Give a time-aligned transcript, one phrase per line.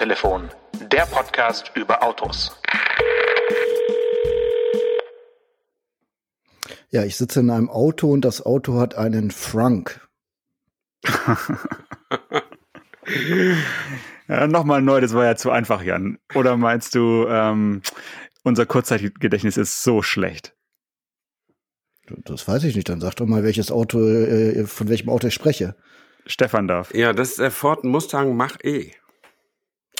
[0.00, 0.48] Autotelefon,
[0.90, 2.58] der Podcast über Autos.
[6.88, 10.08] Ja, ich sitze in einem Auto und das Auto hat einen Frank.
[14.26, 16.16] ja, Nochmal neu, das war ja zu einfach, Jan.
[16.34, 17.82] Oder meinst du, ähm,
[18.42, 20.56] unser Kurzzeitgedächtnis ist so schlecht?
[22.06, 22.88] Das weiß ich nicht.
[22.88, 25.76] Dann sag doch mal, welches Auto, äh, von welchem Auto ich spreche.
[26.24, 26.94] Stefan darf.
[26.94, 28.94] Ja, das ist der Ford Mustang Mach-E.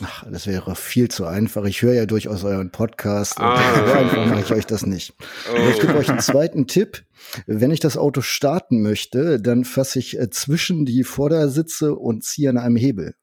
[0.02, 1.64] Ach, das wäre viel zu einfach.
[1.64, 3.38] Ich höre ja durchaus euren Podcast.
[3.38, 3.86] Und ah.
[3.86, 5.14] So einfach mache ich euch das nicht.
[5.52, 5.68] Oh.
[5.70, 7.04] Ich gebe euch einen zweiten Tipp.
[7.46, 12.48] Wenn ich das Auto starten möchte, dann fasse ich äh, zwischen die Vordersitze und ziehe
[12.50, 13.14] an einem Hebel.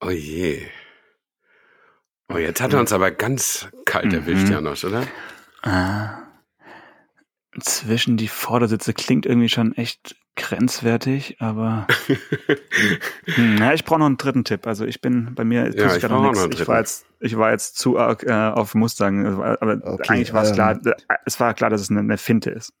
[0.00, 0.62] Oh je.
[2.28, 4.52] Oh, jetzt hat er uns aber ganz kalt erwischt, mhm.
[4.52, 5.06] Janos, oder?
[5.62, 6.22] Ah.
[7.60, 11.86] Zwischen die Vordersitze klingt irgendwie schon echt grenzwertig, aber
[13.24, 14.66] hm, ja, ich brauche noch einen dritten Tipp.
[14.66, 16.60] Also ich bin bei mir ja, ich, noch nichts.
[16.60, 20.42] ich war jetzt ich war jetzt zu arg äh, auf Mustang, aber okay, eigentlich war
[20.42, 20.78] es ähm, klar,
[21.24, 22.72] es war klar, dass es eine, eine Finte ist.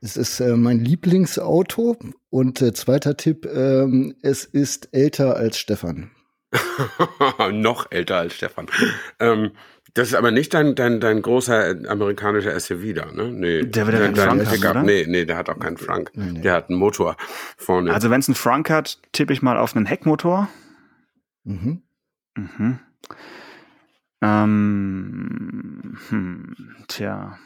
[0.00, 1.96] Es ist äh, mein Lieblingsauto
[2.28, 6.10] und äh, zweiter Tipp, ähm, es ist älter als Stefan.
[7.52, 8.66] noch älter als Stefan.
[9.20, 9.52] ähm,
[9.94, 13.30] das ist aber nicht dein, dein, dein großer amerikanischer SUV da, ne?
[13.30, 13.64] Nee.
[13.64, 14.82] Der wird ja keinen Frank haben, oder?
[14.82, 16.10] Nee, nee, der hat auch keinen Frank.
[16.14, 16.40] Nee, nee.
[16.40, 17.16] Der hat einen Motor
[17.58, 17.92] vorne.
[17.92, 20.48] Also wenn es einen Frank hat, tippe ich mal auf einen Heckmotor.
[21.44, 21.82] Mhm.
[22.36, 22.78] Mhm.
[24.22, 26.56] Ähm, hm,
[26.88, 27.38] tja.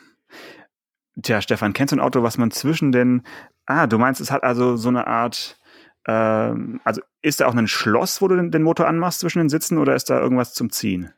[1.22, 3.22] Tja, Stefan, kennst du ein Auto, was man zwischen den...
[3.64, 5.58] Ah, du meinst, es hat also so eine Art...
[6.06, 9.48] Ähm, also ist da auch ein Schloss, wo du den, den Motor anmachst zwischen den
[9.48, 11.10] Sitzen oder ist da irgendwas zum Ziehen?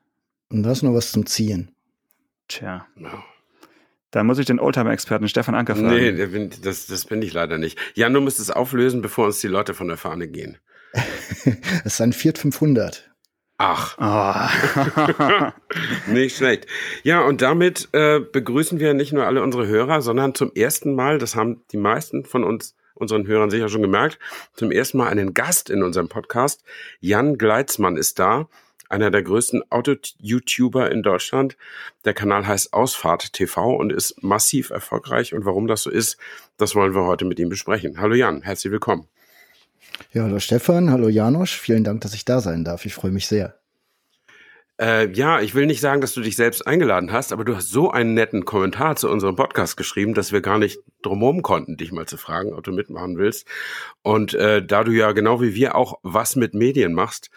[0.51, 1.75] Und da ist noch was zum Ziehen.
[2.49, 2.87] Tja.
[2.97, 3.25] Ja.
[4.11, 5.89] Da muss ich den Oldtimer-Experten Stefan Anker fragen.
[5.91, 7.79] Nee, das, das bin ich leider nicht.
[7.95, 10.59] Jan, du musst es auflösen, bevor uns die Leute von der Fahne gehen.
[11.85, 13.11] Es ist ein Fiat 500.
[13.59, 13.97] Ach.
[13.99, 15.51] Oh.
[16.13, 16.67] nicht schlecht.
[17.03, 21.19] Ja, und damit äh, begrüßen wir nicht nur alle unsere Hörer, sondern zum ersten Mal,
[21.19, 24.19] das haben die meisten von uns, unseren Hörern sicher schon gemerkt,
[24.55, 26.63] zum ersten Mal einen Gast in unserem Podcast.
[27.01, 28.49] Jan Gleitzmann ist da
[28.89, 31.57] einer der größten Auto-YouTuber in Deutschland.
[32.05, 35.35] Der Kanal heißt Ausfahrt TV und ist massiv erfolgreich.
[35.35, 36.17] Und warum das so ist,
[36.57, 38.01] das wollen wir heute mit ihm besprechen.
[38.01, 39.07] Hallo Jan, herzlich willkommen.
[40.13, 41.59] Ja, hallo Stefan, hallo Janosch.
[41.59, 42.87] Vielen Dank, dass ich da sein darf.
[42.87, 43.58] Ich freue mich sehr.
[44.81, 47.71] Äh, ja, ich will nicht sagen, dass du dich selbst eingeladen hast, aber du hast
[47.71, 51.91] so einen netten Kommentar zu unserem Podcast geschrieben, dass wir gar nicht drumherum konnten, dich
[51.91, 53.47] mal zu fragen, ob du mitmachen willst.
[54.03, 57.31] Und äh, da du ja genau wie wir auch was mit Medien machst,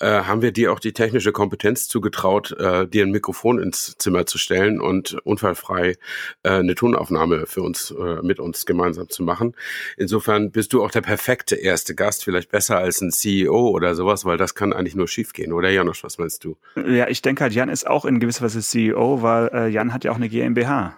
[0.00, 4.26] äh, haben wir dir auch die technische Kompetenz zugetraut, äh, dir ein Mikrofon ins Zimmer
[4.26, 5.94] zu stellen und unfallfrei
[6.42, 9.54] äh, eine Tonaufnahme für uns, äh, mit uns gemeinsam zu machen.
[9.96, 14.24] Insofern bist du auch der perfekte erste Gast, vielleicht besser als ein CEO oder sowas,
[14.24, 16.56] weil das kann eigentlich nur schiefgehen, oder Janosch, was meinst du?
[16.88, 20.04] Ja, ich denke halt, Jan ist auch in gewisser Weise CEO, weil äh, Jan hat
[20.04, 20.96] ja auch eine GmbH.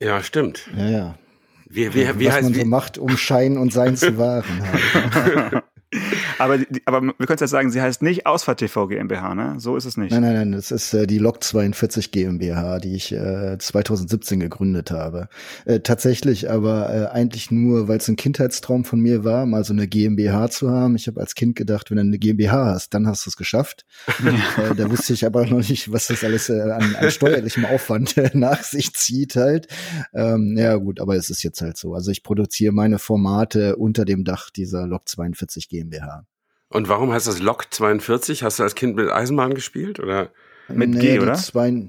[0.00, 0.68] Ja, stimmt.
[0.76, 1.14] Ja, ja.
[1.68, 4.44] Wie, wie, wie Was heißt, man so macht, um Schein und Sein zu wahren.
[6.38, 9.54] Aber, aber wir können jetzt sagen, sie heißt nicht Ausfahrt TV GmbH, ne?
[9.58, 10.12] So ist es nicht.
[10.12, 14.90] Nein, nein, nein, das ist äh, die Lok 42 GmbH, die ich äh, 2017 gegründet
[14.90, 15.28] habe.
[15.64, 19.72] Äh, tatsächlich aber äh, eigentlich nur, weil es ein Kindheitstraum von mir war, mal so
[19.72, 20.96] eine GmbH zu haben.
[20.96, 23.84] Ich habe als Kind gedacht, wenn du eine GmbH hast, dann hast du es geschafft.
[24.24, 24.32] Ja.
[24.64, 28.16] Äh, da wusste ich aber noch nicht, was das alles äh, an, an steuerlichem Aufwand
[28.16, 29.68] äh, nach sich zieht halt.
[30.12, 31.94] Ähm, ja gut, aber es ist jetzt halt so.
[31.94, 36.26] Also ich produziere meine Formate unter dem Dach dieser Lok 42 GmbH.
[36.68, 38.42] Und warum heißt das Lok 42?
[38.42, 40.30] Hast du als Kind mit Eisenbahn gespielt oder?
[40.68, 41.34] Mit nee, G, oder?
[41.34, 41.88] Zwei,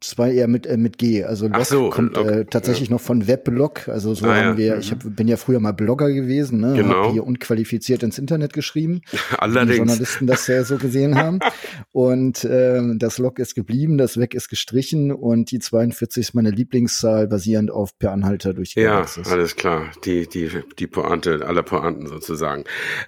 [0.00, 1.24] Zwei eher mit äh, mit G.
[1.24, 2.94] Also Log so, kommt Log, äh, tatsächlich ja.
[2.94, 3.88] noch von Weblog.
[3.88, 4.66] Also so ah, haben wir.
[4.66, 4.76] Ja.
[4.76, 6.60] Ich hab, bin ja früher mal Blogger gewesen.
[6.60, 6.74] Ne?
[6.76, 7.06] Genau.
[7.06, 9.00] Hab hier unqualifiziert ins Internet geschrieben.
[9.38, 9.72] Allerdings.
[9.72, 11.38] Die Journalisten das ja so gesehen haben.
[11.92, 16.50] Und äh, das Log ist geblieben, das Weg ist gestrichen und die 42 ist meine
[16.50, 19.28] Lieblingszahl, basierend auf Per Anhalter durch die Ja, Galaxis.
[19.28, 19.92] alles klar.
[20.04, 22.64] Die die die Pointe aller Pointen sozusagen.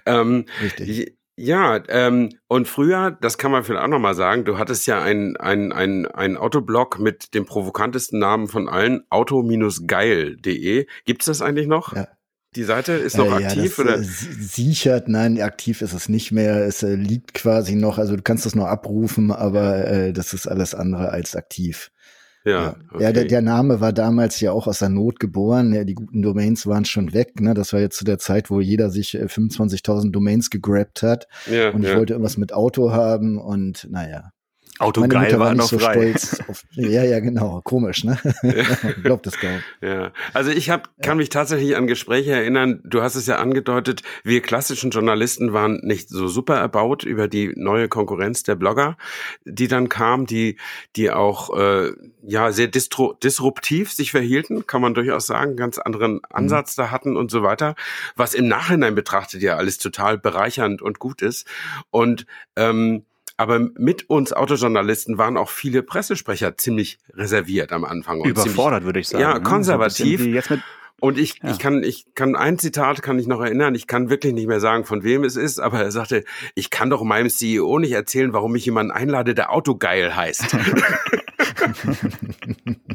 [0.07, 1.18] Ähm, Richtig.
[1.41, 5.37] Ja, ähm, und früher, das kann man vielleicht auch nochmal sagen, du hattest ja ein,
[5.37, 10.85] ein, ein, ein Autoblog mit dem provokantesten Namen von allen, auto-geil.de.
[11.05, 11.95] Gibt's das eigentlich noch?
[11.95, 12.09] Ja.
[12.55, 13.99] Die Seite ist noch äh, aktiv ja, das, oder?
[13.99, 16.65] Äh, sichert, nein, aktiv ist es nicht mehr.
[16.65, 20.45] Es äh, liegt quasi noch, also du kannst das noch abrufen, aber äh, das ist
[20.45, 21.89] alles andere als aktiv.
[22.49, 23.03] Ja, okay.
[23.03, 25.73] ja der, der Name war damals ja auch aus der Not geboren.
[25.73, 27.39] Ja, die guten Domains waren schon weg.
[27.39, 27.53] Ne?
[27.53, 31.27] Das war jetzt zu der Zeit, wo jeder sich 25.000 äh, Domains gegrabt hat.
[31.49, 31.97] Ja, und ich ja.
[31.97, 34.31] wollte irgendwas mit Auto haben und naja.
[34.79, 35.93] Auto Meine geil Mutter war war nicht noch so frei.
[35.93, 36.39] stolz.
[36.47, 37.61] Auf, ja, ja, genau.
[37.63, 38.17] Komisch, ne?
[39.03, 39.59] Glaubt das kaum.
[39.81, 42.81] Ja, also ich hab, kann mich tatsächlich an Gespräche erinnern.
[42.85, 47.51] Du hast es ja angedeutet, wir klassischen Journalisten waren nicht so super erbaut über die
[47.55, 48.97] neue Konkurrenz der Blogger,
[49.43, 50.57] die dann kam, die,
[50.95, 51.91] die auch äh,
[52.23, 57.17] ja sehr distro, disruptiv sich verhielten, kann man durchaus sagen, ganz anderen Ansatz da hatten
[57.17, 57.75] und so weiter,
[58.15, 61.47] was im Nachhinein betrachtet ja alles total bereichernd und gut ist.
[61.89, 63.03] Und ähm,
[63.39, 68.21] aber mit uns Autojournalisten waren auch viele Pressesprecher ziemlich reserviert am Anfang.
[68.25, 69.21] Überfordert, würde ich sagen.
[69.21, 69.35] Ja, ne?
[69.45, 70.19] So konservativ.
[70.19, 70.61] mit,
[70.99, 71.51] Und ich, Ja.
[71.51, 73.75] ich kann, ich kann ein Zitat kann ich noch erinnern.
[73.75, 76.89] Ich kann wirklich nicht mehr sagen, von wem es ist, aber er sagte, ich kann
[76.89, 80.57] doch meinem CEO nicht erzählen, warum ich jemanden einlade, der Autogeil heißt.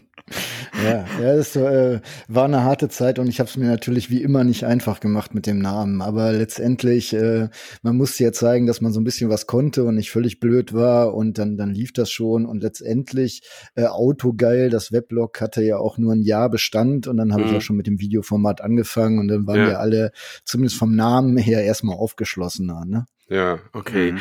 [0.85, 4.23] Ja, ja, das äh, war eine harte Zeit und ich habe es mir natürlich wie
[4.23, 6.03] immer nicht einfach gemacht mit dem Namen.
[6.03, 7.49] Aber letztendlich, äh,
[7.83, 10.73] man musste ja zeigen, dass man so ein bisschen was konnte und nicht völlig blöd
[10.75, 12.45] war und dann, dann lief das schon.
[12.47, 13.43] Und letztendlich,
[13.75, 17.51] äh, Autogeil, das Weblog hatte ja auch nur ein Jahr Bestand und dann habe Mhm.
[17.51, 19.67] ich auch schon mit dem Videoformat angefangen und dann waren Ja.
[19.67, 20.13] wir alle
[20.45, 22.85] zumindest vom Namen her erstmal aufgeschlossener.
[22.87, 23.07] Ne?
[23.29, 24.13] Ja, okay.
[24.13, 24.21] Mhm.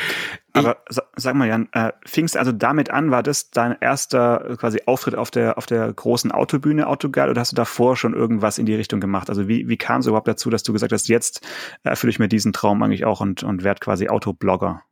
[0.54, 4.82] Aber sa- sag mal, Jan, äh, fingst also damit an, war das dein erster quasi
[4.86, 8.66] Auftritt auf der auf der großen Autobühne Autogeil oder hast du davor schon irgendwas in
[8.66, 9.30] die Richtung gemacht?
[9.30, 11.46] Also wie wie kam es überhaupt dazu, dass du gesagt hast, jetzt
[11.84, 14.84] erfülle ich mir diesen Traum eigentlich auch und und werd quasi Autoblogger?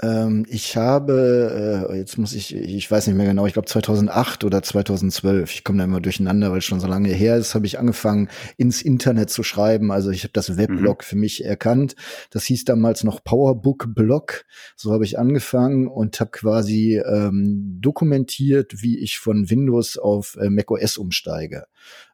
[0.00, 4.44] Ähm, ich habe, äh, jetzt muss ich, ich weiß nicht mehr genau, ich glaube 2008
[4.44, 7.66] oder 2012, ich komme da immer durcheinander, weil es schon so lange her ist, habe
[7.66, 9.90] ich angefangen, ins Internet zu schreiben.
[9.90, 11.96] Also ich habe das Weblog für mich erkannt.
[12.30, 14.44] Das hieß damals noch Powerbook Blog.
[14.76, 20.48] So habe ich angefangen und habe quasi ähm, dokumentiert, wie ich von Windows auf äh,
[20.48, 21.64] macOS umsteige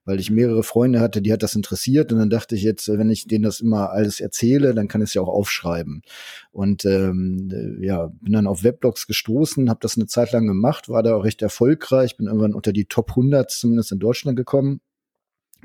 [0.05, 2.99] weil ich mehrere Freunde hatte, die hat das interessiert und dann dachte ich jetzt, äh,
[2.99, 6.03] wenn ich denen das immer alles erzähle, dann kann ich es ja auch aufschreiben.
[6.53, 10.89] Und ähm, äh, ja, bin dann auf Weblogs gestoßen, habe das eine Zeit lang gemacht,
[10.89, 14.81] war da auch recht erfolgreich, bin irgendwann unter die Top 100 zumindest in Deutschland gekommen.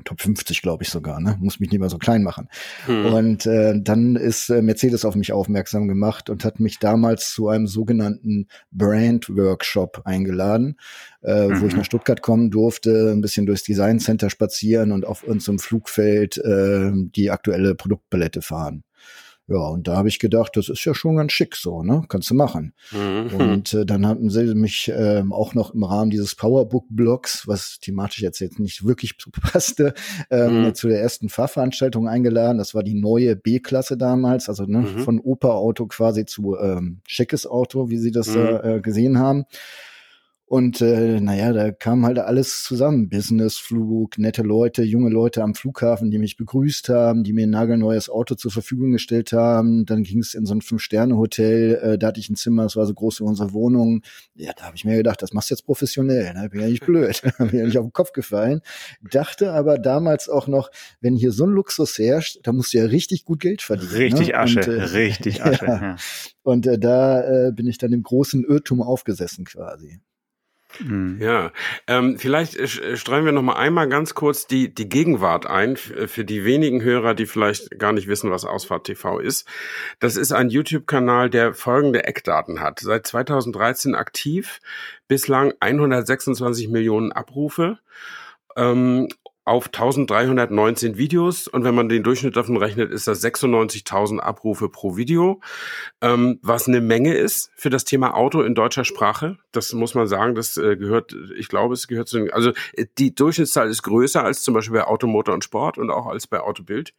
[0.04, 1.36] Top 50, glaube ich sogar, ne?
[1.40, 2.48] Muss mich nicht mal so klein machen.
[2.86, 3.06] Hm.
[3.06, 7.48] Und äh, dann ist äh, Mercedes auf mich aufmerksam gemacht und hat mich damals zu
[7.48, 10.76] einem sogenannten Brand-Workshop eingeladen,
[11.22, 11.78] äh, wo ich Mhm.
[11.78, 16.90] nach Stuttgart kommen durfte, ein bisschen durchs Design Center spazieren und auf unserem Flugfeld äh,
[16.94, 18.84] die aktuelle Produktpalette fahren.
[19.50, 22.04] Ja, und da habe ich gedacht, das ist ja schon ganz schick so, ne?
[22.08, 22.72] Kannst du machen.
[22.92, 23.34] Mhm.
[23.34, 28.20] Und äh, dann haben sie mich ähm, auch noch im Rahmen dieses Powerbook-Blogs, was thematisch
[28.20, 29.92] jetzt, jetzt nicht wirklich passte,
[30.30, 30.74] ähm, Mhm.
[30.76, 32.58] zu der ersten Fahrveranstaltung eingeladen.
[32.58, 34.98] Das war die neue B-Klasse damals, also ne, Mhm.
[35.00, 38.60] von Opa-Auto quasi zu ähm, schickes Auto, wie sie das Mhm.
[38.62, 39.46] äh, gesehen haben.
[40.50, 43.08] Und äh, naja, da kam halt alles zusammen.
[43.08, 48.10] Businessflug, nette Leute, junge Leute am Flughafen, die mich begrüßt haben, die mir ein nagelneues
[48.10, 49.86] Auto zur Verfügung gestellt haben.
[49.86, 52.84] Dann ging es in so ein Fünf-Sterne-Hotel, äh, da hatte ich ein Zimmer, das war
[52.84, 54.02] so groß wie unsere Wohnung.
[54.34, 56.48] Ja, da habe ich mir gedacht, das machst du jetzt professionell, ne?
[56.50, 58.60] bin ja nicht blöd, bin ja nicht auf den Kopf gefallen.
[59.08, 62.86] Dachte aber damals auch noch, wenn hier so ein Luxus herrscht, da musst du ja
[62.86, 63.92] richtig gut Geld verdienen.
[63.92, 64.34] Richtig ne?
[64.34, 65.64] Asche, Und, äh, richtig Asche.
[65.64, 65.80] ja.
[65.80, 65.96] Ja.
[66.42, 70.00] Und äh, da äh, bin ich dann im großen Irrtum aufgesessen quasi.
[70.78, 71.18] Mhm.
[71.20, 71.52] Ja,
[71.86, 76.44] ähm, vielleicht streuen wir noch mal einmal ganz kurz die die Gegenwart ein für die
[76.44, 79.48] wenigen Hörer, die vielleicht gar nicht wissen, was Ausfahrt TV ist.
[79.98, 84.60] Das ist ein YouTube-Kanal, der folgende Eckdaten hat: Seit 2013 aktiv,
[85.08, 87.78] bislang 126 Millionen Abrufe.
[88.56, 89.08] Ähm,
[89.44, 94.96] auf 1319 Videos und wenn man den Durchschnitt davon rechnet, ist das 96.000 Abrufe pro
[94.96, 95.40] Video,
[96.02, 99.38] ähm, was eine Menge ist für das Thema Auto in deutscher Sprache.
[99.52, 102.86] Das muss man sagen, das äh, gehört, ich glaube, es gehört zu den, also äh,
[102.98, 106.40] die Durchschnittszahl ist größer als zum Beispiel bei Automotor und Sport und auch als bei
[106.40, 106.92] Autobild.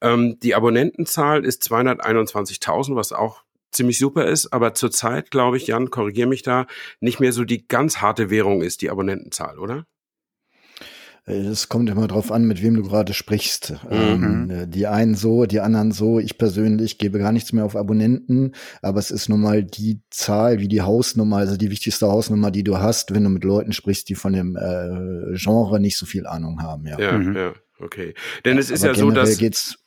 [0.00, 3.42] Ähm, die Abonnentenzahl ist 221.000, was auch
[3.72, 6.66] ziemlich super ist, aber zurzeit, glaube ich, Jan, korrigier mich da,
[7.00, 9.86] nicht mehr so die ganz harte Währung ist, die Abonnentenzahl, oder?
[11.28, 13.74] Es kommt immer drauf an, mit wem du gerade sprichst.
[13.90, 14.48] Mhm.
[14.48, 16.20] Ähm, die einen so, die anderen so.
[16.20, 20.60] Ich persönlich gebe gar nichts mehr auf Abonnenten, aber es ist nun mal die Zahl
[20.60, 24.08] wie die Hausnummer, also die wichtigste Hausnummer, die du hast, wenn du mit Leuten sprichst,
[24.08, 26.86] die von dem äh, Genre nicht so viel Ahnung haben.
[26.86, 27.34] Ja, Ja, Mhm.
[27.34, 28.14] ja, okay.
[28.44, 29.78] Denn es ist aber ja so, dass geht's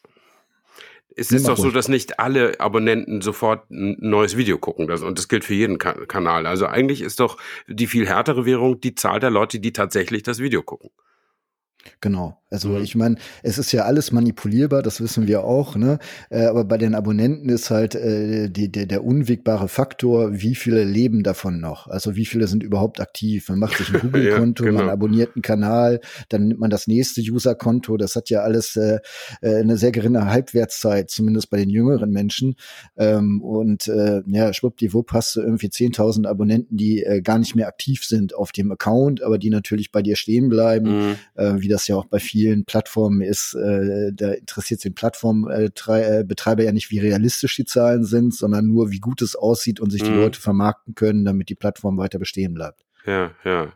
[1.15, 4.87] es ist doch so, dass nicht alle Abonnenten sofort ein neues Video gucken.
[4.87, 6.45] Das, und das gilt für jeden Ka Kanal.
[6.47, 10.39] Also eigentlich ist doch die viel härtere Währung die Zahl der Leute, die tatsächlich das
[10.39, 10.91] Video gucken.
[12.01, 12.39] Genau.
[12.51, 12.83] Also mhm.
[12.83, 15.99] ich meine, es ist ja alles manipulierbar, das wissen wir auch, ne?
[16.29, 20.83] Äh, aber bei den Abonnenten ist halt äh, die, der, der unwegbare Faktor, wie viele
[20.83, 21.87] leben davon noch?
[21.87, 23.49] Also wie viele sind überhaupt aktiv?
[23.49, 24.81] Man macht sich ein Google-Konto, ja, genau.
[24.83, 27.97] man abonniert einen Kanal, dann nimmt man das nächste User-Konto.
[27.97, 28.97] Das hat ja alles äh,
[29.41, 32.55] äh, eine sehr geringe Halbwertszeit, zumindest bei den jüngeren Menschen.
[32.97, 37.67] Ähm, und äh, ja, schwuppdiwupp hast du irgendwie 10.000 Abonnenten, die äh, gar nicht mehr
[37.67, 41.15] aktiv sind auf dem Account, aber die natürlich bei dir stehen bleiben, mhm.
[41.35, 46.71] äh, wie das ja auch bei vielen Plattformen ist, äh, da interessiert den Plattformbetreiber ja
[46.71, 50.09] nicht, wie realistisch die Zahlen sind, sondern nur, wie gut es aussieht und sich die
[50.09, 50.17] mhm.
[50.17, 52.83] Leute vermarkten können, damit die Plattform weiter bestehen bleibt.
[53.05, 53.71] Ja, ja.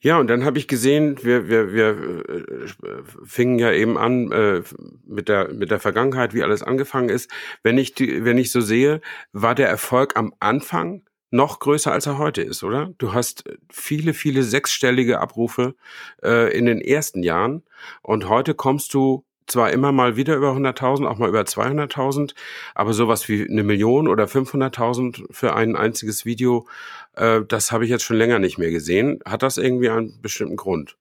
[0.00, 4.62] Ja, und dann habe ich gesehen, wir, wir, wir äh, fingen ja eben an äh,
[5.06, 7.30] mit, der, mit der Vergangenheit, wie alles angefangen ist.
[7.62, 9.00] Wenn ich, die, wenn ich so sehe,
[9.32, 12.92] war der Erfolg am Anfang noch größer, als er heute ist, oder?
[12.98, 15.74] Du hast viele, viele sechsstellige Abrufe
[16.22, 17.62] äh, in den ersten Jahren
[18.02, 22.34] und heute kommst du zwar immer mal wieder über 100.000, auch mal über 200.000,
[22.74, 26.66] aber sowas wie eine Million oder 500.000 für ein einziges Video,
[27.14, 29.20] äh, das habe ich jetzt schon länger nicht mehr gesehen.
[29.24, 30.96] Hat das irgendwie einen bestimmten Grund?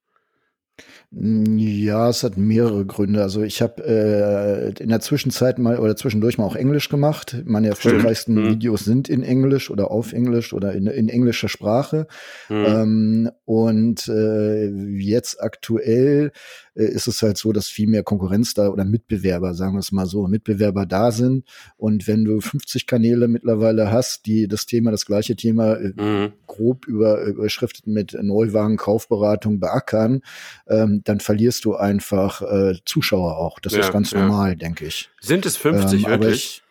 [1.16, 3.22] Ja, es hat mehrere Gründe.
[3.22, 7.38] Also ich habe äh, in der Zwischenzeit mal oder zwischendurch mal auch Englisch gemacht.
[7.46, 8.50] Meine erfolgreichsten mhm.
[8.50, 12.08] Videos sind in Englisch oder auf Englisch oder in, in englischer Sprache.
[12.50, 12.66] Mhm.
[12.66, 16.32] Ähm, und äh, jetzt aktuell
[16.76, 19.92] äh, ist es halt so, dass viel mehr Konkurrenz da oder Mitbewerber, sagen wir es
[19.92, 21.46] mal so, Mitbewerber da sind.
[21.78, 26.34] Und wenn du 50 Kanäle mittlerweile hast, die das Thema, das gleiche Thema äh, mhm.
[26.48, 30.22] grob über, überschriftet mit Neuwagen, Kaufberatung beackern,
[30.68, 33.60] ähm, dann verlierst du einfach äh, Zuschauer auch.
[33.60, 34.22] Das ja, ist ganz ja.
[34.22, 35.10] normal, denke ich.
[35.22, 36.64] Sind es 50 ähm, wirklich?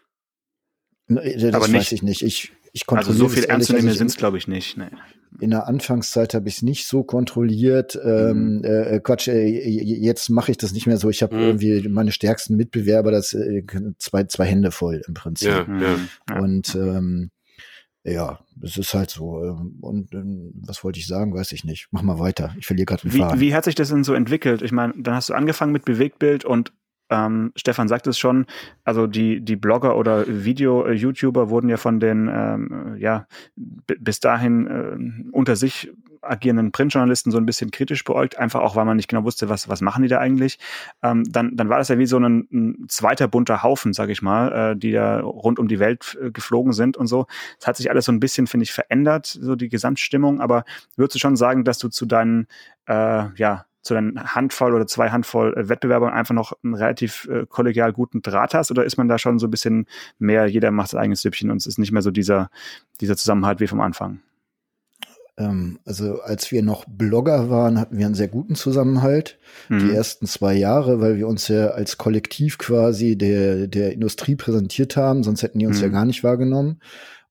[1.09, 2.23] Ich, ne, das aber weiß ich nicht.
[2.23, 4.77] Ich, ich kontrolliere also so viel ernst nehmen sind es, glaube ich, nicht.
[4.77, 4.89] Nee
[5.41, 7.99] in der Anfangszeit habe ich es nicht so kontrolliert.
[8.03, 8.65] Ähm, mhm.
[8.65, 11.11] äh, Quatsch, äh, jetzt mache ich das nicht mehr so.
[11.11, 11.43] Ich habe mhm.
[11.43, 13.65] irgendwie meine stärksten Mitbewerber, das äh,
[13.99, 15.49] zwei, zwei Hände voll im Prinzip.
[15.49, 16.39] Ja, ja.
[16.39, 17.31] Und ähm,
[18.05, 19.43] ja, es ist halt so.
[19.45, 21.89] Ähm, und ähm, was wollte ich sagen, weiß ich nicht.
[21.93, 22.55] Mach mal weiter.
[22.59, 23.41] Ich verliere gerade den wie, Faden.
[23.41, 24.63] Wie hat sich das denn so entwickelt?
[24.63, 26.73] Ich meine, dann hast du angefangen mit Bewegtbild und
[27.11, 28.47] ähm, Stefan sagt es schon,
[28.85, 35.31] also die, die Blogger oder Video-YouTuber wurden ja von den, ähm, ja, bis dahin äh,
[35.33, 39.25] unter sich agierenden Printjournalisten so ein bisschen kritisch beäugt, einfach auch, weil man nicht genau
[39.25, 40.59] wusste, was, was machen die da eigentlich.
[41.03, 44.23] Ähm, dann, dann war das ja wie so ein, ein zweiter bunter Haufen, sag ich
[44.23, 47.27] mal, äh, die da rund um die Welt äh, geflogen sind und so.
[47.61, 50.65] Es hat sich alles so ein bisschen, finde ich, verändert, so die Gesamtstimmung, aber
[50.97, 52.47] würdest du schon sagen, dass du zu deinen,
[52.87, 57.47] äh, ja, zu einer Handvoll oder zwei Handvoll äh, Wettbewerbern einfach noch einen relativ äh,
[57.47, 58.71] kollegial guten Draht hast?
[58.71, 59.87] Oder ist man da schon so ein bisschen
[60.19, 62.51] mehr, jeder macht sein eigenes Süppchen und es ist nicht mehr so dieser,
[63.01, 64.21] dieser Zusammenhalt wie vom Anfang?
[65.39, 69.39] Ähm, also als wir noch Blogger waren, hatten wir einen sehr guten Zusammenhalt.
[69.69, 69.79] Mhm.
[69.79, 74.97] Die ersten zwei Jahre, weil wir uns ja als Kollektiv quasi der, der Industrie präsentiert
[74.97, 75.85] haben, sonst hätten die uns mhm.
[75.85, 76.81] ja gar nicht wahrgenommen.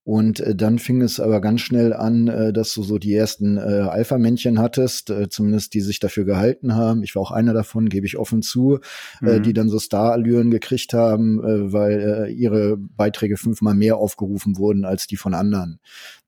[0.04, 3.56] Und äh, dann fing es aber ganz schnell an, äh, dass du so die ersten
[3.56, 7.04] äh, Alpha-Männchen hattest, äh, zumindest die sich dafür gehalten haben.
[7.04, 8.80] Ich war auch einer davon, gebe ich offen zu,
[9.20, 9.28] äh, mhm.
[9.28, 14.58] äh, die dann so Star-Allüren gekriegt haben, äh, weil äh, ihre Beiträge fünfmal mehr aufgerufen
[14.58, 15.78] wurden als die von anderen.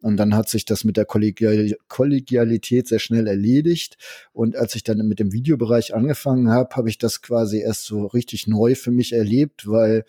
[0.00, 3.96] Und dann hat sich das mit der Kollegial Kollegialität sehr schnell erledigt.
[4.32, 8.06] Und als ich dann mit dem Videobereich angefangen habe, habe ich das quasi erst so
[8.06, 10.04] richtig neu für mich erlebt, weil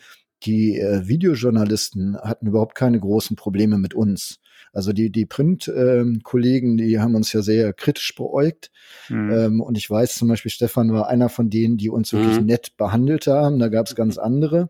[0.46, 4.40] die äh, Videojournalisten hatten überhaupt keine großen Probleme mit uns.
[4.76, 8.72] Also die, die Print-Kollegen, die haben uns ja sehr kritisch beäugt.
[9.08, 9.32] Mhm.
[9.32, 12.48] Ähm, und ich weiß zum Beispiel, Stefan war einer von denen, die uns wirklich mhm.
[12.48, 13.58] nett behandelt haben.
[13.60, 14.70] Da gab es ganz andere.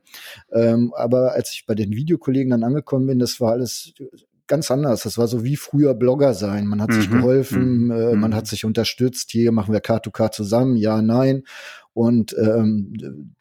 [0.53, 3.93] Ähm, aber als ich bei den Videokollegen dann angekommen bin, das war alles
[4.45, 5.01] ganz anders.
[5.03, 6.67] Das war so wie früher Blogger sein.
[6.67, 6.93] Man hat mhm.
[6.93, 7.91] sich geholfen, mhm.
[7.91, 8.35] äh, man mhm.
[8.35, 9.31] hat sich unterstützt.
[9.31, 11.43] Hier machen wir K2K zusammen, ja, nein.
[11.93, 13.33] Und ähm,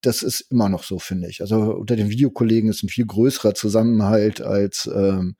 [0.00, 1.40] das ist immer noch so, finde ich.
[1.40, 5.36] Also unter den Videokollegen ist ein viel größerer Zusammenhalt als ähm,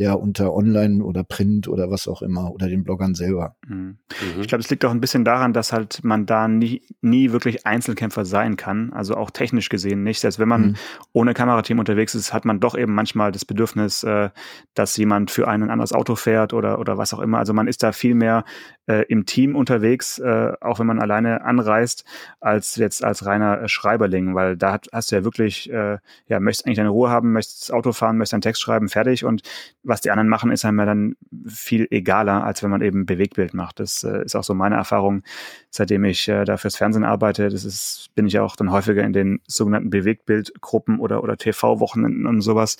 [0.00, 3.56] ja unter Online oder Print oder was auch immer oder den Bloggern selber.
[3.68, 3.98] Mhm.
[4.40, 7.66] Ich glaube, es liegt auch ein bisschen daran, dass halt man da nie, nie wirklich
[7.66, 10.20] Einzelkämpfer sein kann, also auch technisch gesehen nicht.
[10.20, 10.74] Selbst wenn man mhm.
[11.12, 14.30] ohne Kamerateam unterwegs ist, hat man doch eben manchmal das Bedürfnis, äh,
[14.74, 17.38] dass jemand für einen ein anderes Auto fährt oder oder was auch immer.
[17.38, 18.44] Also man ist da viel mehr
[18.86, 22.04] äh, im Team unterwegs, äh, auch wenn man alleine anreist,
[22.40, 26.66] als jetzt als reiner Schreiberling, weil da hat, hast du ja wirklich, äh, ja, möchtest
[26.66, 29.42] eigentlich deine Ruhe haben, möchtest Auto fahren, möchtest einen Text schreiben, fertig und
[29.90, 31.16] was die anderen machen, ist einem ja dann
[31.46, 33.80] viel egaler, als wenn man eben Bewegtbild macht.
[33.80, 35.22] Das äh, ist auch so meine Erfahrung,
[35.68, 37.50] seitdem ich äh, da fürs Fernsehen arbeite.
[37.50, 42.40] Das ist, bin ich auch dann häufiger in den sogenannten Bewegtbildgruppen oder, oder TV-Wochenenden und
[42.40, 42.78] sowas.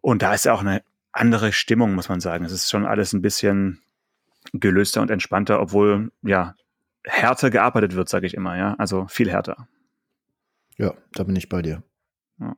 [0.00, 2.44] Und da ist ja auch eine andere Stimmung, muss man sagen.
[2.44, 3.80] Es ist schon alles ein bisschen
[4.52, 6.56] gelöster und entspannter, obwohl, ja,
[7.04, 8.74] härter gearbeitet wird, sage ich immer, ja.
[8.78, 9.68] Also viel härter.
[10.76, 11.82] Ja, da bin ich bei dir.
[12.40, 12.56] Ja.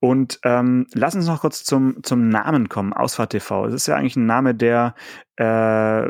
[0.00, 3.66] Und ähm, lass uns noch kurz zum, zum Namen kommen, Ausfahrt TV.
[3.66, 4.94] Es ist ja eigentlich ein Name, der
[5.40, 6.08] äh,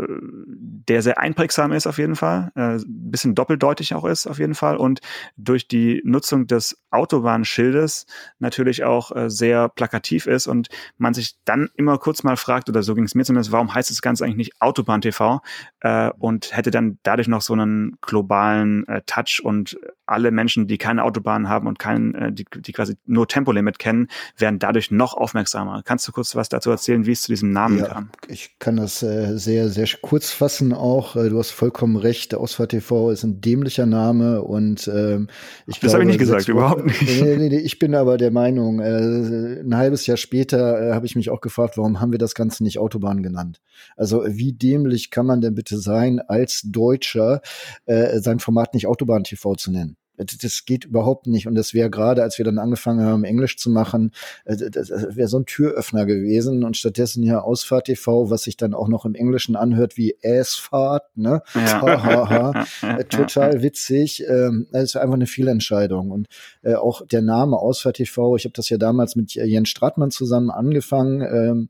[0.89, 4.77] der sehr einprägsam ist auf jeden Fall, äh, bisschen doppeldeutig auch ist auf jeden Fall
[4.77, 5.01] und
[5.37, 8.07] durch die Nutzung des Autobahnschildes
[8.41, 10.69] natürlich auch äh, sehr plakativ ist und
[10.99, 13.91] man sich dann immer kurz mal fragt, oder so ging es mir zumindest, warum heißt
[13.91, 15.41] das Ganze eigentlich nicht Autobahn TV
[15.81, 20.77] äh, und hätte dann dadurch noch so einen globalen äh, Touch und alle Menschen, die
[20.77, 25.15] keine Autobahn haben und keinen, äh, die, die quasi nur Tempolimit kennen, werden dadurch noch
[25.15, 25.83] aufmerksamer.
[25.85, 28.11] Kannst du kurz was dazu erzählen, wie es zu diesem Namen ja, kam?
[28.27, 31.17] Ich kann das äh, sehr, sehr kurz fassen auch.
[31.17, 32.33] Äh, du hast vollkommen recht.
[32.33, 35.29] Der Ausfahrt TV ist ein dämlicher Name und ähm,
[35.67, 37.03] ich Das habe ich nicht gesagt, überhaupt nicht.
[37.03, 41.07] Nee, nee, nee, ich bin aber der Meinung, äh, ein halbes Jahr später äh, habe
[41.07, 43.61] ich mich auch gefragt, warum haben wir das Ganze nicht Autobahn genannt?
[43.97, 47.41] Also wie dämlich kann man denn bitte sein, als Deutscher
[47.87, 49.97] äh, sein Format nicht Autobahn TV zu nennen?
[50.25, 51.47] Das geht überhaupt nicht.
[51.47, 54.13] Und das wäre gerade, als wir dann angefangen haben, Englisch zu machen,
[54.45, 56.65] äh, das wäre so ein Türöffner gewesen.
[56.65, 61.05] Und stattdessen ja Ausfahrt TV, was sich dann auch noch im Englischen anhört wie Assfahrt,
[61.17, 61.43] ne?
[61.55, 61.83] Ja.
[61.83, 62.67] Ha, ha, ha.
[63.01, 64.25] Äh, total witzig.
[64.27, 66.11] Ähm, das ist einfach eine Fehlentscheidung.
[66.11, 66.29] Und
[66.63, 70.51] äh, auch der Name Ausfahrt TV, ich habe das ja damals mit Jens Stratmann zusammen
[70.51, 71.69] angefangen.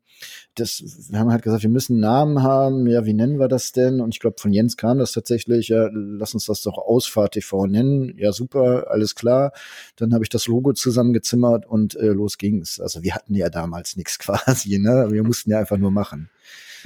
[0.57, 2.87] Das, wir haben halt gesagt, wir müssen einen Namen haben.
[2.87, 4.01] Ja, wie nennen wir das denn?
[4.01, 5.69] Und ich glaube, von Jens kam das tatsächlich.
[5.69, 8.15] Ja, lass uns das doch Ausfahrt TV nennen.
[8.19, 9.53] Ja, super, alles klar.
[9.97, 12.81] Dann habe ich das Logo zusammengezimmert und äh, los ging's.
[12.81, 15.09] Also wir hatten ja damals nichts quasi, ne?
[15.11, 16.31] Wir mussten ja einfach nur machen.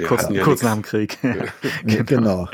[0.06, 1.18] kurz, ja kurz nach dem Krieg.
[1.84, 2.04] genau.
[2.04, 2.48] genau.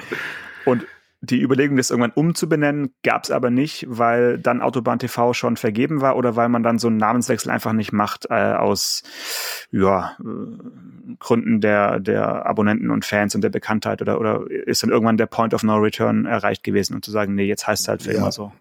[0.64, 0.87] Und
[1.23, 6.00] die Überlegung, das irgendwann umzubenennen, gab es aber nicht, weil dann Autobahn TV schon vergeben
[6.00, 9.03] war oder weil man dann so einen Namenswechsel einfach nicht macht äh, aus
[9.71, 14.91] ja, äh, Gründen der, der Abonnenten und Fans und der Bekanntheit oder, oder ist dann
[14.91, 17.89] irgendwann der Point of No Return erreicht gewesen und zu sagen, nee, jetzt heißt es
[17.89, 18.19] halt für ja.
[18.19, 18.53] immer so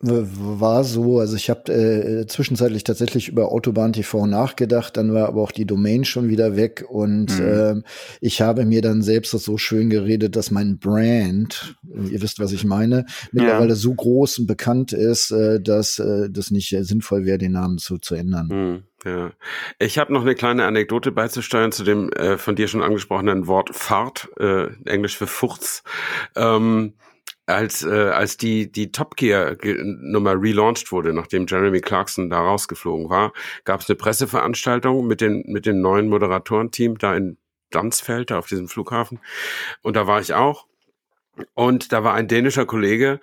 [0.00, 5.42] war so, also ich habe äh, zwischenzeitlich tatsächlich über Autobahn TV nachgedacht, dann war aber
[5.42, 7.46] auch die Domain schon wieder weg und mhm.
[7.46, 7.74] äh,
[8.20, 12.52] ich habe mir dann selbst das so schön geredet, dass mein Brand, ihr wisst, was
[12.52, 13.74] ich meine, mittlerweile ja.
[13.74, 17.78] so groß und bekannt ist, äh, dass äh, das nicht äh, sinnvoll wäre, den Namen
[17.78, 18.48] zu, zu ändern.
[18.48, 18.82] Mhm.
[19.04, 19.30] Ja,
[19.78, 23.70] ich habe noch eine kleine Anekdote beizusteuern zu dem äh, von dir schon angesprochenen Wort
[23.72, 25.84] Fahrt, äh, Englisch für Furz.
[26.34, 26.94] Ähm,
[27.48, 33.08] als äh, als die die Top Gear Nummer relaunched wurde, nachdem Jeremy Clarkson da rausgeflogen
[33.08, 33.32] war,
[33.64, 37.38] gab es eine Presseveranstaltung mit den mit dem neuen Moderatorenteam da in
[37.70, 39.20] Dansfeld, da auf diesem Flughafen.
[39.82, 40.66] Und da war ich auch.
[41.54, 43.20] Und da war ein dänischer Kollege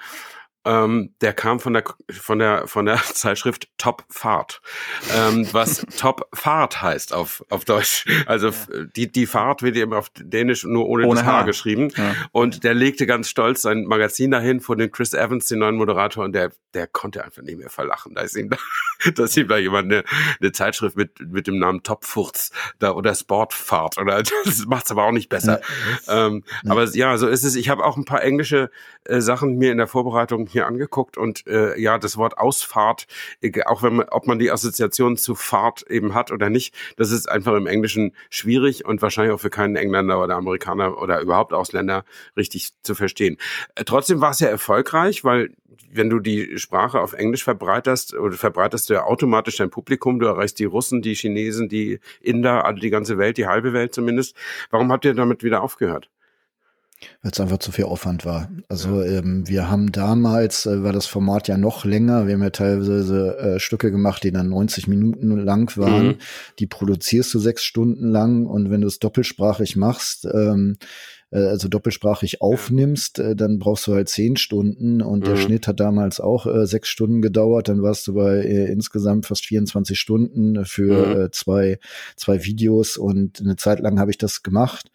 [0.65, 4.61] ähm, der kam von der von der von der Zeitschrift Top Fahrt,
[5.15, 8.05] ähm, was Top Fahrt heißt auf auf Deutsch.
[8.25, 8.83] Also ja.
[8.95, 11.91] die die Fahrt wird eben auf Dänisch nur ohne, ohne das H, H geschrieben.
[11.95, 12.15] Ja.
[12.31, 16.23] Und der legte ganz stolz sein Magazin dahin vor den Chris Evans, den neuen Moderator,
[16.23, 18.15] und der der konnte einfach nicht mehr verlachen.
[18.15, 18.57] Da ist ihm da,
[19.11, 20.03] dass ihm da jemand eine,
[20.41, 25.03] eine Zeitschrift mit mit dem Namen Top Furz da oder Sportfahrt oder das macht's aber
[25.03, 25.61] auch nicht besser.
[26.07, 27.55] Ja, ähm, aber ja, so ist es.
[27.55, 28.71] Ich habe auch ein paar englische
[29.05, 33.07] äh, Sachen mir in der Vorbereitung hier angeguckt und äh, ja, das Wort Ausfahrt,
[33.65, 37.29] auch wenn man, ob man die Assoziation zu Fahrt eben hat oder nicht, das ist
[37.29, 42.05] einfach im Englischen schwierig und wahrscheinlich auch für keinen Engländer oder Amerikaner oder überhaupt Ausländer
[42.35, 43.37] richtig zu verstehen.
[43.75, 45.51] Äh, trotzdem war es ja erfolgreich, weil
[45.91, 50.25] wenn du die Sprache auf Englisch verbreiterst oder verbreiterst du ja automatisch dein Publikum, du
[50.25, 54.35] erreichst die Russen, die Chinesen, die Inder, also die ganze Welt, die halbe Welt zumindest.
[54.69, 56.09] Warum habt ihr damit wieder aufgehört?
[57.21, 58.49] Weil es einfach zu viel Aufwand war.
[58.69, 62.49] Also ähm, wir haben damals, äh, war das Format ja noch länger, wir haben ja
[62.49, 66.07] teilweise äh, Stücke gemacht, die dann 90 Minuten lang waren.
[66.07, 66.15] Mhm.
[66.59, 70.77] Die produzierst du sechs Stunden lang und wenn du es doppelsprachig machst, ähm,
[71.35, 75.23] äh, also doppelsprachig aufnimmst, äh, dann brauchst du halt zehn Stunden und mhm.
[75.23, 77.67] der Schnitt hat damals auch äh, sechs Stunden gedauert.
[77.67, 81.21] Dann warst du bei äh, insgesamt fast 24 Stunden für mhm.
[81.21, 81.79] äh, zwei,
[82.15, 84.91] zwei Videos und eine Zeit lang habe ich das gemacht.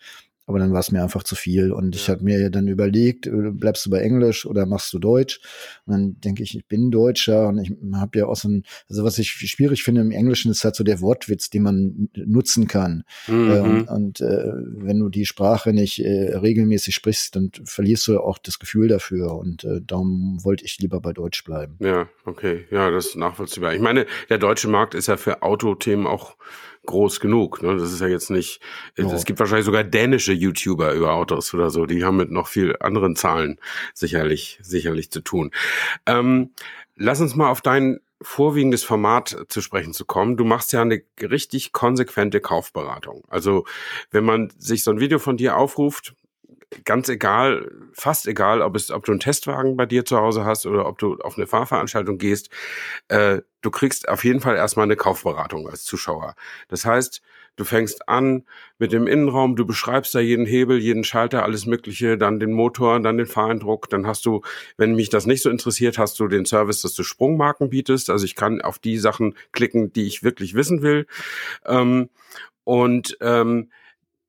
[0.50, 1.70] Aber dann war es mir einfach zu viel.
[1.70, 5.40] Und ich habe mir dann überlegt, äh, bleibst du bei Englisch oder machst du Deutsch?
[5.86, 9.04] Und dann denke ich, ich bin Deutscher und ich habe ja auch so ein, also
[9.04, 13.04] was ich schwierig finde im Englischen ist halt so der Wortwitz, den man nutzen kann.
[13.28, 13.50] Mhm.
[13.50, 18.18] Äh, und, und äh, wenn du die Sprache nicht äh, regelmäßig sprichst, dann verlierst du
[18.18, 19.36] auch das Gefühl dafür.
[19.36, 21.76] Und äh, darum wollte ich lieber bei Deutsch bleiben.
[21.78, 22.64] Ja, okay.
[22.72, 23.72] Ja, das ist nachvollziehbar.
[23.72, 26.34] Ich meine, der deutsche Markt ist ja für Autothemen auch
[26.86, 27.62] groß genug.
[27.62, 27.76] Ne?
[27.76, 28.60] Das ist ja jetzt nicht,
[28.98, 29.12] oh.
[29.12, 32.76] es gibt wahrscheinlich sogar dänische YouTuber über Autos oder so, die haben mit noch viel
[32.80, 33.58] anderen Zahlen
[33.94, 35.50] sicherlich, sicherlich zu tun.
[36.06, 36.50] Ähm,
[36.96, 40.36] lass uns mal auf dein vorwiegendes Format zu sprechen zu kommen.
[40.36, 43.24] Du machst ja eine richtig konsequente Kaufberatung.
[43.28, 43.64] Also
[44.10, 46.14] wenn man sich so ein Video von dir aufruft,
[46.85, 50.66] ganz egal, fast egal, ob es, ob du einen Testwagen bei dir zu Hause hast
[50.66, 52.50] oder ob du auf eine Fahrveranstaltung gehst,
[53.09, 56.35] äh, du kriegst auf jeden Fall erstmal eine Kaufberatung als Zuschauer.
[56.68, 57.22] Das heißt,
[57.56, 58.44] du fängst an
[58.78, 63.00] mit dem Innenraum, du beschreibst da jeden Hebel, jeden Schalter, alles Mögliche, dann den Motor,
[63.00, 64.42] dann den Fahreindruck, dann hast du,
[64.76, 68.11] wenn mich das nicht so interessiert, hast du den Service, dass du Sprungmarken bietest.
[68.11, 71.06] Also ich kann auf die Sachen klicken, die ich wirklich wissen will.
[71.66, 72.11] Ähm,
[72.64, 73.70] und ähm,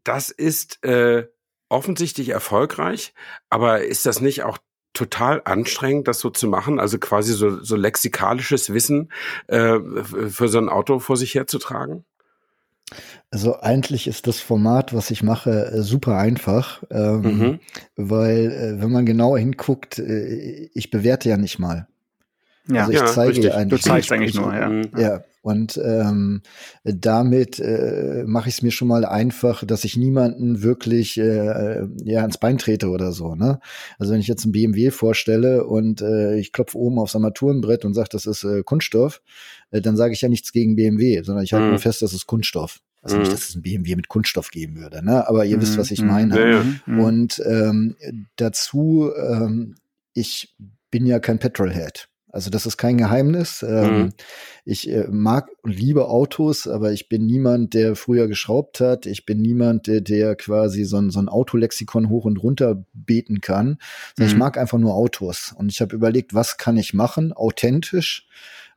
[0.04, 1.28] das ist äh,
[1.72, 3.14] offensichtlich erfolgreich,
[3.50, 4.58] aber ist das nicht auch
[4.94, 9.12] total anstrengend, das so zu machen, also quasi so, so lexikalisches Wissen
[9.48, 12.04] äh, für so ein Auto vor sich herzutragen?
[13.30, 17.60] Also eigentlich ist das Format, was ich mache, äh, super einfach, ähm, mhm.
[17.96, 21.88] weil äh, wenn man genauer hinguckt, äh, ich bewerte ja nicht mal.
[22.68, 23.54] Ja, also ich ja, zeige richtig.
[23.54, 23.82] eigentlich.
[23.82, 24.68] Du zeigst eigentlich nur, ja.
[24.68, 24.92] Mhm.
[24.98, 26.42] Ja, und ähm,
[26.84, 32.22] damit äh, mache ich es mir schon mal einfach, dass ich niemanden wirklich äh, ja
[32.22, 33.34] ans Bein trete oder so.
[33.34, 33.60] Ne?
[33.98, 37.96] Also wenn ich jetzt ein BMW vorstelle und äh, ich klopfe oben aufs Armaturenbrett und
[37.96, 39.22] sage, das ist äh, Kunststoff,
[39.72, 41.72] äh, dann sage ich ja nichts gegen BMW, sondern ich halte mhm.
[41.72, 42.80] nur fest, das ist Kunststoff.
[43.02, 43.32] Also nicht, mhm.
[43.32, 45.28] dass es ein BMW mit Kunststoff geben würde, ne?
[45.28, 45.62] Aber ihr mhm.
[45.62, 46.40] wisst, was ich meine.
[46.40, 47.04] Ja, ja.
[47.04, 47.96] Und ähm,
[48.36, 49.74] dazu, ähm,
[50.14, 50.56] ich
[50.92, 52.10] bin ja kein Petrolhead.
[52.32, 53.64] Also das ist kein Geheimnis.
[53.68, 54.10] Ähm, mhm.
[54.64, 59.06] Ich äh, mag und liebe Autos, aber ich bin niemand, der früher geschraubt hat.
[59.06, 63.42] Ich bin niemand, der, der quasi so ein, so ein Autolexikon hoch und runter beten
[63.42, 63.78] kann.
[64.18, 64.26] Mhm.
[64.26, 65.54] Ich mag einfach nur Autos.
[65.56, 68.28] Und ich habe überlegt, was kann ich machen, authentisch,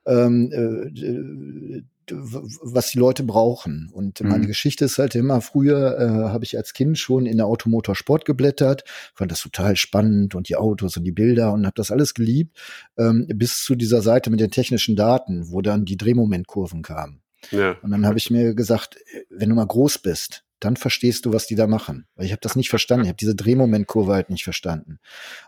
[0.06, 3.90] ähm, äh, was die Leute brauchen.
[3.92, 4.28] Und mhm.
[4.28, 8.24] meine Geschichte ist halt immer, früher äh, habe ich als Kind schon in der Automotorsport
[8.24, 12.14] geblättert, fand das total spannend und die Autos und die Bilder und habe das alles
[12.14, 12.56] geliebt,
[12.98, 17.20] ähm, bis zu dieser Seite mit den technischen Daten, wo dann die Drehmomentkurven kamen.
[17.50, 17.76] Ja.
[17.82, 18.96] Und dann habe ich mir gesagt,
[19.28, 22.06] wenn du mal groß bist, dann verstehst du, was die da machen.
[22.16, 23.04] Weil ich habe das nicht verstanden.
[23.04, 24.98] Ich habe diese Drehmomentkurve halt nicht verstanden.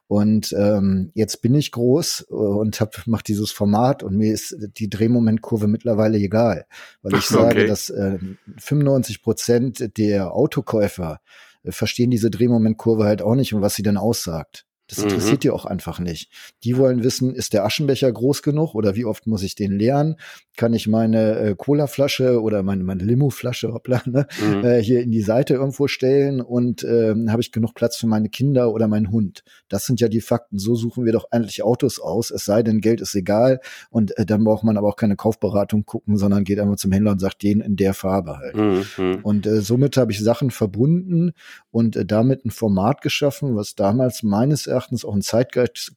[0.07, 4.90] Und ähm, jetzt bin ich groß und hab, mach dieses Format und mir ist die
[4.90, 6.66] Drehmomentkurve mittlerweile egal.
[7.02, 7.66] Weil ich sage, okay.
[7.66, 8.18] dass äh,
[8.59, 11.20] 95 Prozent der Autokäufer
[11.62, 14.65] äh, verstehen diese Drehmomentkurve halt auch nicht und was sie denn aussagt.
[14.88, 15.40] Das interessiert mhm.
[15.40, 16.31] die auch einfach nicht.
[16.62, 20.16] Die wollen wissen, ist der Aschenbecher groß genug oder wie oft muss ich den leeren?
[20.57, 24.64] Kann ich meine äh, Colaflasche oder meine, meine Limo-Flasche hoppla, ne, mhm.
[24.64, 28.29] äh, hier in die Seite irgendwo stellen und ähm, habe ich genug Platz für meine
[28.29, 29.42] Kinder oder meinen Hund?
[29.68, 30.59] Das sind ja die Fakten.
[30.59, 34.25] So suchen wir doch eigentlich Autos aus, es sei denn, Geld ist egal und äh,
[34.25, 37.42] dann braucht man aber auch keine Kaufberatung gucken, sondern geht einfach zum Händler und sagt,
[37.42, 38.55] den in der Farbe halt.
[38.55, 39.20] Mhm.
[39.22, 41.33] Und äh, somit habe ich Sachen verbunden
[41.70, 45.96] und äh, damit ein Format geschaffen, was damals meines Erachtens auch einen Zeitgeist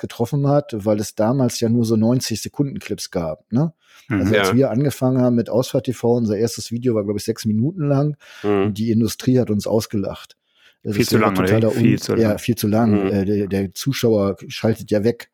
[0.00, 3.50] getroffen hat, weil es damals ja nur so 90 Sekunden Clips gab.
[3.52, 3.72] Ne?
[4.08, 4.20] Mhm.
[4.20, 4.56] Also als ja.
[4.56, 8.16] wir angefangen haben mit Ausfahrt TV, unser erstes Video war glaube ich sechs Minuten lang
[8.42, 8.62] mhm.
[8.62, 10.36] und die Industrie hat uns ausgelacht.
[10.82, 11.70] Das viel zu lang, oder?
[11.70, 12.20] Viel zu lang.
[12.20, 13.04] Ja, viel zu lang.
[13.04, 13.12] Mhm.
[13.12, 15.30] Äh, der, der Zuschauer schaltet ja weg.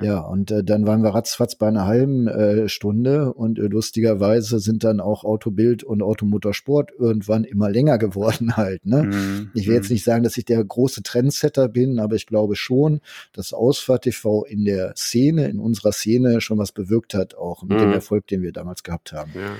[0.00, 4.60] Ja, und äh, dann waren wir ratzfatz bei einer halben äh, Stunde und äh, lustigerweise
[4.60, 8.86] sind dann auch Autobild und Automotorsport irgendwann immer länger geworden halt.
[8.86, 9.02] Ne?
[9.02, 9.50] Mhm.
[9.54, 9.94] Ich will jetzt mhm.
[9.94, 13.00] nicht sagen, dass ich der große Trendsetter bin, aber ich glaube schon,
[13.32, 17.78] dass Ausfahrt TV in der Szene, in unserer Szene schon was bewirkt hat, auch mit
[17.78, 17.82] mhm.
[17.82, 19.32] dem Erfolg, den wir damals gehabt haben.
[19.34, 19.56] Ja.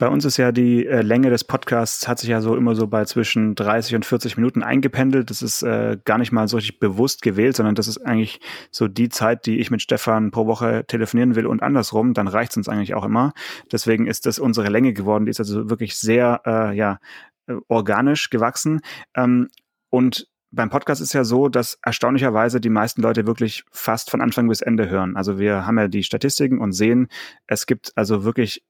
[0.00, 2.86] Bei uns ist ja die äh, Länge des Podcasts hat sich ja so immer so
[2.86, 5.28] bei zwischen 30 und 40 Minuten eingependelt.
[5.28, 8.88] Das ist äh, gar nicht mal so richtig bewusst gewählt, sondern das ist eigentlich so
[8.88, 12.14] die Zeit, die ich mit Stefan pro Woche telefonieren will und andersrum.
[12.14, 13.34] Dann reicht es uns eigentlich auch immer.
[13.70, 15.26] Deswegen ist das unsere Länge geworden.
[15.26, 16.98] Die ist also wirklich sehr äh, ja
[17.46, 18.80] äh, organisch gewachsen.
[19.14, 19.48] Ähm,
[19.90, 24.48] und beim Podcast ist ja so, dass erstaunlicherweise die meisten Leute wirklich fast von Anfang
[24.48, 25.18] bis Ende hören.
[25.18, 27.08] Also wir haben ja die Statistiken und sehen,
[27.46, 28.64] es gibt also wirklich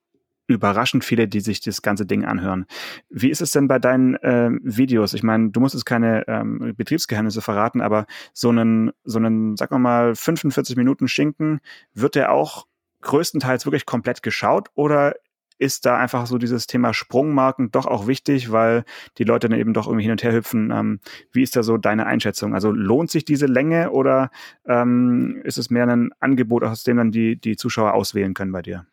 [0.50, 2.66] überraschend viele, die sich das ganze Ding anhören.
[3.08, 5.14] Wie ist es denn bei deinen ähm, Videos?
[5.14, 9.70] Ich meine, du musst jetzt keine ähm, Betriebsgeheimnisse verraten, aber so einen, so einen, sag
[9.70, 11.60] mal, 45 Minuten Schinken,
[11.94, 12.66] wird der auch
[13.02, 15.14] größtenteils wirklich komplett geschaut oder
[15.60, 18.84] ist da einfach so dieses Thema Sprungmarken doch auch wichtig, weil
[19.18, 20.70] die Leute dann eben doch irgendwie hin und her hüpfen.
[20.70, 21.00] Ähm,
[21.32, 22.54] wie ist da so deine Einschätzung?
[22.54, 24.30] Also lohnt sich diese Länge oder
[24.64, 28.62] ähm, ist es mehr ein Angebot, aus dem dann die, die Zuschauer auswählen können bei
[28.62, 28.86] dir?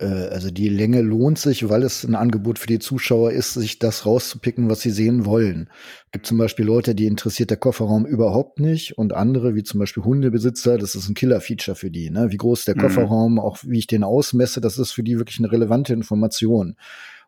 [0.00, 3.78] Äh, also die Länge lohnt sich, weil es ein Angebot für die Zuschauer ist, sich
[3.78, 5.68] das rauszupicken, was sie sehen wollen.
[6.06, 9.78] Es gibt zum Beispiel Leute, die interessiert der Kofferraum überhaupt nicht und andere, wie zum
[9.78, 12.10] Beispiel Hundebesitzer, das ist ein Killer-Feature für die.
[12.10, 12.30] Ne?
[12.30, 12.80] Wie groß der mhm.
[12.80, 16.76] Kofferraum, auch wie ich den ausmesse, das ist für die wirklich eine relevante Information.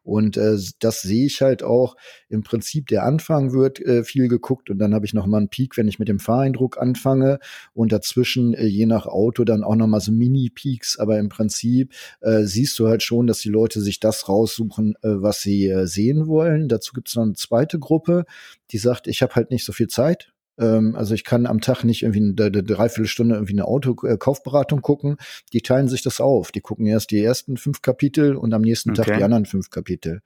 [0.03, 1.97] Und äh, das sehe ich halt auch.
[2.29, 5.49] Im Prinzip der Anfang wird äh, viel geguckt und dann habe ich noch mal einen
[5.49, 7.39] Peak, wenn ich mit dem Fahreindruck anfange
[7.73, 10.99] und dazwischen äh, je nach Auto dann auch noch mal so Mini-Peaks.
[10.99, 15.09] Aber im Prinzip äh, siehst du halt schon, dass die Leute sich das raussuchen, äh,
[15.09, 16.69] was sie äh, sehen wollen.
[16.69, 18.25] Dazu gibt es noch eine zweite Gruppe,
[18.71, 22.03] die sagt, ich habe halt nicht so viel Zeit also ich kann am Tag nicht
[22.03, 25.17] irgendwie eine, eine Dreiviertelstunde irgendwie eine Autokaufberatung gucken.
[25.53, 26.53] Die teilen sich das auf.
[26.53, 29.03] Die gucken erst die ersten fünf Kapitel und am nächsten okay.
[29.03, 30.21] Tag die anderen fünf Kapitel.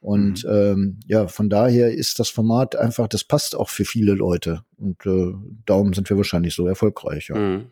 [0.00, 0.50] Und mhm.
[0.50, 4.62] ähm, ja, von daher ist das Format einfach, das passt auch für viele Leute.
[4.76, 5.32] Und äh,
[5.66, 7.28] darum sind wir wahrscheinlich so erfolgreich.
[7.28, 7.36] Ja.
[7.36, 7.66] Mhm.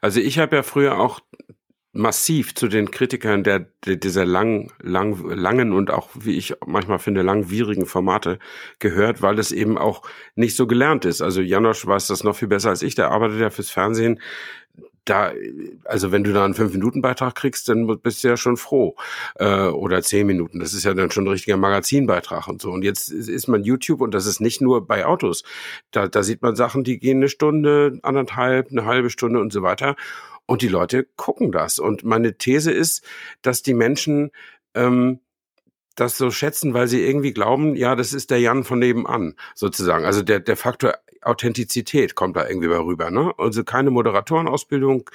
[0.00, 1.20] Also ich habe ja früher auch
[1.92, 7.00] massiv zu den Kritikern der, der dieser lang, lang, langen und auch, wie ich manchmal
[7.00, 8.38] finde, langwierigen Formate
[8.78, 10.02] gehört, weil es eben auch
[10.36, 11.20] nicht so gelernt ist.
[11.20, 14.20] Also Janosch weiß das noch viel besser als ich, der arbeitet ja fürs Fernsehen.
[15.04, 15.32] Da,
[15.84, 18.94] also wenn du da einen Fünf-Minuten-Beitrag kriegst, dann bist du ja schon froh.
[19.36, 20.60] Äh, oder zehn Minuten.
[20.60, 22.70] Das ist ja dann schon ein richtiger Magazinbeitrag und so.
[22.70, 25.42] Und jetzt ist man YouTube und das ist nicht nur bei Autos.
[25.90, 29.62] Da, da sieht man Sachen, die gehen eine Stunde, anderthalb, eine halbe Stunde und so
[29.62, 29.96] weiter.
[30.46, 31.78] Und die Leute gucken das.
[31.78, 33.04] Und meine These ist,
[33.42, 34.30] dass die Menschen
[34.74, 35.20] ähm,
[35.96, 40.04] das so schätzen, weil sie irgendwie glauben, ja, das ist der Jan von nebenan, sozusagen.
[40.04, 43.10] Also der, der Faktor Authentizität kommt da irgendwie mal rüber.
[43.10, 43.34] Ne?
[43.36, 45.08] Also keine Moderatorenausbildung,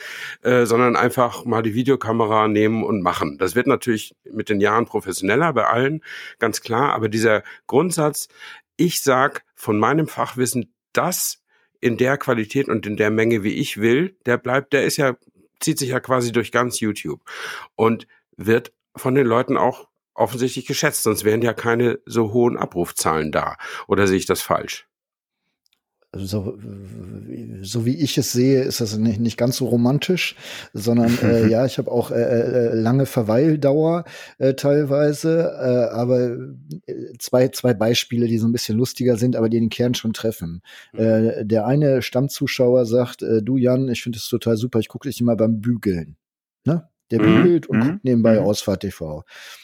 [0.43, 3.37] äh, sondern einfach mal die Videokamera nehmen und machen.
[3.39, 6.03] Das wird natürlich mit den Jahren professioneller bei allen,
[6.37, 6.93] ganz klar.
[6.93, 8.27] Aber dieser Grundsatz,
[8.77, 11.41] ich sag von meinem Fachwissen das
[11.85, 15.15] in der Qualität und in der Menge, wie ich will, der bleibt, der ist ja,
[15.59, 17.21] zieht sich ja quasi durch ganz YouTube
[17.75, 23.31] und wird von den Leuten auch offensichtlich geschätzt, sonst wären ja keine so hohen Abrufzahlen
[23.31, 23.57] da.
[23.87, 24.87] Oder sehe ich das falsch?
[26.15, 26.57] So,
[27.61, 30.35] so wie ich es sehe, ist das nicht, nicht ganz so romantisch,
[30.73, 34.05] sondern äh, ja, ich habe auch äh, äh, lange Verweildauer
[34.37, 36.37] äh, teilweise, äh, aber
[36.85, 40.13] äh, zwei, zwei Beispiele, die so ein bisschen lustiger sind, aber die den Kern schon
[40.13, 40.61] treffen.
[40.93, 40.99] Mhm.
[40.99, 45.09] Äh, der eine Stammzuschauer sagt, äh, du Jan, ich finde es total super, ich gucke
[45.09, 46.17] dich immer beim Bügeln.
[46.65, 46.87] Ne?
[47.11, 47.43] Der mhm.
[47.43, 47.81] bügelt und mhm.
[47.81, 48.45] guckt nebenbei mhm.
[48.45, 49.23] Ausfahrt TV.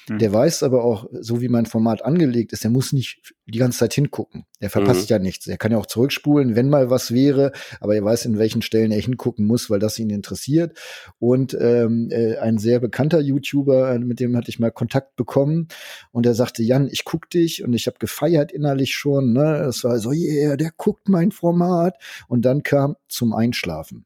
[0.09, 3.79] Der weiß aber auch, so wie mein Format angelegt ist, der muss nicht die ganze
[3.79, 4.45] Zeit hingucken.
[4.61, 5.47] Der verpasst ja nichts.
[5.47, 8.91] Er kann ja auch zurückspulen, wenn mal was wäre, aber er weiß, in welchen Stellen
[8.91, 10.77] er hingucken muss, weil das ihn interessiert.
[11.19, 15.67] Und ähm, äh, ein sehr bekannter YouTuber, mit dem hatte ich mal Kontakt bekommen
[16.11, 19.33] und er sagte, Jan, ich guck dich und ich habe gefeiert innerlich schon.
[19.33, 19.65] Ne?
[19.67, 21.95] Es war so, yeah, der guckt mein Format.
[22.27, 24.05] Und dann kam zum Einschlafen.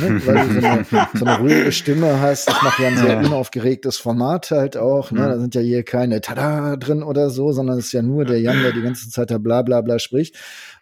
[0.00, 0.26] Ne?
[0.26, 2.48] Weil du so eine, so eine ruhige Stimme hast.
[2.48, 5.10] Das macht ja ein sehr unaufgeregtes Format halt auch.
[5.10, 5.20] Ne?
[5.20, 8.40] Da sind ja hier keine Tada drin oder so, sondern es ist ja nur der
[8.40, 10.36] Jan, der die ganze Zeit da bla bla bla spricht.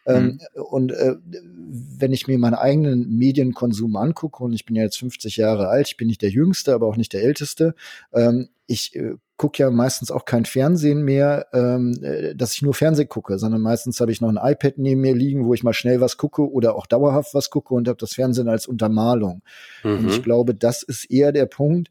[0.06, 0.62] Ähm, mhm.
[0.62, 5.36] Und äh, wenn ich mir meinen eigenen Medienkonsum angucke, und ich bin ja jetzt 50
[5.36, 7.74] Jahre alt, ich bin nicht der Jüngste, aber auch nicht der Älteste,
[8.12, 12.74] ähm, ich äh, gucke ja meistens auch kein Fernsehen mehr, ähm, äh, dass ich nur
[12.74, 15.72] Fernsehen gucke, sondern meistens habe ich noch ein iPad neben mir liegen, wo ich mal
[15.72, 19.42] schnell was gucke oder auch dauerhaft was gucke und habe das Fernsehen als Untermalung.
[19.82, 19.98] Mhm.
[19.98, 20.22] Und ich mhm.
[20.22, 21.88] glaube, das ist eher der Punkt,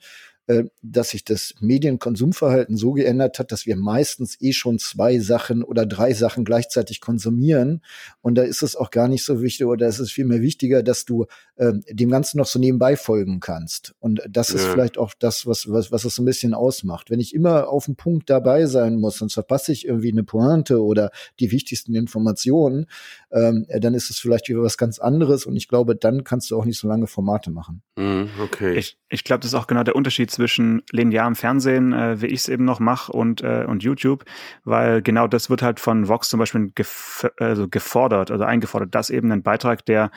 [0.82, 5.86] dass sich das Medienkonsumverhalten so geändert hat, dass wir meistens eh schon zwei Sachen oder
[5.86, 7.82] drei Sachen gleichzeitig konsumieren.
[8.22, 11.06] Und da ist es auch gar nicht so wichtig oder es ist vielmehr wichtiger, dass
[11.06, 13.94] du äh, dem Ganzen noch so nebenbei folgen kannst.
[14.00, 14.56] Und das ja.
[14.56, 17.10] ist vielleicht auch das, was, was, was es so ein bisschen ausmacht.
[17.10, 20.84] Wenn ich immer auf dem Punkt dabei sein muss, sonst verpasse ich irgendwie eine Pointe
[20.84, 22.88] oder die wichtigsten Informationen,
[23.32, 25.46] ähm, dann ist es vielleicht wieder was ganz anderes.
[25.46, 27.82] Und ich glaube, dann kannst du auch nicht so lange Formate machen.
[27.98, 28.74] Mhm, okay.
[28.78, 32.42] Ich, ich glaube, das ist auch genau der Unterschied zwischen linearem Fernsehen, äh, wie ich
[32.42, 34.26] es eben noch mache, und, äh, und YouTube,
[34.64, 39.10] weil genau das wird halt von Vox zum Beispiel gef also gefordert, also eingefordert, dass
[39.10, 40.12] eben ein Beitrag, der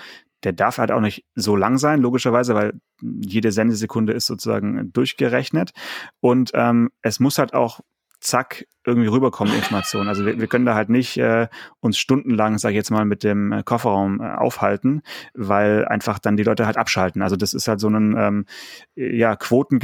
[0.45, 5.73] der darf halt auch nicht so lang sein, logischerweise, weil jede Sendesekunde ist sozusagen durchgerechnet.
[6.21, 7.81] Und ähm, es muss halt auch
[8.25, 10.09] zack irgendwie rüberkommen Informationen.
[10.09, 11.49] Also wir, wir können da halt nicht äh,
[11.81, 15.03] uns stundenlang, sage ich jetzt mal, mit dem äh, Kofferraum äh, aufhalten,
[15.35, 17.23] weil einfach dann die Leute halt abschalten.
[17.23, 18.47] Also das ist halt so ein ähm,
[18.95, 19.79] ja Quoten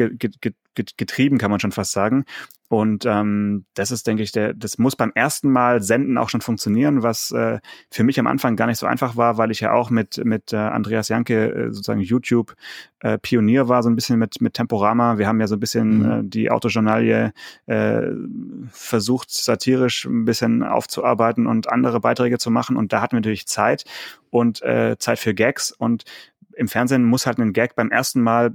[0.75, 2.25] getrieben, kann man schon fast sagen.
[2.73, 6.41] Und ähm, das ist, denke ich, der, das muss beim ersten Mal senden auch schon
[6.41, 7.59] funktionieren, was äh,
[7.91, 10.53] für mich am Anfang gar nicht so einfach war, weil ich ja auch mit mit
[10.53, 12.55] äh, Andreas Janke äh, sozusagen YouTube
[13.01, 15.19] äh, Pionier war, so ein bisschen mit mit Temporama.
[15.19, 16.11] Wir haben ja so ein bisschen mhm.
[16.11, 17.33] äh, die Autojournalie
[17.67, 18.03] äh,
[18.71, 22.77] versucht, satirisch ein bisschen aufzuarbeiten und andere Beiträge zu machen.
[22.77, 23.85] Und da hatten wir natürlich Zeit
[24.31, 25.73] und äh, Zeit für Gags.
[25.73, 26.05] Und
[26.55, 28.55] im Fernsehen muss halt ein Gag beim ersten Mal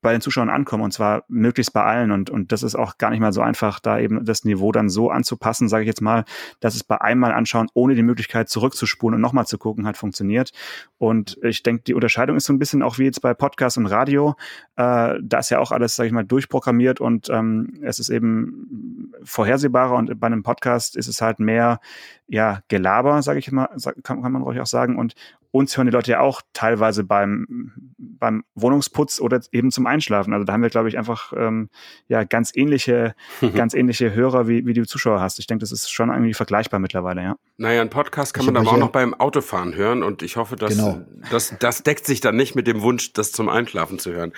[0.00, 2.10] bei den Zuschauern ankommen und zwar möglichst bei allen.
[2.10, 4.88] Und und das ist auch gar nicht mal so einfach, da eben das Niveau dann
[4.88, 6.24] so anzupassen, sage ich jetzt mal,
[6.60, 10.52] dass es bei einmal anschauen ohne die Möglichkeit zurückzuspulen und nochmal zu gucken hat funktioniert.
[10.98, 13.86] Und ich denke, die Unterscheidung ist so ein bisschen auch wie jetzt bei Podcast und
[13.86, 14.36] Radio,
[14.76, 19.12] äh, da ist ja auch alles, sage ich mal, durchprogrammiert und ähm, es ist eben
[19.22, 19.96] vorhersehbarer.
[19.96, 21.80] Und bei einem Podcast ist es halt mehr
[22.28, 23.68] ja Gelaber, sage ich mal,
[24.02, 24.96] kann, kann man ruhig auch sagen.
[24.96, 25.14] Und
[25.50, 30.32] uns hören die Leute ja auch teilweise beim, beim Wohnungsputz oder eben zum Einschlafen.
[30.32, 31.70] Also da haben wir, glaube ich, einfach ähm,
[32.08, 33.14] ja ganz ähnliche,
[33.54, 35.38] ganz ähnliche Hörer, wie, wie du Zuschauer hast.
[35.38, 37.36] Ich denke, das ist schon irgendwie vergleichbar mittlerweile, ja.
[37.56, 40.56] Naja, ein Podcast kann ich man aber auch noch beim Autofahren hören und ich hoffe,
[40.56, 41.00] dass genau.
[41.30, 44.32] das, das deckt sich dann nicht mit dem Wunsch, das zum Einschlafen zu hören.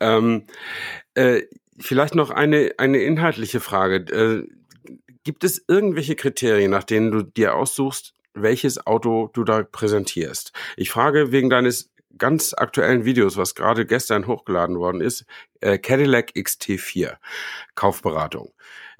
[0.00, 0.44] Ähm,
[1.14, 1.42] äh,
[1.78, 3.96] vielleicht noch eine, eine inhaltliche Frage.
[4.12, 4.48] Äh,
[5.24, 10.52] gibt es irgendwelche Kriterien, nach denen du dir aussuchst, welches Auto du da präsentierst.
[10.76, 15.24] Ich frage wegen deines ganz aktuellen Videos, was gerade gestern hochgeladen worden ist,
[15.60, 17.16] äh, Cadillac XT4
[17.74, 18.52] Kaufberatung.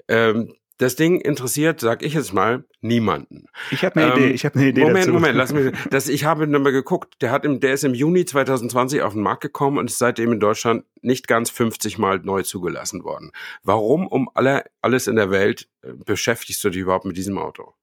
[0.07, 3.47] Ähm, das Ding interessiert, sag ich jetzt mal, niemanden.
[3.69, 4.31] Ich habe eine ähm, Idee.
[4.31, 5.11] Ich habe eine Idee Moment, dazu.
[5.11, 5.73] Moment, lass mich.
[5.89, 7.15] Das, ich habe nochmal geguckt.
[7.21, 10.31] Der hat im, der ist im Juni 2020 auf den Markt gekommen und ist seitdem
[10.31, 13.31] in Deutschland nicht ganz 50 Mal neu zugelassen worden.
[13.61, 17.73] Warum um alle alles in der Welt äh, beschäftigst du dich überhaupt mit diesem Auto?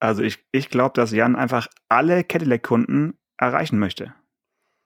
[0.00, 4.14] Also ich, ich glaube, dass Jan einfach alle Cadillac-Kunden erreichen möchte.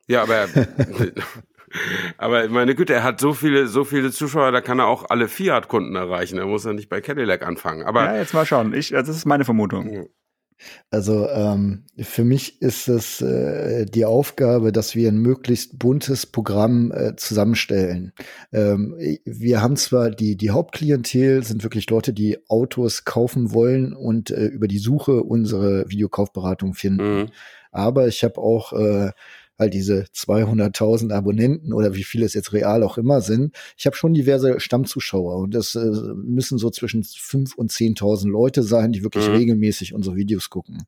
[0.08, 0.48] Ja, aber
[2.18, 5.28] aber meine Güte, er hat so viele so viele Zuschauer, da kann er auch alle
[5.28, 6.38] Fiat-Kunden erreichen.
[6.38, 7.84] Er muss ja nicht bei Cadillac anfangen.
[7.84, 8.74] Aber ja, jetzt mal schauen.
[8.74, 10.08] Ich, das ist meine Vermutung.
[10.90, 16.92] Also ähm, für mich ist es äh, die Aufgabe, dass wir ein möglichst buntes Programm
[16.92, 18.12] äh, zusammenstellen.
[18.52, 18.94] Ähm,
[19.24, 24.46] wir haben zwar die, die Hauptklientel sind wirklich Leute, die Autos kaufen wollen und äh,
[24.46, 27.22] über die Suche unsere Videokaufberatung finden.
[27.22, 27.26] Mhm.
[27.70, 29.12] Aber ich habe auch äh,
[29.62, 33.54] halt diese 200.000 Abonnenten oder wie viele es jetzt real auch immer sind.
[33.76, 38.62] Ich habe schon diverse Stammzuschauer und das äh, müssen so zwischen 5 und 10.000 Leute
[38.62, 39.34] sein, die wirklich mhm.
[39.34, 40.84] regelmäßig unsere Videos gucken.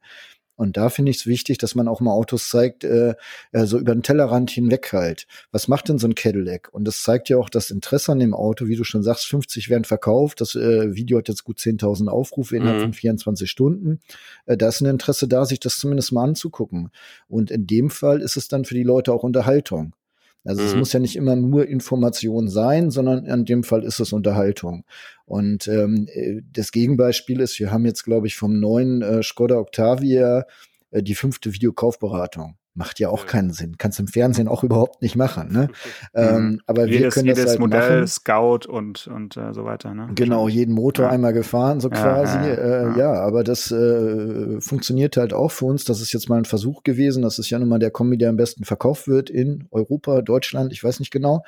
[0.57, 3.15] Und da finde ich es wichtig, dass man auch mal Autos zeigt, äh,
[3.53, 5.27] äh, so über den Tellerrand hinweg halt.
[5.51, 6.69] Was macht denn so ein Cadillac?
[6.73, 8.67] Und das zeigt ja auch das Interesse an dem Auto.
[8.67, 10.41] Wie du schon sagst, 50 werden verkauft.
[10.41, 12.83] Das äh, Video hat jetzt gut 10.000 Aufrufe innerhalb mhm.
[12.83, 14.01] von 24 Stunden.
[14.47, 16.91] Äh, da ist ein Interesse da, sich das zumindest mal anzugucken.
[17.29, 19.95] Und in dem Fall ist es dann für die Leute auch Unterhaltung.
[20.45, 20.69] Also mhm.
[20.69, 24.85] es muss ja nicht immer nur Information sein, sondern in dem Fall ist es Unterhaltung.
[25.25, 29.57] Und ähm, äh, das Gegenbeispiel ist, wir haben jetzt, glaube ich, vom neuen äh, Skoda
[29.57, 30.45] Octavia
[30.91, 32.57] äh, die fünfte Videokaufberatung.
[32.77, 33.27] Macht ja auch ja.
[33.27, 33.77] keinen Sinn.
[33.79, 35.53] Kannst im Fernsehen auch überhaupt nicht machen.
[35.53, 35.69] Ne?
[36.15, 36.61] ähm, mhm.
[36.67, 38.07] aber jedes, wir können jedes das halt Modell, machen.
[38.09, 39.95] Scout und und äh, so weiter.
[39.95, 40.09] Ne?
[40.15, 41.11] Genau, jeden Motor ja.
[41.13, 42.37] einmal gefahren, so quasi.
[42.39, 43.13] Ja, äh, ja.
[43.13, 45.85] aber das äh, funktioniert halt auch für uns.
[45.85, 47.23] Das ist jetzt mal ein Versuch gewesen.
[47.23, 50.73] Das ist ja nun mal der Kombi, der am besten verkauft wird in Europa, Deutschland,
[50.73, 51.45] ich weiß nicht genau.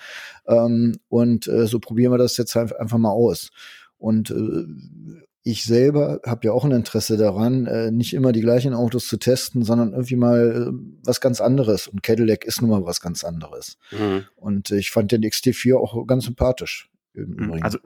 [0.47, 3.51] Ähm, und äh, so probieren wir das jetzt halt einfach mal aus.
[3.99, 8.75] Und äh, ich selber habe ja auch ein Interesse daran, äh, nicht immer die gleichen
[8.75, 11.87] Autos zu testen, sondern irgendwie mal äh, was ganz anderes.
[11.87, 13.79] Und Cadillac ist nun mal was ganz anderes.
[13.93, 14.25] Mhm.
[14.35, 16.91] Und ich fand den XT4 auch ganz sympathisch.
[17.15, 17.61] Mhm.
[17.63, 17.79] Also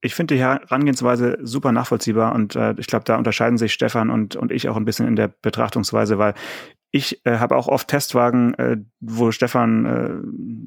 [0.00, 4.34] ich finde die Herangehensweise super nachvollziehbar und äh, ich glaube, da unterscheiden sich Stefan und,
[4.34, 6.32] und ich auch ein bisschen in der Betrachtungsweise, weil
[6.94, 10.10] ich äh, habe auch oft Testwagen, äh, wo Stefan äh,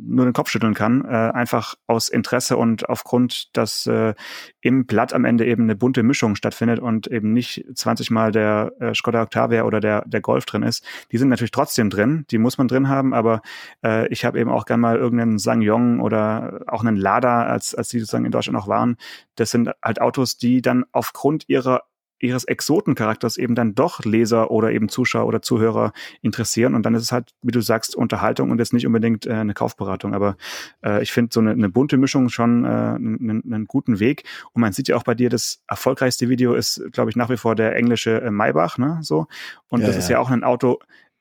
[0.08, 4.16] nur den Kopf schütteln kann, äh, einfach aus Interesse und aufgrund, dass äh,
[4.60, 8.74] im Blatt am Ende eben eine bunte Mischung stattfindet und eben nicht 20 Mal der
[8.80, 10.84] äh, Skoda Octavia oder der, der Golf drin ist.
[11.12, 13.44] Die sind natürlich trotzdem drin, die muss man drin haben, aber
[13.84, 17.90] äh, ich habe eben auch gern mal irgendeinen Sangyong oder auch einen Lada, als, als
[17.90, 18.98] die sozusagen in Deutschland noch waren.
[19.36, 21.84] Das sind halt Autos, die dann aufgrund ihrer
[22.19, 26.73] ihres Exotencharakters eben dann doch Leser oder eben Zuschauer oder Zuhörer interessieren.
[26.73, 29.54] Und dann ist es halt, wie du sagst, Unterhaltung und jetzt nicht unbedingt äh, eine
[29.54, 30.13] Kaufberatung.
[30.13, 30.38] Aber
[30.84, 34.23] äh, ich finde so eine, eine, bunte Mischung schon äh, einen, einen guten Weg.
[34.54, 37.38] Und man sieht ja auch bei dir, das erfolgreichste Video ist, glaube ich, nach wie
[37.38, 38.99] vor der englische äh, Maybach, ne?
[39.01, 39.28] So.
[39.69, 39.99] Und ja, das ja.
[39.99, 40.80] ist ja auch ein Auto,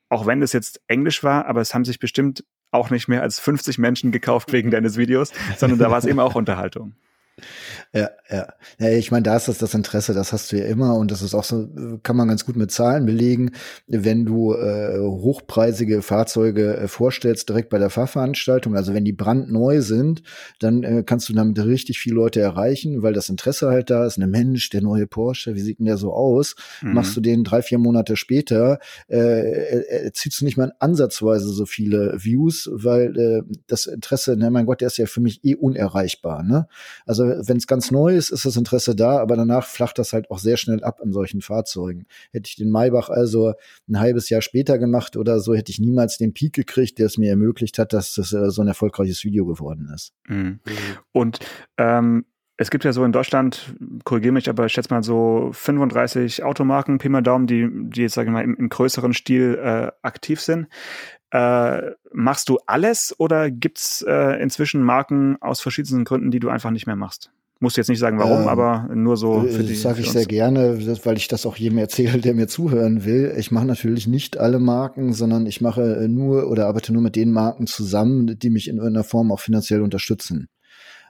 [0.09, 3.39] auch wenn das jetzt Englisch war, aber es haben sich bestimmt auch nicht mehr als
[3.41, 6.95] 50 Menschen gekauft wegen deines Videos, sondern da war es eben auch Unterhaltung.
[7.93, 8.47] Ja, ja.
[8.79, 11.23] ja ich meine, da ist das das Interesse, das hast du ja immer und das
[11.23, 11.69] ist auch so,
[12.03, 13.53] kann man ganz gut mit Zahlen belegen.
[13.87, 19.81] Wenn du äh, hochpreisige Fahrzeuge äh, vorstellst, direkt bei der Fahrveranstaltung, also wenn die brandneu
[19.81, 20.23] sind,
[20.61, 24.19] dann äh, kannst du damit richtig viele Leute erreichen, weil das Interesse halt da ist.
[24.19, 26.55] Ein Mensch, der neue Porsche, wie sieht denn der so aus?
[26.83, 26.95] Mhm.
[26.95, 31.67] Machst du den drei, vier Monate später, äh, äh, ziehst du nicht mal ansatzweise so
[31.67, 35.57] viele Views, weil äh, das Interesse, ne, mein Gott, der ist ja für mich eh
[35.57, 36.43] unerreichbar.
[36.43, 36.69] Ne?
[37.07, 40.13] Also Also wenn es ganz neu ist, ist das Interesse da, aber danach flacht das
[40.13, 42.07] halt auch sehr schnell ab an solchen Fahrzeugen.
[42.33, 43.55] Hätte ich den Maybach also
[43.89, 47.19] ein halbes Jahr später gemacht oder so, hätte ich niemals den Peak gekriegt, der es
[47.19, 50.13] mir ermöglicht hat, dass das äh, so ein erfolgreiches Video geworden ist.
[50.29, 50.61] Mhm.
[51.13, 51.39] Und
[51.79, 52.25] ähm,
[52.57, 56.99] es gibt ja so in Deutschland, korrigiere mich, aber ich schätze mal so 35 Automarken,
[56.99, 60.41] Pi mal Daumen, die, die jetzt, sage ich mal, im, im größeren Stil äh, aktiv
[60.41, 60.69] sind.
[61.35, 66.71] Äh, machst du alles oder gibt's äh, inzwischen Marken aus verschiedensten Gründen, die du einfach
[66.71, 67.33] nicht mehr machst?
[67.59, 69.73] Musst du jetzt nicht sagen, warum, ähm, aber nur so für die.
[69.73, 73.35] Das sage ich sehr gerne, weil ich das auch jedem erzähle, der mir zuhören will.
[73.37, 77.33] Ich mache natürlich nicht alle Marken, sondern ich mache nur oder arbeite nur mit den
[77.33, 80.47] Marken zusammen, die mich in irgendeiner Form auch finanziell unterstützen.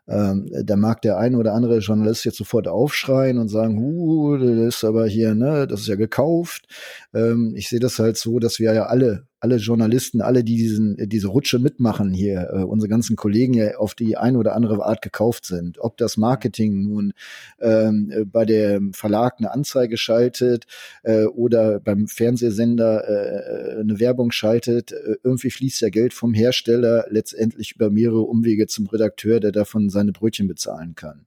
[0.07, 4.76] Ähm, da mag der eine oder andere Journalist jetzt sofort aufschreien und sagen, huh, das
[4.76, 6.66] ist aber hier, ne, das ist ja gekauft.
[7.14, 10.97] Ähm, ich sehe das halt so, dass wir ja alle alle Journalisten, alle, die diesen,
[11.07, 15.03] diese Rutsche mitmachen hier, äh, unsere ganzen Kollegen ja auf die eine oder andere Art
[15.03, 15.78] gekauft sind.
[15.80, 17.12] Ob das Marketing nun
[17.61, 20.64] ähm, bei dem Verlag eine Anzeige schaltet
[21.03, 27.05] äh, oder beim Fernsehsender äh, eine Werbung schaltet, äh, irgendwie fließt ja Geld vom Hersteller
[27.11, 31.26] letztendlich über mehrere Umwege zum Redakteur, der davon seine Brötchen bezahlen kann.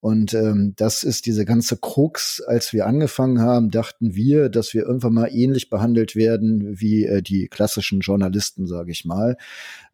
[0.00, 2.40] Und ähm, das ist diese ganze Krux.
[2.40, 7.22] Als wir angefangen haben, dachten wir, dass wir irgendwann mal ähnlich behandelt werden wie äh,
[7.22, 9.36] die klassischen Journalisten, sage ich mal.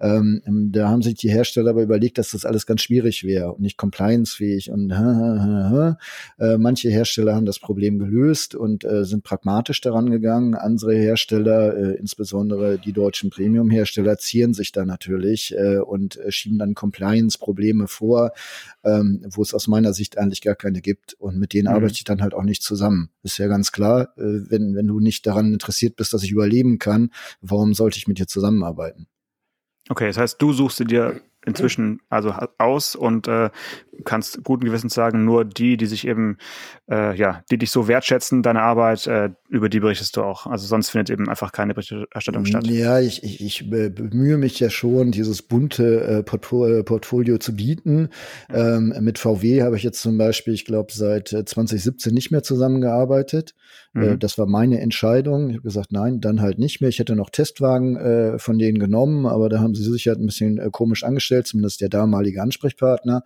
[0.01, 0.43] Ähm,
[0.73, 3.79] da haben sich die Hersteller aber überlegt, dass das alles ganz schwierig wäre und nicht
[3.79, 4.71] compliance-fähig.
[4.71, 5.99] Und ha, ha, ha,
[6.39, 10.55] äh, manche Hersteller haben das Problem gelöst und äh, sind pragmatisch daran gegangen.
[10.55, 16.59] Andere Hersteller, äh, insbesondere die deutschen Premium-Hersteller, zieren sich da natürlich äh, und äh, schieben
[16.59, 18.33] dann Compliance-Probleme vor,
[18.85, 21.15] ähm, wo es aus meiner Sicht eigentlich gar keine gibt.
[21.15, 21.75] Und mit denen mhm.
[21.75, 23.11] arbeite ich dann halt auch nicht zusammen.
[23.23, 26.79] Ist ja ganz klar, äh, wenn, wenn du nicht daran interessiert bist, dass ich überleben
[26.79, 29.07] kann, warum sollte ich mit dir zusammenarbeiten?
[29.89, 33.51] Okay, das heißt, du suchst dir inzwischen also aus und äh,
[34.05, 36.39] kannst guten Gewissens sagen, nur die, die sich eben,
[36.91, 40.47] äh, ja, die dich so wertschätzen, deine Arbeit, äh, über die berichtest du auch.
[40.47, 42.67] Also sonst findet eben einfach keine Berichterstattung statt.
[42.67, 48.09] Ja, ich, ich, ich bemühe mich ja schon, dieses bunte äh, Portfolio, Portfolio zu bieten.
[48.53, 52.43] Ähm, mit VW habe ich jetzt zum Beispiel, ich glaube, seit 2017 äh, nicht mehr
[52.43, 53.55] zusammengearbeitet.
[53.95, 54.05] Äh, mhm.
[54.05, 55.51] Äh, das war meine Entscheidung.
[55.51, 56.89] Ich habe gesagt, nein, dann halt nicht mehr.
[56.89, 60.27] Ich hätte noch Testwagen äh, von denen genommen, aber da haben sie sich halt ein
[60.27, 63.25] bisschen äh, komisch angestellt, zumindest der damalige Ansprechpartner.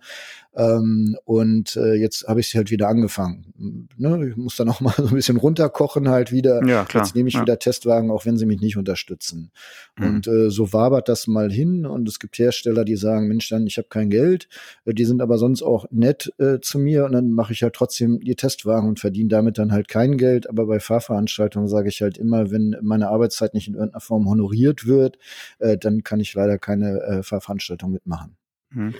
[0.57, 3.87] Ähm, und äh, jetzt habe ich sie halt wieder angefangen.
[3.95, 4.29] Ne?
[4.29, 6.65] Ich muss dann auch mal so ein bisschen runterkochen halt wieder.
[6.65, 7.03] Ja, klar.
[7.03, 7.41] Jetzt nehme ich ja.
[7.41, 9.51] wieder Testwagen, auch wenn sie mich nicht unterstützen.
[9.97, 10.05] Mhm.
[10.07, 11.85] Und äh, so wabert das mal hin.
[11.85, 14.49] Und es gibt Hersteller, die sagen, Mensch, dann ich habe kein Geld.
[14.85, 17.05] Äh, die sind aber sonst auch nett äh, zu mir.
[17.05, 20.49] Und dann mache ich halt trotzdem die Testwagen und verdiene damit dann halt kein Geld.
[20.49, 24.87] Aber bei Fahrveranstaltungen sage ich halt immer, wenn meine Arbeitszeit nicht in irgendeiner Form honoriert
[24.87, 25.19] wird,
[25.59, 28.37] äh, dann kann ich leider keine äh, Fahrveranstaltung mitmachen.
[28.69, 28.93] Mhm.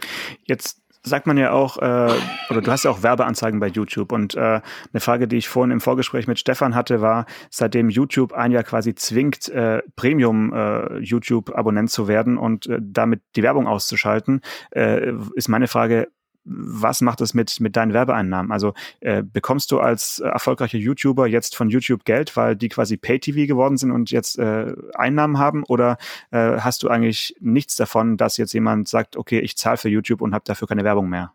[0.43, 2.14] Jetzt sagt man ja auch, äh,
[2.50, 4.12] oder du hast ja auch Werbeanzeigen bei YouTube.
[4.12, 8.34] Und äh, eine Frage, die ich vorhin im Vorgespräch mit Stefan hatte, war, seitdem YouTube
[8.34, 14.41] ein Jahr quasi zwingt, äh, Premium-YouTube-Abonnent äh, zu werden und äh, damit die Werbung auszuschalten,
[14.72, 16.10] äh, ist meine Frage,
[16.48, 18.52] was macht es mit, mit deinen Werbeeinnahmen?
[18.52, 22.98] Also äh, bekommst du als äh, erfolgreicher YouTuber jetzt von YouTube Geld, weil die quasi
[22.98, 25.64] Pay-TV geworden sind und jetzt äh, Einnahmen haben?
[25.64, 25.98] Oder
[26.32, 30.22] äh, hast du eigentlich nichts davon, dass jetzt jemand sagt, okay, ich zahle für YouTube
[30.22, 31.34] und habe dafür keine Werbung mehr?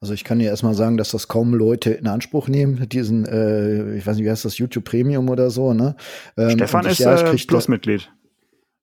[0.00, 3.94] Also ich kann dir erstmal sagen, dass das kaum Leute in Anspruch nehmen, diesen, äh,
[3.96, 5.94] ich weiß nicht, wie heißt das, YouTube Premium oder so, ne?
[6.36, 8.10] Ähm, Stefan ist ja, äh, Plusmitglied.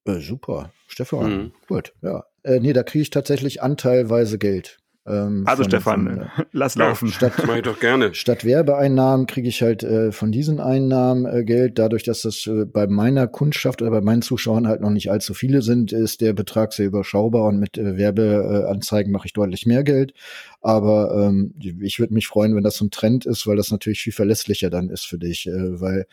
[0.05, 1.51] Äh, super, Stefan, mhm.
[1.67, 2.23] gut, ja.
[2.43, 4.78] Äh, nee, da kriege ich tatsächlich anteilweise Geld.
[5.10, 7.10] Ähm, also von, Stefan, von, äh, lass laufen.
[7.10, 8.14] Statt, mach ich doch gerne.
[8.14, 11.80] Statt Werbeeinnahmen kriege ich halt äh, von diesen Einnahmen äh, Geld.
[11.80, 15.34] Dadurch, dass das äh, bei meiner Kundschaft oder bei meinen Zuschauern halt noch nicht allzu
[15.34, 19.84] viele sind, ist der Betrag sehr überschaubar und mit äh, Werbeanzeigen mache ich deutlich mehr
[19.84, 20.14] Geld.
[20.62, 24.01] Aber ähm, ich würde mich freuen, wenn das so ein Trend ist, weil das natürlich
[24.01, 26.05] viel verlässlicher dann ist für dich, äh, weil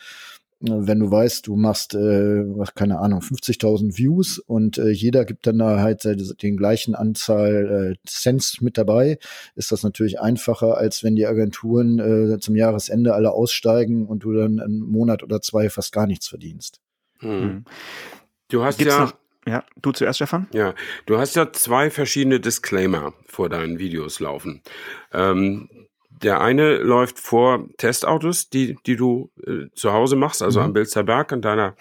[0.59, 2.43] wenn du weißt, du machst, äh,
[2.73, 6.03] keine Ahnung, 50.000 Views und äh, jeder gibt dann da halt
[6.41, 9.19] den gleichen Anzahl äh, Cents mit dabei,
[9.55, 14.33] ist das natürlich einfacher, als wenn die Agenturen äh, zum Jahresende alle aussteigen und du
[14.33, 16.81] dann einen Monat oder zwei fast gar nichts verdienst.
[17.19, 17.41] Hm.
[17.41, 17.65] hm.
[18.49, 19.13] Du hast Gibt's ja noch
[19.47, 20.47] ja, du zuerst, Stefan?
[20.51, 24.61] Ja, du hast ja zwei verschiedene Disclaimer vor deinen Videos laufen.
[25.13, 25.69] Ähm,
[26.21, 30.65] der eine läuft vor Testautos, die, die du äh, zu Hause machst, also mhm.
[30.67, 31.75] am Bilzer Berg, an deiner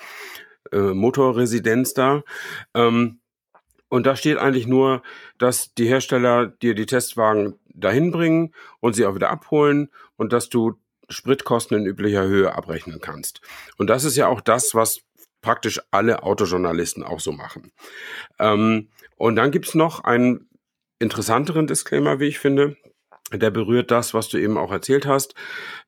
[0.73, 2.23] äh, Motorresidenz da.
[2.75, 3.21] Ähm,
[3.89, 5.03] und da steht eigentlich nur,
[5.39, 10.49] dass die Hersteller dir die Testwagen dahin bringen und sie auch wieder abholen und dass
[10.49, 10.75] du
[11.09, 13.41] Spritkosten in üblicher Höhe abrechnen kannst.
[13.79, 15.03] Und das ist ja auch das, was
[15.41, 17.71] praktisch alle Autojournalisten auch so machen.
[18.41, 20.49] Ähm, und dann gibt's noch einen
[20.99, 22.77] interessanteren Disclaimer, wie ich finde.
[23.33, 25.35] Der berührt das, was du eben auch erzählt hast.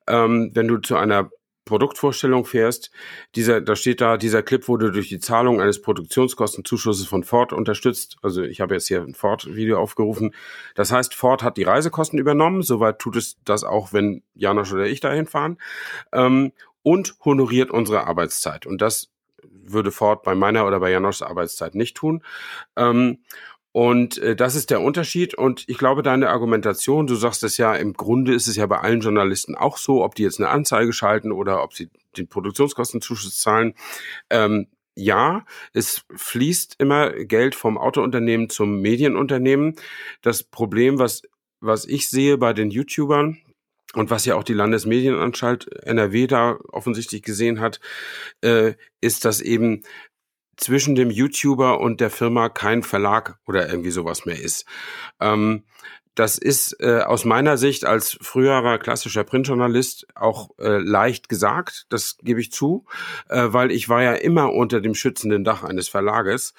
[0.07, 1.29] Ähm, wenn du zu einer
[1.69, 2.89] Produktvorstellung fährst,
[3.35, 8.17] dieser, da steht da, dieser Clip wurde durch die Zahlung eines Produktionskostenzuschusses von Ford unterstützt.
[8.23, 10.33] Also ich habe jetzt hier ein Ford-Video aufgerufen.
[10.73, 12.63] Das heißt, Ford hat die Reisekosten übernommen.
[12.63, 15.59] Soweit tut es das auch, wenn Janosch oder ich dahin fahren.
[16.11, 18.65] Ähm, und honoriert unsere Arbeitszeit.
[18.65, 19.11] Und das
[19.43, 22.23] würde Ford bei meiner oder bei Janoschs Arbeitszeit nicht tun.
[22.75, 23.19] Ähm,
[23.71, 25.35] und äh, das ist der Unterschied.
[25.35, 28.79] Und ich glaube, deine Argumentation, du sagst es ja, im Grunde ist es ja bei
[28.79, 33.37] allen Journalisten auch so, ob die jetzt eine Anzeige schalten oder ob sie den Produktionskostenzuschuss
[33.37, 33.75] zahlen.
[34.29, 39.75] Ähm, ja, es fließt immer Geld vom Autounternehmen zum Medienunternehmen.
[40.21, 41.21] Das Problem, was,
[41.61, 43.37] was ich sehe bei den YouTubern,
[43.95, 47.79] und was ja auch die Landesmedienanstalt NRW da offensichtlich gesehen hat,
[48.41, 49.81] äh, ist, dass eben
[50.59, 54.65] zwischen dem YouTuber und der Firma kein Verlag oder irgendwie sowas mehr ist.
[55.19, 55.63] Ähm,
[56.19, 62.17] das ist äh, aus meiner Sicht als früherer klassischer Printjournalist auch äh, leicht gesagt, das
[62.21, 62.85] gebe ich zu,
[63.29, 66.53] äh, weil ich war ja immer unter dem schützenden Dach eines Verlages.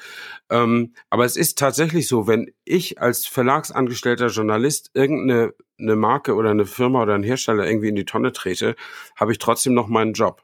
[0.49, 6.51] Ähm, aber es ist tatsächlich so, wenn ich als verlagsangestellter Journalist irgendeine eine Marke oder
[6.51, 8.77] eine Firma oder ein Hersteller irgendwie in die Tonne trete,
[9.17, 10.43] habe ich trotzdem noch meinen Job.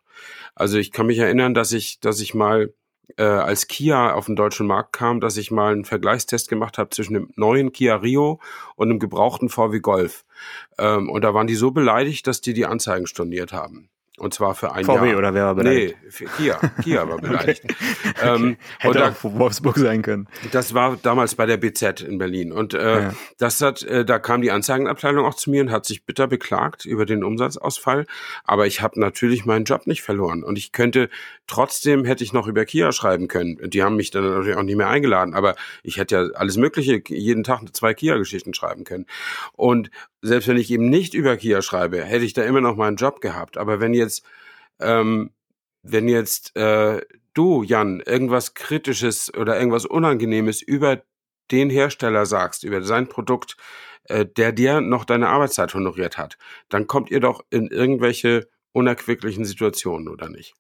[0.55, 2.75] Also ich kann mich erinnern, dass ich, dass ich mal
[3.17, 6.91] äh, als Kia auf den deutschen Markt kam, dass ich mal einen Vergleichstest gemacht habe
[6.91, 8.41] zwischen dem neuen Kia Rio
[8.75, 10.25] und einem gebrauchten VW Golf.
[10.79, 13.89] Ähm, und da waren die so beleidigt, dass die die Anzeigen storniert haben.
[14.19, 15.19] Und zwar für ein VW Jahr.
[15.19, 15.97] oder wer war beleidigt?
[16.03, 16.59] Nee, für Kia.
[16.83, 17.65] Kia war beleidigt.
[17.65, 17.75] okay.
[18.23, 20.27] ähm, Hätte da, auch Wolfsburg sein können.
[20.53, 22.51] Das war damals bei der BZ in Berlin.
[22.51, 23.15] Und äh, ja.
[23.37, 26.87] das hat, äh, da kam die Anzeigenabteilung auch zu mir und hat sich bitter beklagt
[26.87, 28.07] über den Umsatzausfall.
[28.45, 30.45] Aber ich habe natürlich meinen Job nicht verloren.
[30.45, 31.11] Und ich könnte,
[31.47, 33.59] trotzdem hätte ich noch über Kia schreiben können.
[33.69, 35.35] Die haben mich dann natürlich auch nicht mehr eingeladen.
[35.35, 39.05] Aber ich hätte ja alles Mögliche, jeden Tag zwei Kia-Geschichten schreiben können.
[39.53, 39.91] Und
[40.27, 43.21] selbst wenn ich eben nicht über Kia schreibe, hätte ich da immer noch meinen Job
[43.21, 43.57] gehabt.
[43.57, 44.25] Aber wenn jetzt,
[44.81, 45.31] ähm,
[45.83, 47.01] wenn jetzt äh,
[47.35, 51.03] du, Jan, irgendwas Kritisches oder irgendwas Unangenehmes über
[51.51, 53.57] den Hersteller sagst, über sein Produkt,
[54.05, 59.45] äh, der dir noch deine Arbeitszeit honoriert hat, dann kommt ihr doch in irgendwelche unerquicklichen
[59.45, 60.55] Situationen, oder nicht?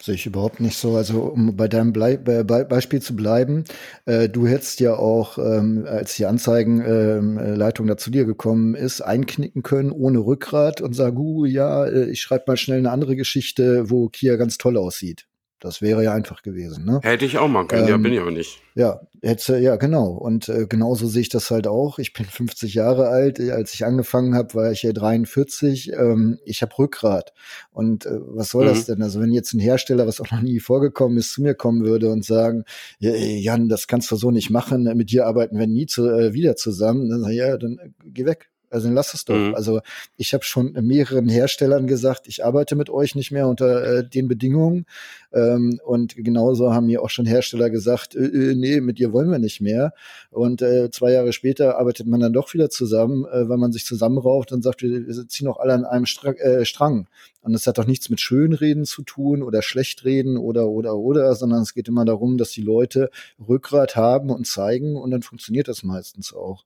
[0.00, 0.96] Sehe ich überhaupt nicht so.
[0.96, 3.64] Also um bei deinem Blei Be Beispiel zu bleiben,
[4.06, 8.74] äh, du hättest ja auch, ähm, als die Anzeigenleitung ähm, äh, da zu dir gekommen
[8.74, 12.90] ist, einknicken können ohne Rückgrat und sagen, uh, ja, äh, ich schreibe mal schnell eine
[12.90, 15.26] andere Geschichte, wo Kia ganz toll aussieht.
[15.64, 16.84] Das wäre ja einfach gewesen.
[16.84, 17.00] Ne?
[17.02, 18.60] Hätte ich auch machen können, ähm, ja, bin ich aber nicht.
[18.74, 20.08] Ja, hätte, ja, genau.
[20.08, 21.98] Und äh, genauso sehe ich das halt auch.
[21.98, 23.40] Ich bin 50 Jahre alt.
[23.40, 25.92] Als ich angefangen habe, war ich hier 43.
[25.92, 27.32] Ähm, ich habe Rückgrat.
[27.70, 28.68] Und äh, was soll mhm.
[28.68, 29.02] das denn?
[29.02, 32.10] Also wenn jetzt ein Hersteller, was auch noch nie vorgekommen ist, zu mir kommen würde
[32.10, 32.64] und sagen,
[32.98, 36.34] ja, Jan, das kannst du so nicht machen, mit dir arbeiten wir nie zu, äh,
[36.34, 38.50] wieder zusammen, dann ja, dann äh, geh weg.
[38.74, 39.36] Also dann lass es doch.
[39.36, 39.54] Mhm.
[39.54, 39.80] Also
[40.16, 44.26] ich habe schon mehreren Herstellern gesagt, ich arbeite mit euch nicht mehr unter äh, den
[44.26, 44.86] Bedingungen.
[45.32, 49.30] Ähm, und genauso haben mir auch schon Hersteller gesagt, äh, äh, nee, mit dir wollen
[49.30, 49.94] wir nicht mehr.
[50.30, 53.86] Und äh, zwei Jahre später arbeitet man dann doch wieder zusammen, äh, weil man sich
[53.86, 57.06] zusammenrauft und sagt, wir, wir ziehen auch alle an einem Stra äh, Strang.
[57.42, 61.62] Und das hat doch nichts mit Schönreden zu tun oder Schlechtreden oder oder oder, sondern
[61.62, 65.84] es geht immer darum, dass die Leute Rückgrat haben und zeigen und dann funktioniert das
[65.84, 66.64] meistens auch.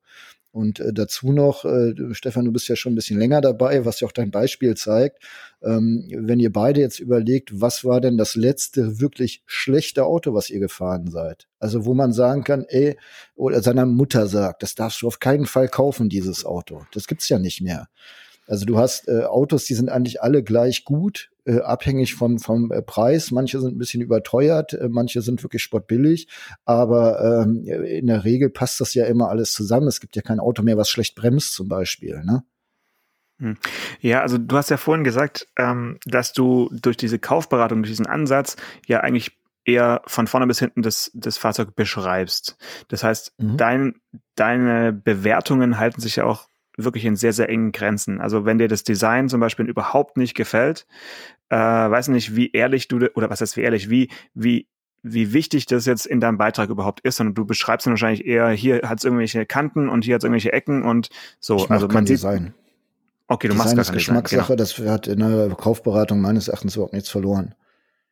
[0.59, 4.01] Und äh, dazu noch, äh, Stefan, du bist ja schon ein bisschen länger dabei, was
[4.01, 5.23] ja auch dein Beispiel zeigt.
[5.63, 10.51] Ähm, wenn ihr beide jetzt überlegt, was war denn das letzte wirklich schlechte Auto, was
[10.51, 11.47] ihr gefahren seid?
[11.61, 12.97] Also wo man sagen kann, ey,
[13.37, 16.83] oder seiner Mutter sagt, das darfst du auf keinen Fall kaufen, dieses Auto.
[16.93, 17.87] Das gibt's ja nicht mehr.
[18.49, 22.73] Also du hast äh, Autos, die sind eigentlich alle gleich gut, äh, abhängig vom, vom
[22.73, 23.31] äh, Preis.
[23.31, 26.29] Manche sind ein bisschen überteuert, äh, manche sind wirklich spottbillig,
[26.65, 29.87] aber ähm, in der Regel passt das ja immer alles zusammen.
[29.87, 32.23] Es gibt ja kein Auto mehr, was schlecht bremst zum Beispiel.
[32.25, 32.43] Ne?
[33.39, 33.57] Hm.
[34.01, 38.07] Ja, also du hast ja vorhin gesagt, ähm, dass du durch diese Kaufberatung, durch diesen
[38.07, 42.57] Ansatz ja eigentlich eher von vorne bis hinten das, das Fahrzeug beschreibst.
[42.89, 43.57] Das heißt, mhm.
[43.59, 43.95] dein,
[44.35, 46.49] deine Bewertungen halten sich ja auch
[46.79, 48.21] wirklich in sehr, sehr engen Grenzen.
[48.21, 50.87] Also wenn dir das Design zum Beispiel überhaupt nicht gefällt,
[51.51, 54.69] äh, weiß nicht, wie ehrlich du, oder was heißt wie ehrlich, wie, wie,
[55.03, 58.49] wie wichtig das jetzt in deinem Beitrag überhaupt ist, sondern du beschreibst dann wahrscheinlich eher,
[58.51, 61.09] hier hat es irgendwelche Kanten und hier hat es irgendwelche Ecken und
[61.41, 61.57] so.
[61.57, 62.55] Ich also man sieht, Design.
[63.27, 64.57] Okay, du Design machst gar ist Geschmackssache, genau.
[64.57, 67.55] das hat in der Kaufberatung meines Erachtens überhaupt nichts verloren.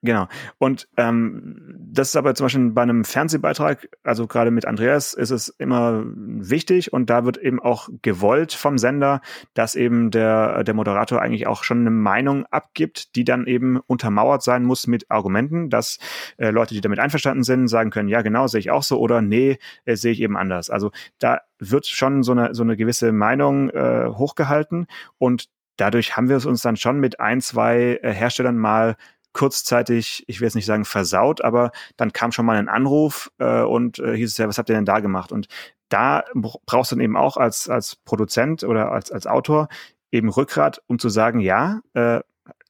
[0.07, 0.29] Genau.
[0.59, 5.33] Und ähm, das ist aber zum Beispiel bei einem Fernsehbeitrag, also gerade mit Andreas, ist
[5.33, 9.21] es immer wichtig und da wird eben auch gewollt vom Sender,
[9.55, 14.45] dass eben der, der Moderator eigentlich auch schon eine Meinung abgibt, die dann eben untermauert
[14.45, 15.99] sein muss mit Argumenten, dass
[16.37, 19.23] äh, Leute, die damit einverstanden sind, sagen können, ja genau, sehe ich auch so oder
[19.23, 20.71] nee, äh, sehe ich eben anders.
[20.71, 24.87] Also da wird schon so eine, so eine gewisse Meinung äh, hochgehalten
[25.19, 28.97] und dadurch haben wir es uns dann schon mit ein, zwei äh, Herstellern mal
[29.37, 33.61] kurzzeitig, ich will jetzt nicht sagen versaut, aber dann kam schon mal ein Anruf äh,
[33.61, 35.31] und äh, hieß es ja, was habt ihr denn da gemacht?
[35.31, 35.49] Und
[35.91, 39.69] da brauchst du dann eben auch als, als Produzent oder als, als Autor
[40.11, 42.21] eben Rückgrat, um zu sagen, ja, äh,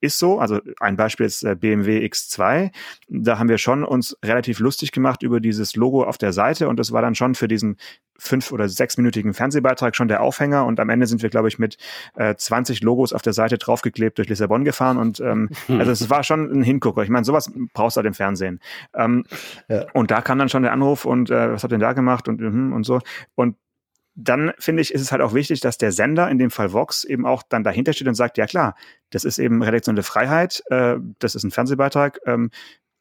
[0.07, 0.39] ist so.
[0.39, 2.71] Also ein Beispiel ist äh, BMW X2.
[3.09, 6.79] Da haben wir schon uns relativ lustig gemacht über dieses Logo auf der Seite und
[6.79, 7.77] das war dann schon für diesen
[8.19, 11.77] fünf- oder sechsminütigen Fernsehbeitrag schon der Aufhänger und am Ende sind wir, glaube ich, mit
[12.15, 16.23] äh, 20 Logos auf der Seite draufgeklebt durch Lissabon gefahren und ähm, also es war
[16.25, 17.03] schon ein Hingucker.
[17.03, 18.61] Ich meine, sowas brauchst du halt im Fernsehen.
[18.95, 19.25] Ähm,
[19.69, 19.85] ja.
[19.93, 22.29] Und da kam dann schon der Anruf und äh, was habt ihr denn da gemacht
[22.29, 23.01] und, mhm, und so.
[23.35, 23.57] Und
[24.17, 27.05] dann finde ich, ist es halt auch wichtig, dass der Sender, in dem Fall Vox,
[27.05, 28.75] eben auch dann dahinter steht und sagt, ja klar,
[29.11, 32.51] das ist eben redaktionelle Freiheit, äh, das ist ein Fernsehbeitrag ähm,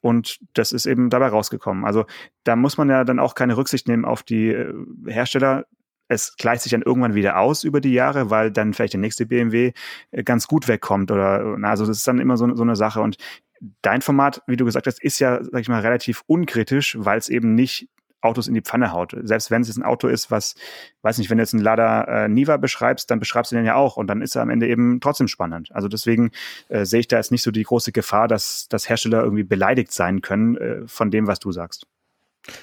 [0.02, 1.86] und das ist eben dabei rausgekommen.
[1.86, 2.06] Also
[2.44, 4.74] da muss man ja dann auch keine Rücksicht nehmen auf die äh,
[5.08, 5.66] Hersteller.
[6.10, 9.26] Es gleicht sich dann irgendwann wieder aus über die Jahre, weil dann vielleicht der nächste
[9.26, 9.72] BMW
[10.12, 13.02] äh, ganz gut wegkommt oder na, also das ist dann immer so, so eine Sache
[13.02, 13.18] und
[13.82, 17.30] Dein Format, wie du gesagt hast, ist ja, sag ich mal, relativ unkritisch, weil es
[17.30, 17.88] eben nicht
[18.26, 19.16] Autos in die Pfanne haut.
[19.24, 20.56] Selbst wenn es jetzt ein Auto ist, was,
[21.02, 23.76] weiß nicht, wenn du jetzt einen Lada äh, Niva beschreibst, dann beschreibst du den ja
[23.76, 25.70] auch und dann ist er am Ende eben trotzdem spannend.
[25.74, 26.32] Also deswegen
[26.70, 29.92] äh, sehe ich da jetzt nicht so die große Gefahr, dass, dass Hersteller irgendwie beleidigt
[29.92, 31.88] sein können äh, von dem, was du sagst.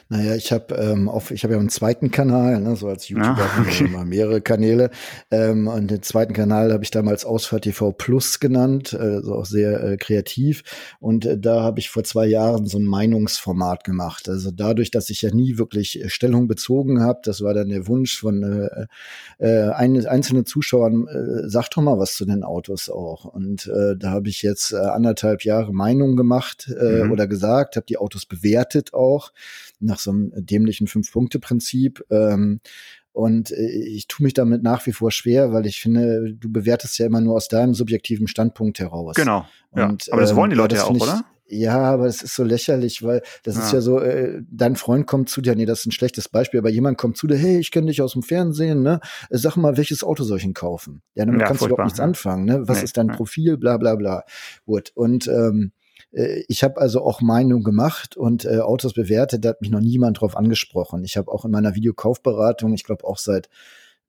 [0.08, 3.36] Naja, ich habe ähm, auf, ich habe ja einen zweiten Kanal, ne, so als YouTuber
[3.38, 3.84] ah, okay.
[3.84, 4.90] immer mehrere Kanäle.
[5.30, 9.82] Ähm, und den zweiten Kanal habe ich damals Ausfahrt TV Plus genannt, also auch sehr
[9.82, 10.62] äh, kreativ.
[11.00, 14.28] Und äh, da habe ich vor zwei Jahren so ein Meinungsformat gemacht.
[14.28, 17.86] Also dadurch, dass ich ja nie wirklich äh, Stellung bezogen habe, das war dann der
[17.88, 18.86] Wunsch von äh,
[19.38, 23.24] äh, ein, einzelnen Zuschauern, äh, sag doch mal was zu den Autos auch.
[23.24, 27.12] Und äh, da habe ich jetzt äh, anderthalb Jahre Meinung gemacht äh, mhm.
[27.12, 29.32] oder gesagt, habe die Autos bewertet auch
[29.82, 32.04] nach so einem dämlichen Fünf-Punkte-Prinzip.
[32.10, 32.60] Ähm,
[33.12, 36.98] und äh, ich tue mich damit nach wie vor schwer, weil ich finde, du bewertest
[36.98, 39.16] ja immer nur aus deinem subjektiven Standpunkt heraus.
[39.16, 39.46] Genau.
[39.70, 40.12] Und, ja.
[40.12, 41.24] Aber das wollen die ähm, Leute ja, auch, ich, oder?
[41.54, 43.62] Ja, aber es ist so lächerlich, weil das ja.
[43.64, 46.58] ist ja so, äh, dein Freund kommt zu dir, nee, das ist ein schlechtes Beispiel,
[46.58, 49.00] aber jemand kommt zu dir, hey, ich kenne dich aus dem Fernsehen, ne?
[49.28, 51.02] Sag mal, welches Auto soll ich denn kaufen?
[51.14, 52.66] Ja, damit ja, kannst du überhaupt nichts anfangen, ne?
[52.68, 54.24] Was nee, ist dein Profil, bla bla bla.
[54.64, 54.92] Gut.
[54.94, 55.81] Und ähm, äh,
[56.12, 60.20] ich habe also auch Meinung gemacht und äh, Autos bewertet, da hat mich noch niemand
[60.20, 61.04] drauf angesprochen.
[61.04, 63.48] Ich habe auch in meiner Videokaufberatung, ich glaube auch seit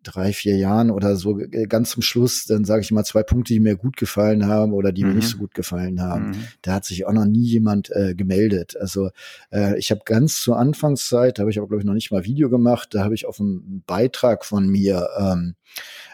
[0.03, 3.53] drei, vier Jahren oder so äh, ganz zum Schluss, dann sage ich mal zwei Punkte,
[3.53, 5.09] die mir gut gefallen haben oder die mhm.
[5.09, 5.31] mir nicht mhm.
[5.31, 6.31] so gut gefallen haben.
[6.31, 6.47] Mhm.
[6.61, 8.75] Da hat sich auch noch nie jemand äh, gemeldet.
[8.79, 9.09] Also
[9.51, 12.25] äh, ich habe ganz zur Anfangszeit, da habe ich aber glaube ich noch nicht mal
[12.25, 15.55] Video gemacht, da habe ich auf einen Beitrag von mir ähm,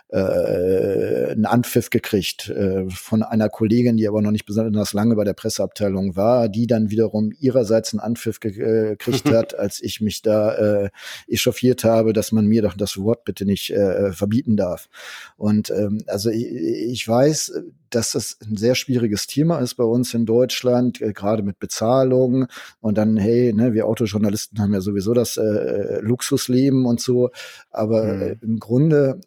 [0.10, 5.24] äh, einen Anpfiff gekriegt äh, von einer Kollegin, die aber noch nicht besonders lange bei
[5.24, 8.50] der Presseabteilung war, die dann wiederum ihrerseits einen Anpfiff äh,
[8.96, 10.90] gekriegt hat, als ich mich da äh,
[11.28, 14.90] echauffiert habe, dass man mir doch das Wort bitte nicht äh, verbieten darf.
[15.38, 20.14] Und ähm, also ich, ich weiß, dass das ein sehr schwieriges Thema ist bei uns
[20.14, 22.48] in Deutschland, äh, gerade mit Bezahlung
[22.82, 27.30] und dann, hey, ne, wir Autojournalisten haben ja sowieso das äh, Luxusleben und so,
[27.70, 28.40] aber mhm.
[28.42, 29.22] im Grunde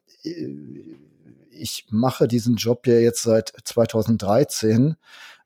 [1.50, 4.96] ich mache diesen Job ja jetzt seit 2013.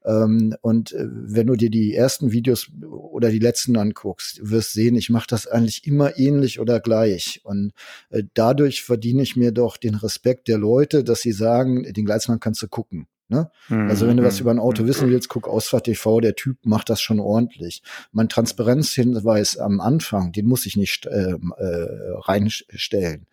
[0.04, 4.94] Ähm, und äh, wenn du dir die ersten Videos oder die letzten anguckst, wirst sehen,
[4.94, 7.40] ich mache das eigentlich immer ähnlich oder gleich.
[7.42, 7.72] Und
[8.10, 12.40] äh, dadurch verdiene ich mir doch den Respekt der Leute, dass sie sagen, den Gleismann
[12.40, 13.08] kannst du gucken.
[13.28, 13.50] Ne?
[13.68, 13.90] Mhm.
[13.90, 16.88] Also wenn du was über ein Auto wissen willst, guck Ausfahrt TV, der Typ macht
[16.88, 17.82] das schon ordentlich.
[18.12, 21.88] Mein Transparenzhinweis am Anfang, den muss ich nicht äh, äh,
[22.20, 23.26] reinstellen.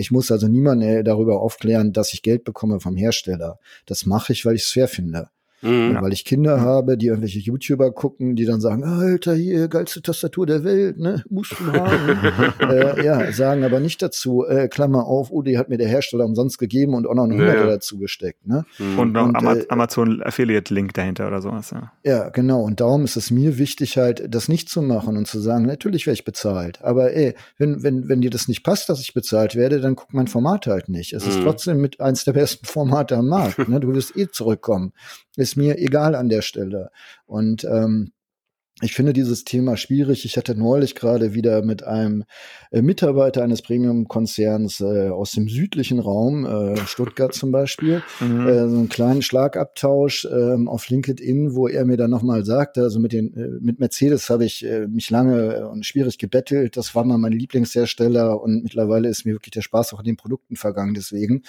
[0.00, 3.58] Ich muss also niemanden äh, darüber aufklären, dass ich Geld bekomme vom Hersteller.
[3.84, 5.28] Das mache ich, weil ich es fair finde.
[5.60, 5.98] Mhm.
[6.00, 6.60] Weil ich Kinder mhm.
[6.62, 11.24] habe, die irgendwelche YouTuber gucken, die dann sagen, Alter, hier, geilste Tastatur der Welt, ne,
[11.28, 12.18] musst du haben.
[12.60, 16.24] äh, ja, sagen aber nicht dazu, äh, Klammer auf, oh, die hat mir der Hersteller
[16.24, 17.66] umsonst gegeben und auch noch eine Hunderter ja.
[17.66, 18.46] dazu gesteckt.
[18.46, 18.64] Ne?
[18.78, 18.98] Mhm.
[18.98, 21.70] Und noch und, Ama äh, Amazon Affiliate-Link dahinter oder sowas.
[21.70, 21.92] Ja.
[22.04, 22.62] ja, genau.
[22.62, 26.06] Und darum ist es mir wichtig, halt, das nicht zu machen und zu sagen, natürlich
[26.06, 26.82] werde ich bezahlt.
[26.82, 30.14] Aber ey, wenn, wenn, wenn dir das nicht passt, dass ich bezahlt werde, dann guck
[30.14, 31.12] mein Format halt nicht.
[31.12, 31.30] Es mhm.
[31.30, 33.68] ist trotzdem mit eins der besten Formate am Markt.
[33.68, 33.80] Ne?
[33.80, 34.92] Du wirst eh zurückkommen
[35.48, 36.90] ist mir egal an der Stelle.
[37.26, 38.12] Und ähm,
[38.80, 40.24] ich finde dieses Thema schwierig.
[40.24, 42.24] Ich hatte neulich gerade wieder mit einem
[42.70, 48.46] äh, Mitarbeiter eines Premium-Konzerns äh, aus dem südlichen Raum, äh, Stuttgart zum Beispiel, mhm.
[48.46, 53.00] äh, so einen kleinen Schlagabtausch äh, auf LinkedIn, wo er mir dann nochmal sagte, also
[53.00, 56.76] mit den äh, mit Mercedes habe ich äh, mich lange und schwierig gebettelt.
[56.76, 60.16] Das war mal mein Lieblingshersteller und mittlerweile ist mir wirklich der Spaß auch an den
[60.16, 60.94] Produkten vergangen.
[60.94, 61.42] Deswegen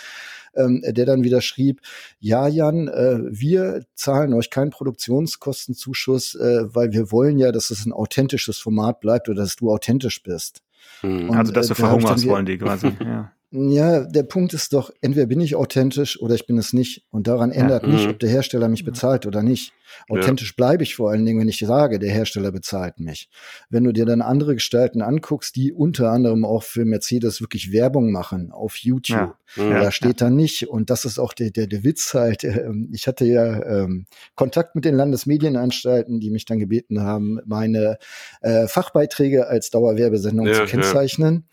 [0.55, 1.81] ähm, der dann wieder schrieb,
[2.19, 7.85] ja Jan, äh, wir zahlen euch keinen Produktionskostenzuschuss, äh, weil wir wollen ja, dass es
[7.85, 10.61] ein authentisches Format bleibt oder dass du authentisch bist.
[11.01, 11.31] Mhm.
[11.31, 13.31] also dass du äh, verhungerst wollen die quasi, ja.
[13.51, 17.03] Ja, der Punkt ist doch, entweder bin ich authentisch oder ich bin es nicht.
[17.09, 17.89] Und daran ändert ja.
[17.89, 18.11] nicht, mhm.
[18.11, 19.73] ob der Hersteller mich bezahlt oder nicht.
[20.09, 20.53] Authentisch ja.
[20.57, 23.29] bleibe ich vor allen Dingen, wenn ich sage, der Hersteller bezahlt mich.
[23.69, 28.11] Wenn du dir dann andere Gestalten anguckst, die unter anderem auch für Mercedes wirklich Werbung
[28.11, 29.79] machen auf YouTube, ja.
[29.79, 30.67] da steht da nicht.
[30.67, 32.43] Und das ist auch der, der, der Witz halt.
[32.43, 37.97] Ähm, ich hatte ja ähm, Kontakt mit den Landesmedienanstalten, die mich dann gebeten haben, meine
[38.41, 41.45] äh, Fachbeiträge als Dauerwerbesendung zu kennzeichnen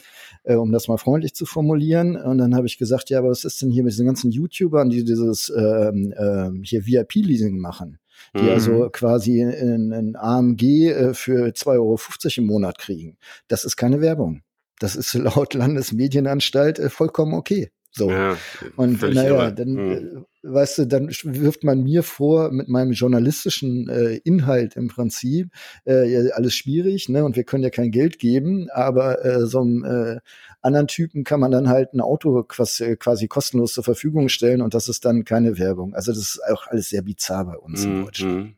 [0.47, 2.17] äh, um das mal freundlich zu formulieren.
[2.17, 4.89] Und dann habe ich gesagt, ja, aber was ist denn hier mit diesen ganzen YouTubern,
[4.89, 7.99] die dieses ähm, äh, hier VIP-Leasing machen?
[8.35, 8.49] Die mhm.
[8.51, 11.99] also quasi ein AMG äh, für 2,50 Euro
[12.37, 13.17] im Monat kriegen.
[13.49, 14.43] Das ist keine Werbung.
[14.79, 17.71] Das ist laut Landesmedienanstalt äh, vollkommen okay.
[17.97, 18.11] So.
[18.11, 18.37] Ja,
[18.77, 19.55] und naja, irre.
[19.55, 20.27] dann, mhm.
[20.43, 25.49] weißt du, dann wirft man mir vor, mit meinem journalistischen äh, Inhalt im Prinzip,
[25.87, 27.25] äh, alles schwierig, ne?
[27.25, 30.19] Und wir können ja kein Geld geben, aber äh, so einem äh,
[30.67, 34.75] anderen Typen kann man dann halt ein Auto quasi, quasi kostenlos zur Verfügung stellen und
[34.75, 35.95] das ist dann keine Werbung.
[35.95, 37.93] Also das ist auch alles sehr bizarr bei uns mhm.
[37.93, 38.55] in Deutschland.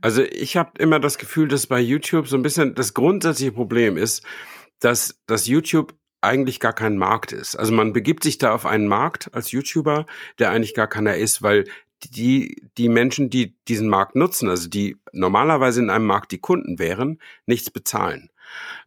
[0.00, 3.96] Also ich habe immer das Gefühl, dass bei YouTube so ein bisschen das grundsätzliche Problem
[3.96, 4.24] ist,
[4.78, 7.56] dass, dass YouTube eigentlich gar kein Markt ist.
[7.56, 10.06] Also man begibt sich da auf einen Markt als YouTuber,
[10.38, 11.64] der eigentlich gar keiner ist, weil
[12.04, 16.78] die, die Menschen, die diesen Markt nutzen, also die normalerweise in einem Markt die Kunden
[16.78, 18.30] wären, nichts bezahlen.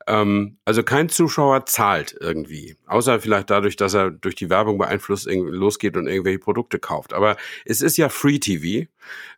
[0.07, 5.27] Ähm, also kein Zuschauer zahlt irgendwie, außer vielleicht dadurch, dass er durch die Werbung beeinflusst
[5.31, 7.13] losgeht und irgendwelche Produkte kauft.
[7.13, 8.89] Aber es ist ja Free TV.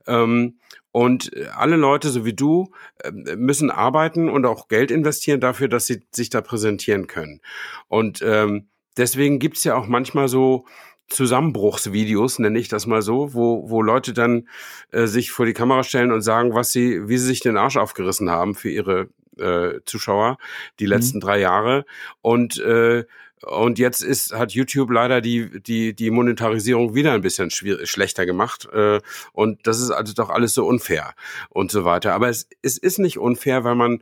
[0.07, 0.59] Ähm,
[0.91, 2.71] und alle Leute, so wie du,
[3.03, 7.41] ähm, müssen arbeiten und auch Geld investieren dafür, dass sie sich da präsentieren können.
[7.89, 10.65] Und ähm, deswegen gibt's ja auch manchmal so
[11.07, 14.47] Zusammenbruchsvideos, nenne ich das mal so, wo, wo Leute dann
[14.91, 17.77] äh, sich vor die Kamera stellen und sagen, was sie, wie sie sich den Arsch
[17.77, 19.09] aufgerissen haben für ihre
[19.39, 20.37] äh, Zuschauer
[20.79, 20.91] die mhm.
[20.91, 21.21] letzten mhm.
[21.21, 21.85] drei Jahre.
[22.21, 23.05] Und äh,
[23.45, 28.67] und jetzt ist, hat YouTube leider die, die, die Monetarisierung wieder ein bisschen schlechter gemacht.
[28.73, 29.01] Äh,
[29.33, 31.13] und das ist also doch alles so unfair
[31.49, 32.13] und so weiter.
[32.13, 34.01] Aber es, es ist nicht unfair, weil man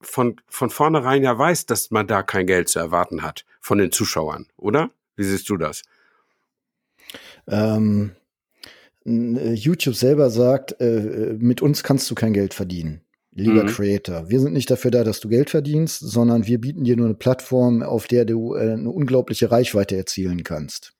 [0.00, 3.92] von, von vornherein ja weiß, dass man da kein Geld zu erwarten hat von den
[3.92, 4.90] Zuschauern, oder?
[5.16, 5.82] Wie siehst du das?
[7.48, 8.12] Ähm,
[9.04, 13.05] YouTube selber sagt, äh, mit uns kannst du kein Geld verdienen
[13.36, 13.68] lieber mhm.
[13.68, 14.28] Creator.
[14.30, 17.14] Wir sind nicht dafür da, dass du Geld verdienst, sondern wir bieten dir nur eine
[17.14, 20.94] Plattform, auf der du äh, eine unglaubliche Reichweite erzielen kannst.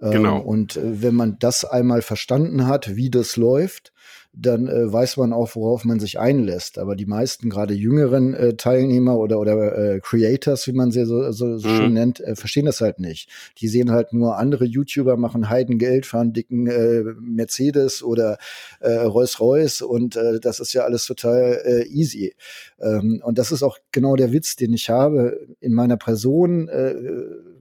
[0.00, 0.40] Ähm, genau.
[0.40, 3.92] und äh, wenn man das einmal verstanden hat, wie das läuft,
[4.40, 6.78] dann äh, weiß man auch, worauf man sich einlässt.
[6.78, 11.32] Aber die meisten, gerade jüngeren äh, Teilnehmer oder, oder äh, Creators, wie man sie so,
[11.32, 11.76] so, so mhm.
[11.76, 13.28] schön nennt, äh, verstehen das halt nicht.
[13.58, 18.38] Die sehen halt nur andere YouTuber machen Heidengeld, fahren dicken äh, Mercedes oder
[18.80, 22.34] äh, Rolls-Royce und äh, das ist ja alles total äh, easy.
[22.80, 26.68] Ähm, und das ist auch genau der Witz, den ich habe in meiner Person.
[26.68, 26.94] Äh,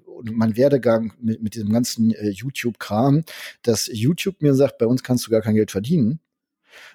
[0.05, 3.23] und mein Werdegang mit, mit diesem ganzen äh, YouTube-Kram,
[3.61, 6.19] dass YouTube mir sagt, bei uns kannst du gar kein Geld verdienen.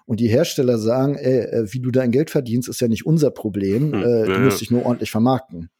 [0.07, 3.31] Und die Hersteller sagen, ey, äh, wie du dein Geld verdienst, ist ja nicht unser
[3.31, 3.93] Problem.
[3.93, 5.71] Hm, äh, du musst dich nur ordentlich vermarkten.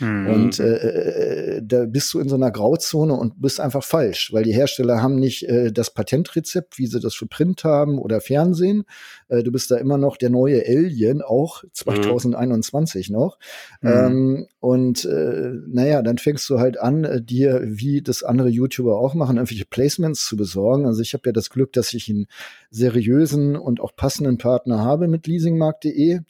[0.00, 0.26] Mhm.
[0.26, 4.44] Und äh, äh, da bist du in so einer Grauzone und bist einfach falsch, weil
[4.44, 8.84] die Hersteller haben nicht äh, das Patentrezept, wie sie das für Print haben oder Fernsehen.
[9.28, 13.14] Äh, du bist da immer noch der neue Alien, auch 2021 mhm.
[13.14, 13.38] noch.
[13.82, 13.88] Mhm.
[13.88, 18.98] Ähm, und äh, naja, dann fängst du halt an, äh, dir, wie das andere YouTuber
[18.98, 20.86] auch machen, irgendwelche Placements zu besorgen.
[20.86, 22.26] Also ich habe ja das Glück, dass ich einen
[22.70, 26.20] seriösen und auch passenden Partner habe mit leasingmarkt.de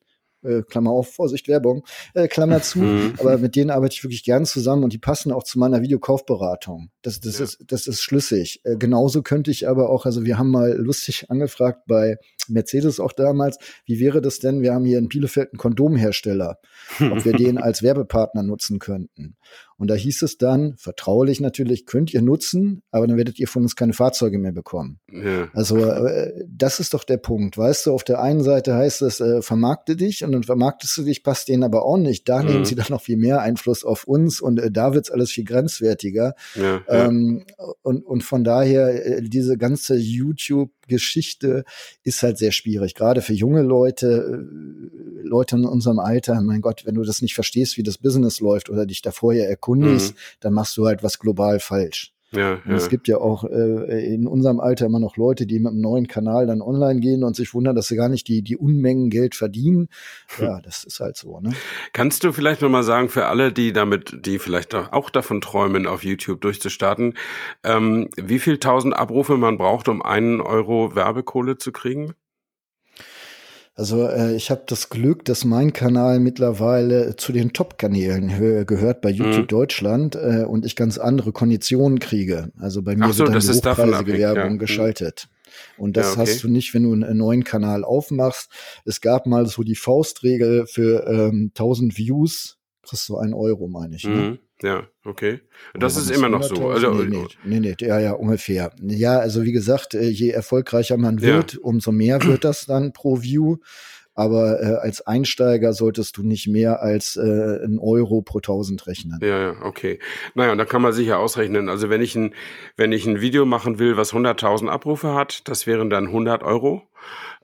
[0.43, 1.85] äh, Klammer auf, Vorsicht, Werbung,
[2.15, 2.81] äh, Klammer zu.
[2.81, 3.15] Mhm.
[3.19, 6.91] Aber mit denen arbeite ich wirklich gern zusammen und die passen auch zu meiner Videokaufberatung.
[7.03, 7.45] Das, das, ja.
[7.45, 8.61] ist, das ist schlüssig.
[8.65, 12.17] Äh, genauso könnte ich aber auch, also wir haben mal lustig angefragt bei
[12.49, 16.59] Mercedes auch damals, wie wäre das denn, wir haben hier in Bielefeld einen Kondomhersteller,
[16.99, 19.37] ob wir den als Werbepartner nutzen könnten.
[19.81, 23.63] Und da hieß es dann, vertraulich natürlich, könnt ihr nutzen, aber dann werdet ihr von
[23.63, 25.01] uns keine Fahrzeuge mehr bekommen.
[25.11, 25.49] Ja.
[25.55, 27.57] Also äh, das ist doch der Punkt.
[27.57, 31.05] Weißt du, auf der einen Seite heißt es, äh, vermarkte dich und dann vermarktest du
[31.05, 32.29] dich, passt denen aber auch nicht.
[32.29, 32.49] Da mhm.
[32.49, 35.45] nehmen sie dann noch viel mehr Einfluss auf uns und äh, da wird's alles viel
[35.45, 36.35] grenzwertiger.
[36.55, 37.45] Ja, ähm,
[37.81, 41.65] und, und von daher, äh, diese ganze YouTube Geschichte
[42.03, 46.41] ist halt sehr schwierig, gerade für junge Leute, äh, Leute in unserem Alter.
[46.43, 49.49] Mein Gott, wenn du das nicht verstehst, wie das Business läuft oder dich da vorher
[49.49, 50.19] erkundigst, mhm.
[50.41, 52.13] dann machst du halt was global falsch.
[52.33, 52.77] Ja, und ja.
[52.77, 56.07] es gibt ja auch äh, in unserem Alter immer noch Leute, die mit einem neuen
[56.07, 59.35] Kanal dann online gehen und sich wundern, dass sie gar nicht die, die Unmengen Geld
[59.35, 59.89] verdienen.
[60.41, 61.41] Ja, das ist halt so.
[61.41, 61.53] Ne?
[61.93, 66.03] Kannst du vielleicht nochmal sagen, für alle, die damit, die vielleicht auch davon träumen, auf
[66.03, 67.15] YouTube durchzustarten,
[67.63, 72.15] ähm, wie viel tausend Abrufe man braucht, um einen Euro Werbekohle zu kriegen?
[73.81, 79.09] Also äh, ich habe das Glück, dass mein Kanal mittlerweile zu den Top-Kanälen gehört bei
[79.09, 79.47] YouTube mhm.
[79.47, 82.53] Deutschland äh, und ich ganz andere Konditionen kriege.
[82.59, 84.51] Also bei mir so, wird dann die hochpreisige Werbung ja.
[84.51, 84.59] Mhm.
[84.59, 85.29] geschaltet.
[85.79, 86.31] Und das ja, okay.
[86.31, 88.51] hast du nicht, wenn du einen neuen Kanal aufmachst.
[88.85, 93.97] Es gab mal so die Faustregel für ähm, 1000 Views, kriegst du einen Euro, meine
[93.97, 94.05] ich.
[94.05, 94.39] Ne?
[94.63, 95.41] Ja, okay.
[95.75, 96.69] Das ist immer noch so.
[96.69, 98.73] Also, nee, nee, nee, nee, ja, ja, ungefähr.
[98.83, 101.59] Ja, also wie gesagt, äh, je erfolgreicher man wird, ja.
[101.63, 103.57] umso mehr wird das dann pro View.
[104.15, 109.19] Aber äh, als Einsteiger solltest du nicht mehr als äh, ein Euro pro tausend rechnen.
[109.23, 109.99] Ja, ja, okay.
[110.35, 111.69] Naja, und da kann man sicher ausrechnen.
[111.69, 112.35] Also wenn ich ein,
[112.77, 116.83] wenn ich ein Video machen will, was 100.000 Abrufe hat, das wären dann 100 Euro.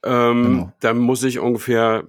[0.04, 0.72] Ähm, genau.
[0.80, 2.04] Dann muss ich ungefähr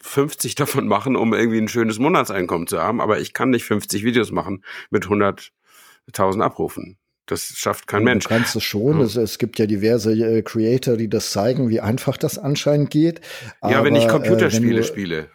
[0.00, 4.04] 50 davon machen, um irgendwie ein schönes Monatseinkommen zu haben, aber ich kann nicht 50
[4.04, 6.98] Videos machen mit 100.000 Abrufen.
[7.26, 8.24] Das schafft kein Mensch.
[8.24, 8.98] Du kannst es schon.
[8.98, 9.04] Ja.
[9.04, 13.20] Es, es, gibt ja diverse äh, Creator, die das zeigen, wie einfach das anscheinend geht.
[13.62, 15.30] Ja, aber, wenn ich Computerspiele äh, spiele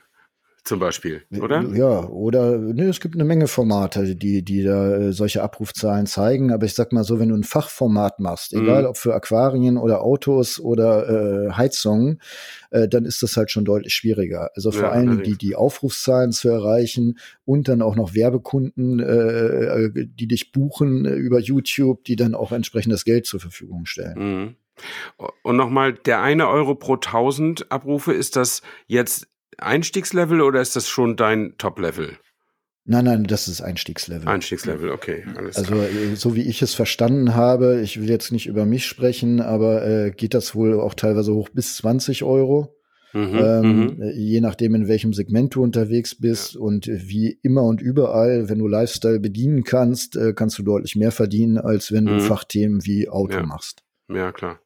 [0.64, 1.62] zum Beispiel, oder?
[1.74, 6.54] Ja, oder ne, es gibt eine Menge Formate, die, die da äh, solche Abrufzahlen zeigen.
[6.54, 8.64] Aber ich sag mal so, wenn du ein Fachformat machst, mhm.
[8.64, 12.22] egal ob für Aquarien oder Autos oder äh, Heizungen,
[12.72, 14.52] äh, dann ist das halt schon deutlich schwieriger.
[14.56, 19.06] Also vor ja, allem die, die Aufrufszahlen zu erreichen und dann auch noch Werbekunden, äh,
[19.06, 24.18] äh die dich buchen äh, über YouTube, die dann auch entsprechendes Geld zur Verfügung stellen.
[24.18, 24.56] Mhm.
[25.44, 29.28] Und nochmal, der eine Euro pro tausend Abrufe, ist das jetzt
[29.58, 32.18] Einstiegslevel oder ist das schon dein Top-Level?
[32.86, 34.28] Nein, nein, das ist Einstiegslevel.
[34.28, 35.24] Einstiegslevel, okay.
[35.38, 35.86] Alles also klar.
[35.86, 39.86] Äh, so wie ich es verstanden habe, ich will jetzt nicht über mich sprechen, aber
[39.86, 42.76] äh, geht das wohl auch teilweise hoch bis 20 Euro.
[43.14, 44.02] Mhm, ähm, mhm.
[44.02, 46.60] Äh, je nachdem, in welchem Segment du unterwegs bist ja.
[46.60, 51.12] und wie immer und überall, wenn du Lifestyle bedienen kannst, äh, kannst du deutlich mehr
[51.12, 52.22] verdienen, als wenn du mhm.
[52.22, 53.46] Fachthemen wie Auto ja.
[53.46, 53.84] machst.
[54.10, 54.60] Ja, klar.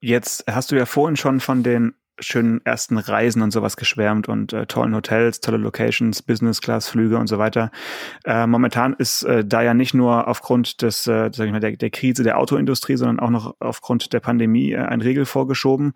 [0.00, 4.52] Jetzt hast du ja vorhin schon von den schönen ersten Reisen und sowas geschwärmt und
[4.52, 7.70] äh, tollen Hotels, tolle Locations, Business-Class-Flüge und so weiter.
[8.24, 11.76] Äh, momentan ist äh, da ja nicht nur aufgrund des, äh, sag ich mal, der,
[11.76, 15.92] der Krise der Autoindustrie, sondern auch noch aufgrund der Pandemie äh, ein Regel vorgeschoben.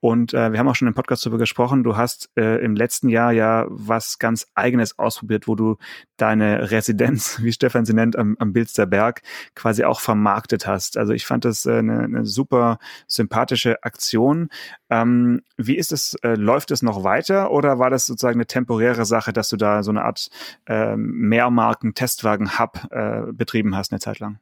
[0.00, 1.82] Und äh, wir haben auch schon im Podcast darüber gesprochen.
[1.82, 5.76] Du hast äh, im letzten Jahr ja was ganz Eigenes ausprobiert, wo du
[6.16, 9.22] deine Residenz, wie Stefan sie nennt, am, am Bilsterberg
[9.54, 10.96] quasi auch vermarktet hast.
[10.96, 14.48] Also ich fand das äh, eine, eine super sympathische Aktion.
[14.90, 19.04] Ähm, wie ist es, äh, läuft es noch weiter oder war das sozusagen eine temporäre
[19.04, 20.30] Sache, dass du da so eine Art
[20.66, 24.38] äh, Mehrmarken-Testwagen-Hub äh, betrieben hast eine Zeit lang?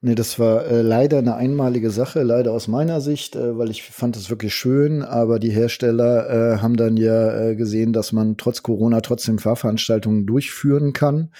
[0.00, 3.82] Nee, das war äh, leider eine einmalige Sache, leider aus meiner Sicht, äh, weil ich
[3.82, 8.36] fand es wirklich schön, aber die Hersteller äh, haben dann ja äh, gesehen, dass man
[8.36, 11.32] trotz Corona trotzdem Fahrveranstaltungen durchführen kann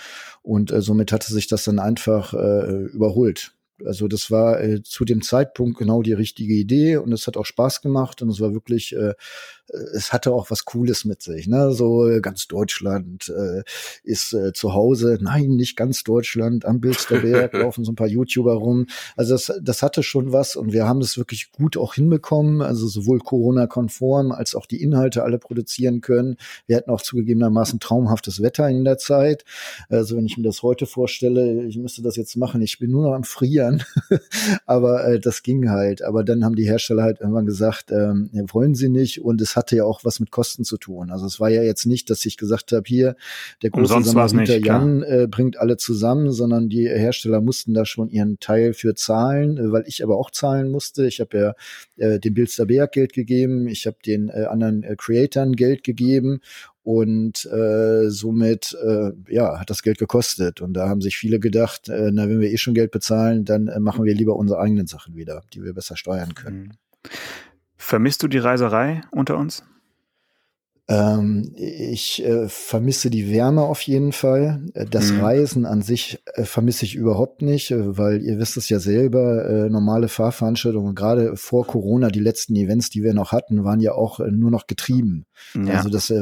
[0.42, 3.54] und äh, somit hatte sich das dann einfach äh, überholt.
[3.84, 7.46] Also das war äh, zu dem Zeitpunkt genau die richtige Idee und es hat auch
[7.46, 9.14] Spaß gemacht und es war wirklich äh,
[9.68, 11.46] es hatte auch was Cooles mit sich.
[11.46, 11.72] Ne?
[11.72, 13.62] So äh, ganz Deutschland äh,
[14.02, 15.18] ist äh, zu Hause.
[15.20, 16.64] Nein, nicht ganz Deutschland.
[16.64, 18.86] Am Bilsterberg laufen so ein paar YouTuber rum.
[19.16, 22.62] Also das, das hatte schon was und wir haben das wirklich gut auch hinbekommen.
[22.62, 26.36] Also sowohl Corona-konform als auch die Inhalte alle produzieren können.
[26.66, 29.44] Wir hatten auch zugegebenermaßen traumhaftes Wetter in der Zeit.
[29.88, 32.62] Also wenn ich mir das heute vorstelle, ich müsste das jetzt machen.
[32.62, 33.82] Ich bin nur noch am Frieren.
[34.66, 36.02] Aber äh, das ging halt.
[36.02, 39.76] Aber dann haben die Hersteller halt irgendwann gesagt, ähm, wollen sie nicht und es hatte
[39.76, 41.11] ja auch was mit Kosten zu tun.
[41.11, 43.16] Also es war ja jetzt nicht, dass ich gesagt habe, hier,
[43.62, 48.38] der große Samariter Jan äh, bringt alle zusammen, sondern die Hersteller mussten da schon ihren
[48.40, 51.06] Teil für zahlen, äh, weil ich aber auch zahlen musste.
[51.06, 51.54] Ich habe ja
[51.96, 56.40] äh, dem Bilsterberg Geld gegeben, ich habe den äh, anderen äh, Creatoren Geld gegeben
[56.82, 61.90] und äh, somit äh, ja hat das Geld gekostet und da haben sich viele gedacht,
[61.90, 64.86] äh, na wenn wir eh schon Geld bezahlen, dann äh, machen wir lieber unsere eigenen
[64.86, 66.62] Sachen wieder, die wir besser steuern können.
[66.62, 67.11] Mhm.
[67.78, 69.64] Vermisst du die Reiserei unter uns?
[70.91, 74.62] Ähm, ich äh, vermisse die Wärme auf jeden Fall.
[74.72, 75.20] Äh, das mhm.
[75.20, 79.45] Reisen an sich äh, vermisse ich überhaupt nicht, äh, weil ihr wisst es ja selber,
[79.45, 83.93] äh, normale Fahrveranstaltungen, gerade vor Corona, die letzten Events, die wir noch hatten, waren ja
[83.93, 85.26] auch äh, nur noch getrieben.
[85.55, 85.74] Ja.
[85.74, 86.12] Also das,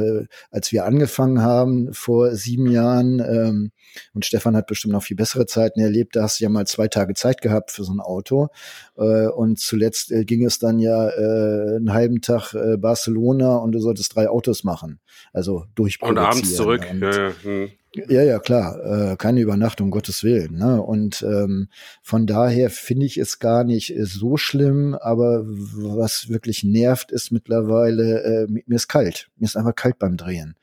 [0.51, 3.71] als wir angefangen haben vor sieben Jahren, ähm,
[4.12, 6.89] und Stefan hat bestimmt noch viel bessere Zeiten erlebt, da hast du ja mal zwei
[6.89, 8.49] Tage Zeit gehabt für so ein Auto.
[8.95, 14.55] und zuletzt ging es dann ja einen halben Tag Barcelona und du solltest drei Autos
[14.57, 15.00] Autos machen.
[15.32, 16.24] Also durchproduzieren.
[16.24, 16.86] Und abends zurück.
[16.90, 17.32] Und, ja, ja.
[17.42, 17.70] Hm.
[18.09, 20.57] Ja, ja, klar, äh, keine Übernachtung, Gottes Willen.
[20.57, 20.82] Ne?
[20.82, 21.68] Und ähm,
[22.03, 27.32] von daher finde ich es gar nicht äh, so schlimm, aber was wirklich nervt, ist
[27.32, 29.28] mittlerweile, äh, mir ist kalt.
[29.38, 30.57] Mir ist einfach kalt beim Drehen.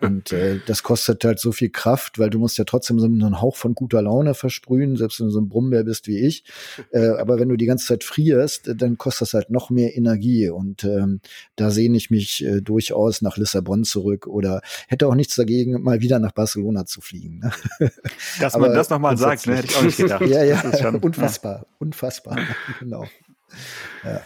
[0.00, 3.40] Und äh, das kostet halt so viel Kraft, weil du musst ja trotzdem so einen
[3.40, 6.44] Hauch von guter Laune versprühen, selbst wenn du so ein Brummbär bist wie ich.
[6.90, 10.48] Äh, aber wenn du die ganze Zeit frierst, dann kostet das halt noch mehr Energie.
[10.48, 11.20] Und ähm,
[11.54, 16.00] da sehne ich mich äh, durchaus nach Lissabon zurück oder hätte auch nichts dagegen, mal
[16.00, 17.38] wieder nach Barcelona Barcelona zu fliegen.
[17.38, 17.52] Ne?
[18.40, 19.56] Dass man das nochmal sagt, ne?
[19.56, 20.22] hätte ich auch nicht gedacht.
[20.26, 21.66] ja, ja, schon, unfassbar, ja.
[21.78, 22.38] unfassbar,
[22.80, 23.06] genau.
[24.02, 24.22] Ja.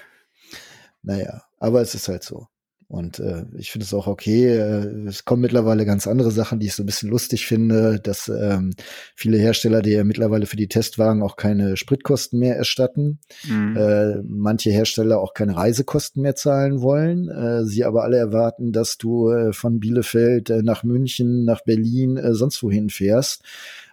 [1.03, 2.47] Naja, aber es ist halt so.
[2.89, 4.47] Und äh, ich finde es auch okay.
[4.47, 8.29] Äh, es kommen mittlerweile ganz andere Sachen, die ich so ein bisschen lustig finde, dass
[8.29, 8.73] ähm,
[9.15, 13.77] viele Hersteller, die ja mittlerweile für die Testwagen auch keine Spritkosten mehr erstatten, mhm.
[13.77, 18.97] äh, manche Hersteller auch keine Reisekosten mehr zahlen wollen, äh, sie aber alle erwarten, dass
[18.97, 23.43] du äh, von Bielefeld äh, nach München, nach Berlin, äh, sonst wohin fährst.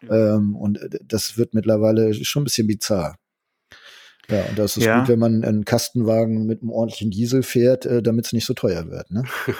[0.03, 0.09] Mhm.
[0.09, 3.17] Ähm, und äh, das wird mittlerweile schon ein bisschen bizarr.
[4.29, 4.99] Ja, und das ist ja.
[4.99, 8.53] gut, wenn man einen Kastenwagen mit einem ordentlichen Diesel fährt, äh, damit es nicht so
[8.53, 9.11] teuer wird.
[9.11, 9.23] Ne?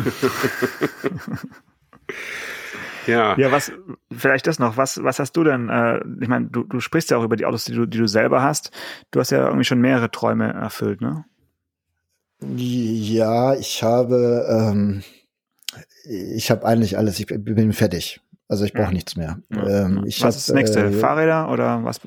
[3.08, 3.38] ja.
[3.38, 3.72] Ja, was,
[4.12, 7.18] vielleicht das noch, was, was hast du denn, äh, ich meine, du, du sprichst ja
[7.18, 8.72] auch über die Autos, die du, die du selber hast.
[9.12, 11.26] Du hast ja irgendwie schon mehrere Träume erfüllt, ne?
[12.42, 15.04] Ja, ich habe, ähm,
[16.06, 18.22] ich habe eigentlich alles, ich bin fertig.
[18.48, 18.92] Also ich brauche ja.
[18.92, 19.40] nichts mehr.
[19.52, 19.86] Ja.
[19.86, 20.86] Ähm, was hab, ist das nächste?
[20.86, 22.00] Äh, Fahrräder oder was?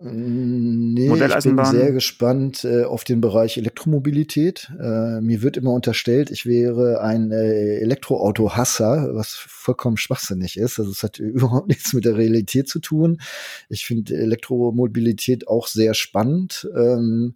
[0.00, 4.70] Nee, ich bin sehr gespannt äh, auf den Bereich Elektromobilität.
[4.80, 10.78] Äh, mir wird immer unterstellt, ich wäre ein äh, Elektroauto-Hasser, was vollkommen schwachsinnig ist.
[10.78, 13.20] Also es hat überhaupt nichts mit der Realität zu tun.
[13.68, 16.68] Ich finde Elektromobilität auch sehr spannend.
[16.76, 17.34] Ähm,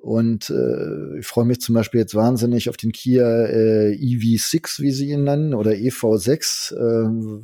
[0.00, 4.92] und äh, ich freue mich zum Beispiel jetzt wahnsinnig auf den Kia äh, EV6, wie
[4.92, 6.76] sie ihn nennen, oder EV6.
[6.76, 7.42] Äh,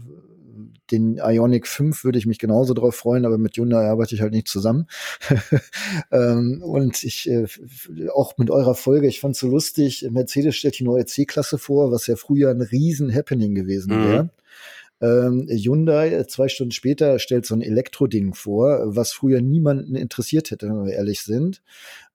[0.91, 4.33] den Ionic 5 würde ich mich genauso drauf freuen, aber mit Hyundai arbeite ich halt
[4.33, 4.87] nicht zusammen.
[6.13, 7.47] ähm, und ich, äh,
[8.13, 11.93] auch mit eurer Folge, ich fand es so lustig, Mercedes stellt die neue C-Klasse vor,
[11.93, 14.25] was ja früher ein riesen Happening gewesen wäre.
[14.25, 14.31] Mhm.
[15.01, 20.69] Ähm, Hyundai, zwei Stunden später, stellt so ein Elektroding vor, was früher niemanden interessiert hätte,
[20.69, 21.63] wenn wir ehrlich sind.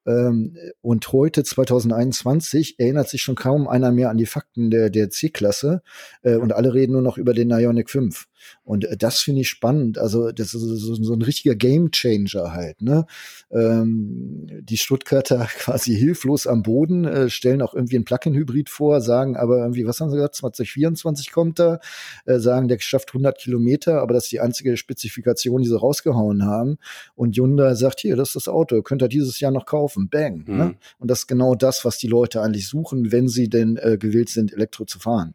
[0.07, 5.09] Ähm, und heute, 2021, erinnert sich schon kaum einer mehr an die Fakten der, der
[5.09, 5.83] C-Klasse
[6.23, 8.25] äh, und alle reden nur noch über den Ionic 5.
[8.63, 9.97] Und äh, das finde ich spannend.
[9.97, 12.81] Also das ist so, so ein richtiger Gamechanger halt.
[12.81, 13.05] Ne?
[13.51, 19.37] Ähm, die Stuttgarter quasi hilflos am Boden, äh, stellen auch irgendwie ein Plug-in-Hybrid vor, sagen
[19.37, 21.79] aber irgendwie, was haben sie gesagt, 2024 kommt da,
[22.25, 26.45] äh, sagen, der schafft 100 Kilometer, aber das ist die einzige Spezifikation, die sie rausgehauen
[26.45, 26.77] haben.
[27.15, 30.09] Und Hyundai sagt, hier, das ist das Auto, könnt ihr dieses Jahr noch kaufen.
[30.09, 30.43] Bang.
[30.45, 30.53] Ne?
[30.53, 30.57] Mhm.
[30.57, 30.75] Ne?
[30.99, 34.29] Und das ist genau das, was die Leute eigentlich suchen, wenn sie denn äh, gewillt
[34.29, 35.33] sind, Elektro zu fahren.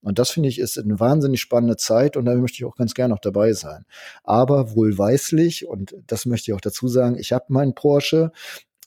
[0.00, 2.94] Und das finde ich ist eine wahnsinnig spannende Zeit und da möchte ich auch ganz
[2.94, 3.84] gerne noch dabei sein.
[4.22, 8.30] Aber wohlweislich, und das möchte ich auch dazu sagen, ich habe meinen Porsche,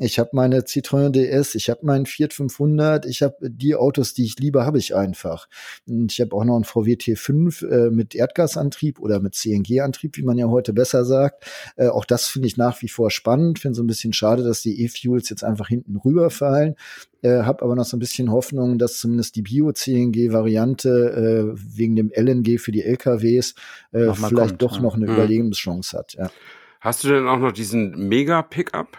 [0.02, 4.26] ich habe meine Citroën DS, ich habe meinen Fiat 500, ich habe die Autos, die
[4.26, 5.48] ich liebe, habe ich einfach.
[5.88, 10.24] Und ich habe auch noch einen VW T5 äh, mit Erdgasantrieb oder mit CNG-Antrieb, wie
[10.24, 11.46] man ja heute besser sagt.
[11.76, 13.60] Äh, auch das finde ich nach wie vor spannend.
[13.60, 16.76] Finde so ein bisschen schade, dass die E-Fuels jetzt einfach hinten rüberfallen.
[17.22, 22.12] Äh, habe aber noch so ein bisschen Hoffnung, dass zumindest die Bio-CNG-Variante äh, wegen dem
[22.12, 23.54] LNG für die LKWs
[23.92, 24.82] äh, vielleicht kommt, doch ja.
[24.82, 25.14] noch eine mhm.
[25.14, 26.14] Überlebenschance hat.
[26.14, 26.32] Ja.
[26.80, 28.98] Hast du denn auch noch diesen Mega-Pickup?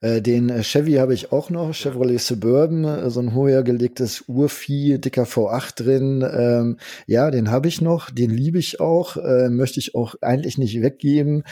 [0.00, 4.24] Äh, den äh, Chevy habe ich auch noch, Chevrolet Suburban, äh, so ein höher gelegtes
[4.28, 6.26] Urvieh, dicker V8 drin.
[6.32, 10.56] Ähm, ja, den habe ich noch, den liebe ich auch, äh, möchte ich auch eigentlich
[10.56, 11.44] nicht weggeben.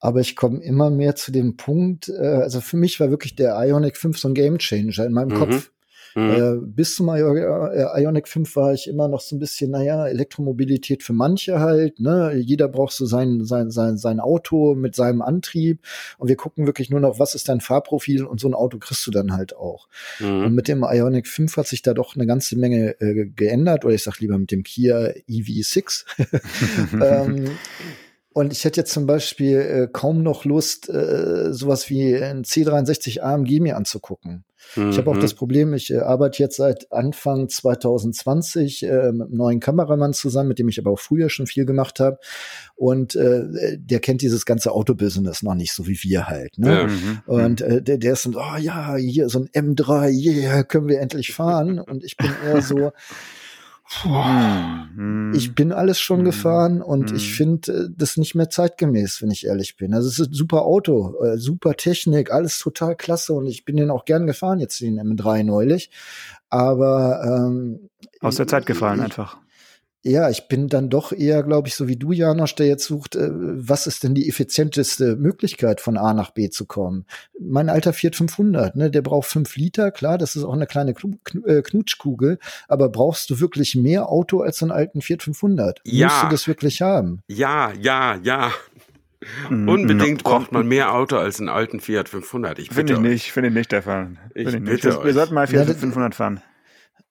[0.00, 3.54] Aber ich komme immer mehr zu dem Punkt, äh, also für mich war wirklich der
[3.56, 5.38] Ionic 5 so ein Gamechanger in meinem mhm.
[5.38, 5.70] Kopf.
[6.14, 6.30] Mhm.
[6.30, 11.02] Äh, bis zum äh, Ionic 5 war ich immer noch so ein bisschen, naja, Elektromobilität
[11.02, 12.34] für manche halt, ne?
[12.34, 15.80] Jeder braucht so sein, sein, sein, sein Auto mit seinem Antrieb
[16.18, 19.06] und wir gucken wirklich nur noch, was ist dein Fahrprofil und so ein Auto kriegst
[19.06, 19.88] du dann halt auch.
[20.20, 20.44] Mhm.
[20.44, 23.94] Und mit dem Ionic 5 hat sich da doch eine ganze Menge äh, geändert oder
[23.94, 26.04] ich sag lieber mit dem Kia EV6.
[27.02, 27.50] ähm,
[28.34, 33.20] Und ich hätte jetzt zum Beispiel äh, kaum noch Lust, äh, sowas wie ein C63
[33.20, 34.44] AMG mir anzugucken.
[34.76, 34.90] Mhm.
[34.90, 39.36] Ich habe auch das Problem, ich äh, arbeite jetzt seit Anfang 2020 äh, mit einem
[39.36, 42.18] neuen Kameramann zusammen, mit dem ich aber auch früher schon viel gemacht habe.
[42.74, 46.58] Und äh, der kennt dieses ganze Autobusiness noch nicht, so wie wir halt.
[46.58, 46.88] Ne?
[46.88, 47.20] Mhm.
[47.26, 51.00] Und äh, der, der ist so, oh ja, hier so ein M3, yeah, können wir
[51.00, 51.78] endlich fahren.
[51.78, 52.92] Und ich bin eher so,
[54.00, 56.24] Puh, ich bin alles schon hm.
[56.24, 57.16] gefahren und hm.
[57.16, 59.92] ich finde äh, das nicht mehr zeitgemäß, wenn ich ehrlich bin.
[59.92, 63.76] Also es ist ein super Auto, äh, super Technik, alles total klasse und ich bin
[63.76, 65.90] den auch gern gefahren jetzt den M3 neulich.
[66.48, 67.90] Aber ähm,
[68.20, 69.41] aus der Zeit gefallen ich, einfach
[70.04, 73.14] ja, ich bin dann doch eher, glaube ich, so wie du, Janosch, der jetzt sucht,
[73.14, 77.06] äh, was ist denn die effizienteste Möglichkeit, von A nach B zu kommen?
[77.38, 80.94] Mein alter Fiat 500, ne, der braucht fünf Liter, klar, das ist auch eine kleine
[81.46, 85.80] äh, Knutschkugel, aber brauchst du wirklich mehr Auto als einen alten Fiat 500?
[85.84, 86.08] Ja.
[86.08, 87.20] Musst du das wirklich haben?
[87.28, 88.50] Ja, ja, ja.
[89.50, 89.68] Mhm.
[89.68, 92.58] Unbedingt braucht man mehr Auto als einen alten Fiat 500.
[92.58, 94.18] Ich finde ich nicht, finde ich nicht, Stefan.
[94.34, 94.82] Ich bitte nicht.
[94.82, 96.40] Wir sollten mal Fiat 500 fahren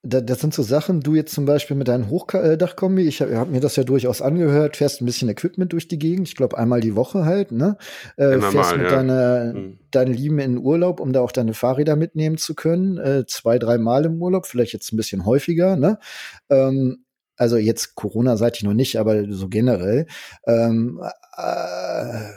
[0.03, 3.59] das sind so Sachen, du jetzt zum Beispiel mit deinem Hochdachkombi, ich habe hab mir
[3.59, 6.95] das ja durchaus angehört, fährst ein bisschen Equipment durch die Gegend, ich glaube einmal die
[6.95, 7.77] Woche halt, ne?
[8.17, 8.95] Äh, fährst mal, mit ja.
[8.95, 9.79] deiner, mhm.
[9.91, 13.59] deinen Lieben in den Urlaub, um da auch deine Fahrräder mitnehmen zu können, äh, zwei,
[13.59, 15.99] drei Mal im Urlaub, vielleicht jetzt ein bisschen häufiger, ne?
[16.49, 17.05] Ähm,
[17.37, 20.07] also jetzt Corona-seitig noch nicht, aber so generell.
[20.47, 20.99] Ähm,
[21.37, 22.29] äh,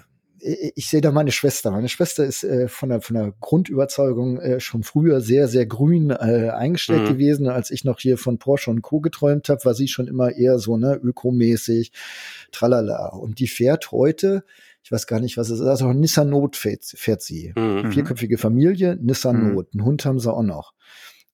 [0.45, 1.71] ich sehe da meine Schwester.
[1.71, 6.11] Meine Schwester ist äh, von, der, von der Grundüberzeugung äh, schon früher sehr, sehr grün
[6.11, 7.13] äh, eingestellt mhm.
[7.15, 7.49] gewesen.
[7.49, 9.01] Als ich noch hier von Porsche und Co.
[9.01, 11.93] geträumt habe, war sie schon immer eher so, ne, ökomäßig,
[12.53, 13.09] tralala.
[13.09, 14.45] Und die fährt heute,
[14.83, 17.55] ich weiß gar nicht, was es ist, also Nissan Not fährt, fährt sie.
[17.57, 17.91] Mhm.
[17.91, 19.55] Vierköpfige Familie, Nissan mhm.
[19.55, 19.69] Not.
[19.73, 20.75] Einen Hund haben sie auch noch.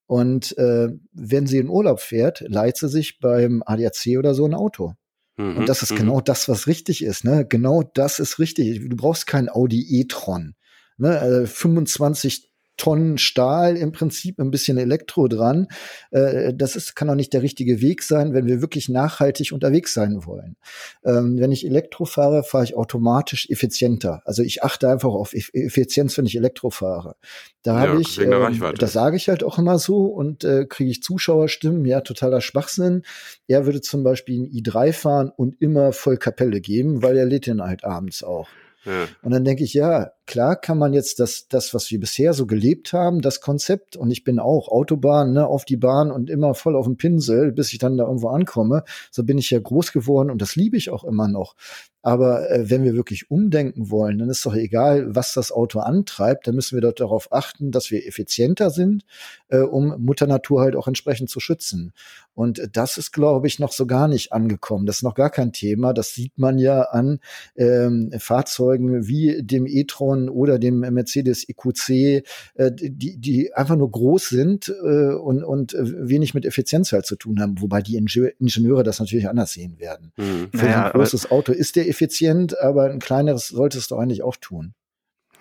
[0.06, 4.54] Und äh, wenn sie in Urlaub fährt, leiht sie sich beim ADAC oder so ein
[4.54, 4.94] Auto.
[5.40, 6.24] Und mhm, das ist genau mhm.
[6.24, 7.24] das, was richtig ist.
[7.24, 7.46] Ne?
[7.48, 8.88] Genau das ist richtig.
[8.88, 10.54] Du brauchst kein Audi e-tron.
[10.98, 11.46] Ne?
[11.46, 12.49] 25 äh,
[12.80, 15.68] Tonnen Stahl, im Prinzip ein bisschen Elektro dran.
[16.12, 19.92] Äh, das ist, kann doch nicht der richtige Weg sein, wenn wir wirklich nachhaltig unterwegs
[19.92, 20.56] sein wollen.
[21.04, 24.22] Ähm, wenn ich Elektro fahre, fahre ich automatisch effizienter.
[24.24, 27.16] Also ich achte einfach auf Effizienz, wenn ich Elektro fahre.
[27.62, 30.90] Da ja, habe ich, ähm, das sage ich halt auch immer so und äh, kriege
[30.90, 33.02] ich Zuschauerstimmen, ja, totaler Schwachsinn.
[33.46, 37.44] Er würde zum Beispiel ein i3 fahren und immer voll Kapelle geben, weil er lädt
[37.44, 38.48] den halt abends auch.
[38.84, 39.06] Ja.
[39.20, 42.46] Und dann denke ich, ja, klar kann man jetzt das, das, was wir bisher so
[42.46, 46.54] gelebt haben, das Konzept, und ich bin auch Autobahn, ne, auf die Bahn und immer
[46.54, 48.84] voll auf dem Pinsel, bis ich dann da irgendwo ankomme.
[49.10, 51.56] So bin ich ja groß geworden und das liebe ich auch immer noch.
[52.02, 56.46] Aber äh, wenn wir wirklich umdenken wollen, dann ist doch egal, was das Auto antreibt,
[56.46, 59.04] dann müssen wir dort darauf achten, dass wir effizienter sind,
[59.48, 61.92] äh, um Mutter Natur halt auch entsprechend zu schützen.
[62.34, 64.86] Und das ist, glaube ich, noch so gar nicht angekommen.
[64.86, 65.92] Das ist noch gar kein Thema.
[65.92, 67.20] Das sieht man ja an
[67.56, 74.28] ähm, Fahrzeugen wie dem e-tron oder dem Mercedes EQC, äh, die, die einfach nur groß
[74.28, 79.00] sind äh, und, und wenig mit Effizienz halt zu tun haben, wobei die Ingenieure das
[79.00, 80.12] natürlich anders sehen werden.
[80.16, 80.48] Mhm.
[80.52, 84.36] Für naja, ein großes Auto ist der effizient, aber ein kleineres solltest du eigentlich auch
[84.36, 84.74] tun.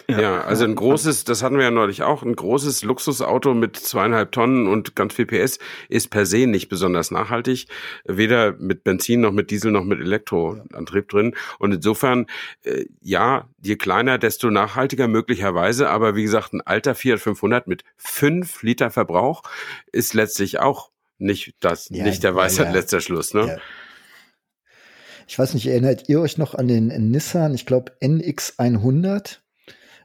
[0.08, 4.32] Ja, also ein großes, das hatten wir ja neulich auch, ein großes Luxusauto mit zweieinhalb
[4.32, 7.68] Tonnen und ganz viel PS ist per se nicht besonders nachhaltig.
[8.06, 11.36] Weder mit Benzin noch mit Diesel noch mit Elektroantrieb drin.
[11.60, 12.26] Und insofern,
[12.64, 15.89] äh, ja, je kleiner, desto nachhaltiger möglicherweise.
[15.89, 19.43] Aber wie gesagt, ein alter Fiat 500 mit fünf Liter Verbrauch
[19.91, 22.78] ist letztlich auch nicht das, ja, nicht der Weisheit ja, ja.
[22.80, 23.60] letzter Schluss, ne?
[25.28, 29.38] Ich weiß nicht, erinnert ihr euch noch an den Nissan, ich glaube NX100?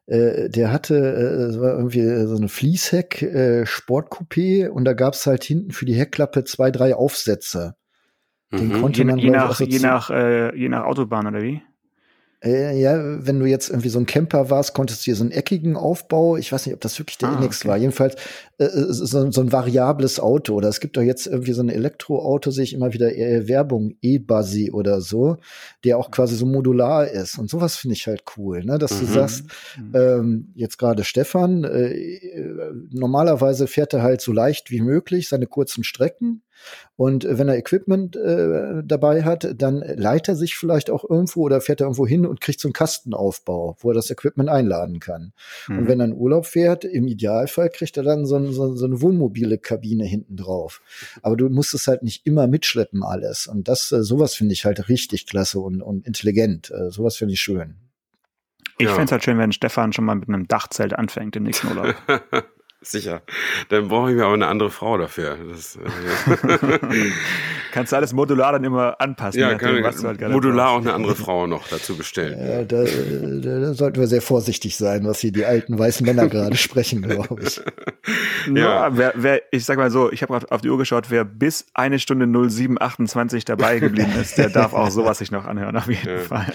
[0.07, 5.45] Äh, der hatte, äh, war irgendwie so eine Fließheck äh, Sportcoupé und da gab's halt
[5.45, 7.77] hinten für die Heckklappe zwei, drei Aufsätze.
[8.53, 8.81] Den mhm.
[8.83, 11.63] konnte je, man je nach, je nach, äh, je nach Autobahn oder wie?
[12.43, 15.33] Äh, ja, wenn du jetzt irgendwie so ein Camper warst, konntest du hier so einen
[15.33, 17.69] eckigen Aufbau, ich weiß nicht, ob das wirklich der ah, NX okay.
[17.69, 18.17] war, jedenfalls
[18.59, 20.55] äh, äh, so, so, ein variables Auto.
[20.55, 23.97] Oder es gibt doch jetzt irgendwie so ein Elektroauto, sehe ich immer wieder äh, Werbung,
[24.01, 25.39] E-Buzzy oder so,
[25.85, 27.39] der auch quasi so modular ist.
[27.39, 28.79] Und sowas finde ich halt cool, ne?
[28.79, 29.07] dass mhm.
[29.07, 29.45] du sagst,
[29.77, 29.93] mhm.
[29.95, 35.47] ähm, jetzt gerade Stefan, äh, äh, normalerweise fährt er halt so leicht wie möglich seine
[35.47, 36.44] kurzen Strecken
[36.97, 41.61] und wenn er Equipment äh, dabei hat, dann leitet er sich vielleicht auch irgendwo oder
[41.61, 45.33] fährt er irgendwo hin und kriegt so einen Kastenaufbau, wo er das Equipment einladen kann.
[45.69, 45.79] Mhm.
[45.79, 48.87] Und wenn er in Urlaub fährt, im Idealfall kriegt er dann so, ein, so, so,
[48.87, 50.83] eine wohnmobile Kabine hinten drauf.
[51.23, 53.47] Aber du musst es halt nicht immer mitschleppen alles.
[53.47, 56.71] Und das, äh, sowas finde ich halt richtig klasse und, und intelligent.
[56.71, 57.77] Äh, sowas finde ich schön.
[58.79, 58.93] Ich ja.
[58.93, 61.95] fände es halt schön, wenn Stefan schon mal mit einem Dachzelt anfängt im nächsten Urlaub.
[62.85, 63.23] Sicher.
[63.71, 65.37] Dann brauche ich mir aber eine andere Frau dafür.
[65.51, 66.79] Das, äh,
[67.73, 69.41] Kannst du alles modular dann immer anpassen.
[69.41, 70.87] ja, nachdem, kann du halt modular auch brauchst.
[70.87, 72.35] eine andere Frau noch dazu bestellen.
[72.39, 76.29] Äh, da, da, da sollten wir sehr vorsichtig sein, was hier die alten weißen Männer
[76.29, 77.61] gerade sprechen, glaube ich.
[78.47, 78.97] Ja, Ja.
[78.97, 81.67] wer, wer, ich sag mal so, ich habe auf, auf die Uhr geschaut, wer bis
[81.75, 86.07] eine Stunde 0728 dabei geblieben ist, der darf auch sowas sich noch anhören, auf jeden
[86.09, 86.19] Ja.
[86.19, 86.53] Fall.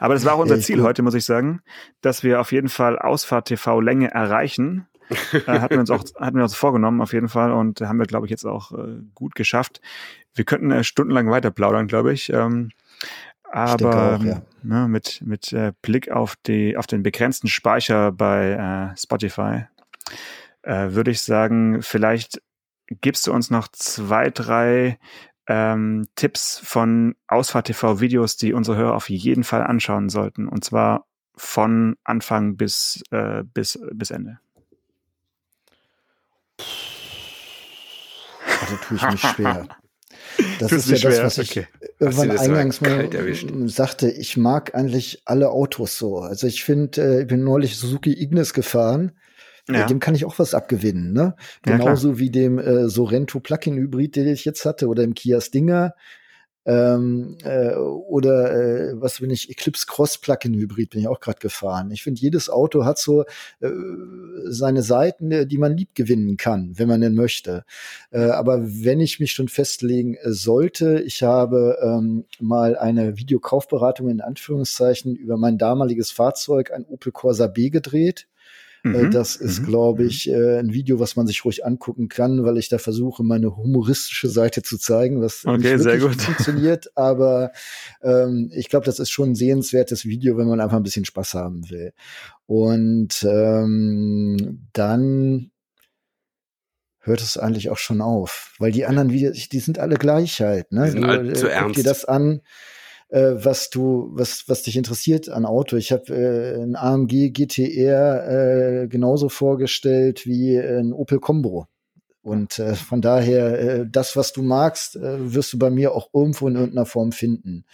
[0.00, 1.60] Aber das war auch unser Ziel heute, muss ich sagen,
[2.00, 4.86] dass wir auf jeden Fall Ausfahrt TV Länge erreichen.
[5.46, 8.06] äh, hatten wir uns auch hatten wir uns vorgenommen auf jeden Fall und haben wir
[8.06, 9.80] glaube ich jetzt auch äh, gut geschafft.
[10.34, 12.32] Wir könnten äh, stundenlang weiter plaudern, glaube ich.
[12.32, 12.70] Ähm,
[13.50, 14.42] aber auch, ja.
[14.62, 19.64] ne, mit mit äh, Blick auf die auf den begrenzten Speicher bei äh, Spotify
[20.62, 22.40] äh, würde ich sagen, vielleicht
[23.00, 24.98] gibst du uns noch zwei, drei
[25.46, 30.48] ähm, Tipps von Ausfahrt TV Videos, die unsere Hörer auf jeden Fall anschauen sollten.
[30.48, 31.06] Und zwar
[31.36, 34.38] von Anfang bis, äh, bis, bis Ende.
[38.62, 39.68] Also tue ich mich schwer.
[40.60, 41.66] Das ist ja dich das, schwer, was ich okay.
[41.98, 43.50] irgendwann eingangs mal erwischt?
[43.66, 44.10] sagte.
[44.10, 46.20] Ich mag eigentlich alle Autos so.
[46.20, 49.12] Also ich finde, äh, ich bin neulich Suzuki Ignis gefahren.
[49.68, 49.86] Ja.
[49.86, 51.36] Dem kann ich auch was abgewinnen, ne?
[51.66, 55.40] Ja, Genauso wie dem äh, Sorento Plug-in Hybrid, den ich jetzt hatte, oder dem Kia
[55.40, 55.94] Stinger.
[56.64, 61.40] Ähm, äh, oder äh, was bin ich, Eclipse Cross Plug-in Hybrid bin ich auch gerade
[61.40, 61.90] gefahren.
[61.90, 63.22] Ich finde, jedes Auto hat so
[63.60, 63.70] äh,
[64.44, 67.64] seine Seiten, äh, die man lieb gewinnen kann, wenn man denn möchte.
[68.10, 74.08] Äh, aber wenn ich mich schon festlegen äh, sollte, ich habe ähm, mal eine Videokaufberatung
[74.08, 78.28] in Anführungszeichen über mein damaliges Fahrzeug, ein Opel Corsa B gedreht.
[78.84, 79.10] Äh, Mhm.
[79.12, 79.64] Das ist, Mhm.
[79.66, 83.22] glaube ich, äh, ein Video, was man sich ruhig angucken kann, weil ich da versuche,
[83.22, 86.20] meine humoristische Seite zu zeigen, was Okay, nicht sehr gut.
[86.20, 86.90] funktioniert.
[86.96, 87.52] Aber
[88.02, 91.34] ähm, ich glaube, das ist schon ein sehenswertes Video, wenn man einfach ein bisschen Spaß
[91.34, 91.92] haben will.
[92.46, 95.50] Und ähm, dann
[97.04, 100.70] hört es eigentlich auch schon auf, weil die anderen Videos, die sind alle gleich halt.
[100.72, 100.84] Ne?
[100.86, 101.76] Die sind Du, äh, zu ernst.
[101.78, 102.40] dir das an,
[103.12, 105.76] äh, was du, was, was dich interessiert an Auto.
[105.76, 111.66] Ich habe äh, ein AMG GTR äh, genauso vorgestellt wie ein Opel Combo.
[112.22, 116.08] Und äh, von daher, äh, das, was du magst, äh, wirst du bei mir auch
[116.14, 117.66] irgendwo in irgendeiner Form finden.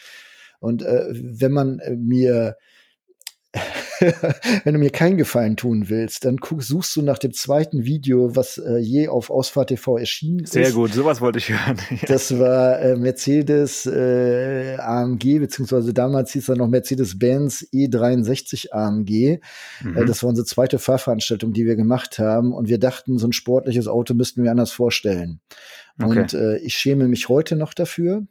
[0.58, 2.56] Und äh, wenn man äh, mir
[4.64, 8.34] wenn du mir keinen Gefallen tun willst, dann guck, suchst du nach dem zweiten Video,
[8.36, 10.52] was äh, je auf Ausfahrt TV erschienen ist.
[10.52, 11.78] Sehr gut, sowas wollte ich hören.
[12.08, 19.10] Das war äh, Mercedes äh, AMG, beziehungsweise damals hieß er noch Mercedes-Benz E63 AMG.
[19.10, 19.40] Äh,
[19.82, 20.06] Mhm.
[20.06, 22.52] das war unsere zweite Fahrveranstaltung, die wir gemacht haben.
[22.52, 25.40] Und wir dachten, so ein sportliches Auto müssten wir anders vorstellen.
[26.00, 26.20] Okay.
[26.20, 28.26] Und äh, ich schäme mich heute noch dafür,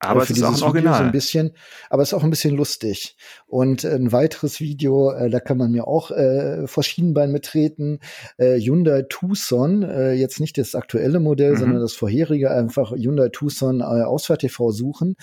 [0.00, 1.10] Aber äh, es für ist auch ein dieses Video so ein Original.
[1.12, 1.50] bisschen,
[1.90, 3.16] aber es ist auch ein bisschen lustig.
[3.46, 8.00] Und ein weiteres Video, äh, da kann man mir auch äh, vor Schienenbein mittreten.
[8.38, 11.56] Äh, Hyundai Tucson, äh, jetzt nicht das aktuelle Modell, Mhm.
[11.58, 15.16] sondern das vorherige, einfach Hyundai Tucson äh, Ausfahrt TV suchen.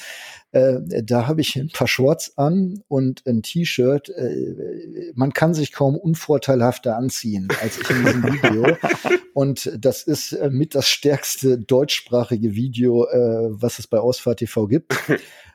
[0.51, 4.09] Äh, da habe ich ein paar Shorts an und ein T-Shirt.
[4.09, 8.77] Äh, man kann sich kaum unvorteilhafter anziehen als ich in diesem Video.
[9.37, 14.65] Und das ist äh, mit das stärkste deutschsprachige Video, äh, was es bei Ausfahrt TV
[14.65, 14.95] gibt.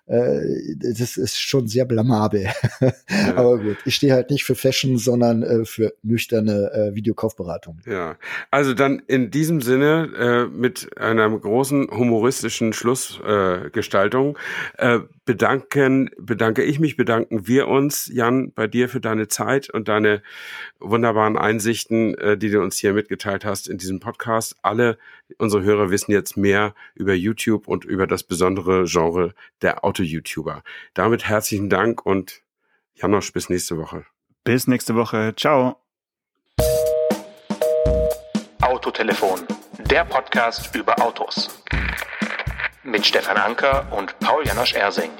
[0.06, 0.40] Äh,
[0.76, 2.48] das ist schon sehr blamabel.
[3.36, 7.80] Aber gut, ich stehe halt nicht für Fashion, sondern äh, für nüchterne äh, Videokaufberatung.
[7.86, 8.16] Ja,
[8.50, 14.38] also dann in diesem Sinne äh, mit einer großen humoristischen Schlussgestaltung äh, Gestaltung,
[14.78, 19.88] äh, bedanken, bedanke ich mich, bedanken wir uns, Jan, bei dir für deine Zeit und
[19.88, 20.22] deine
[20.80, 24.56] wunderbaren Einsichten, äh, die du uns hier mitgeteilt hast in diesem Podcast.
[24.62, 24.98] Alle
[25.38, 30.62] unsere Hörer wissen jetzt mehr über YouTube und über das besondere Genre der Auto-YouTuber.
[30.94, 32.42] Damit herzlichen Dank und
[32.94, 34.04] Janosch, bis nächste Woche.
[34.44, 35.34] Bis nächste Woche.
[35.36, 35.76] Ciao.
[38.60, 39.40] Autotelefon,
[39.78, 41.62] der Podcast über Autos.
[42.84, 45.10] Mit Stefan Anker und Paul Janosch Ersing.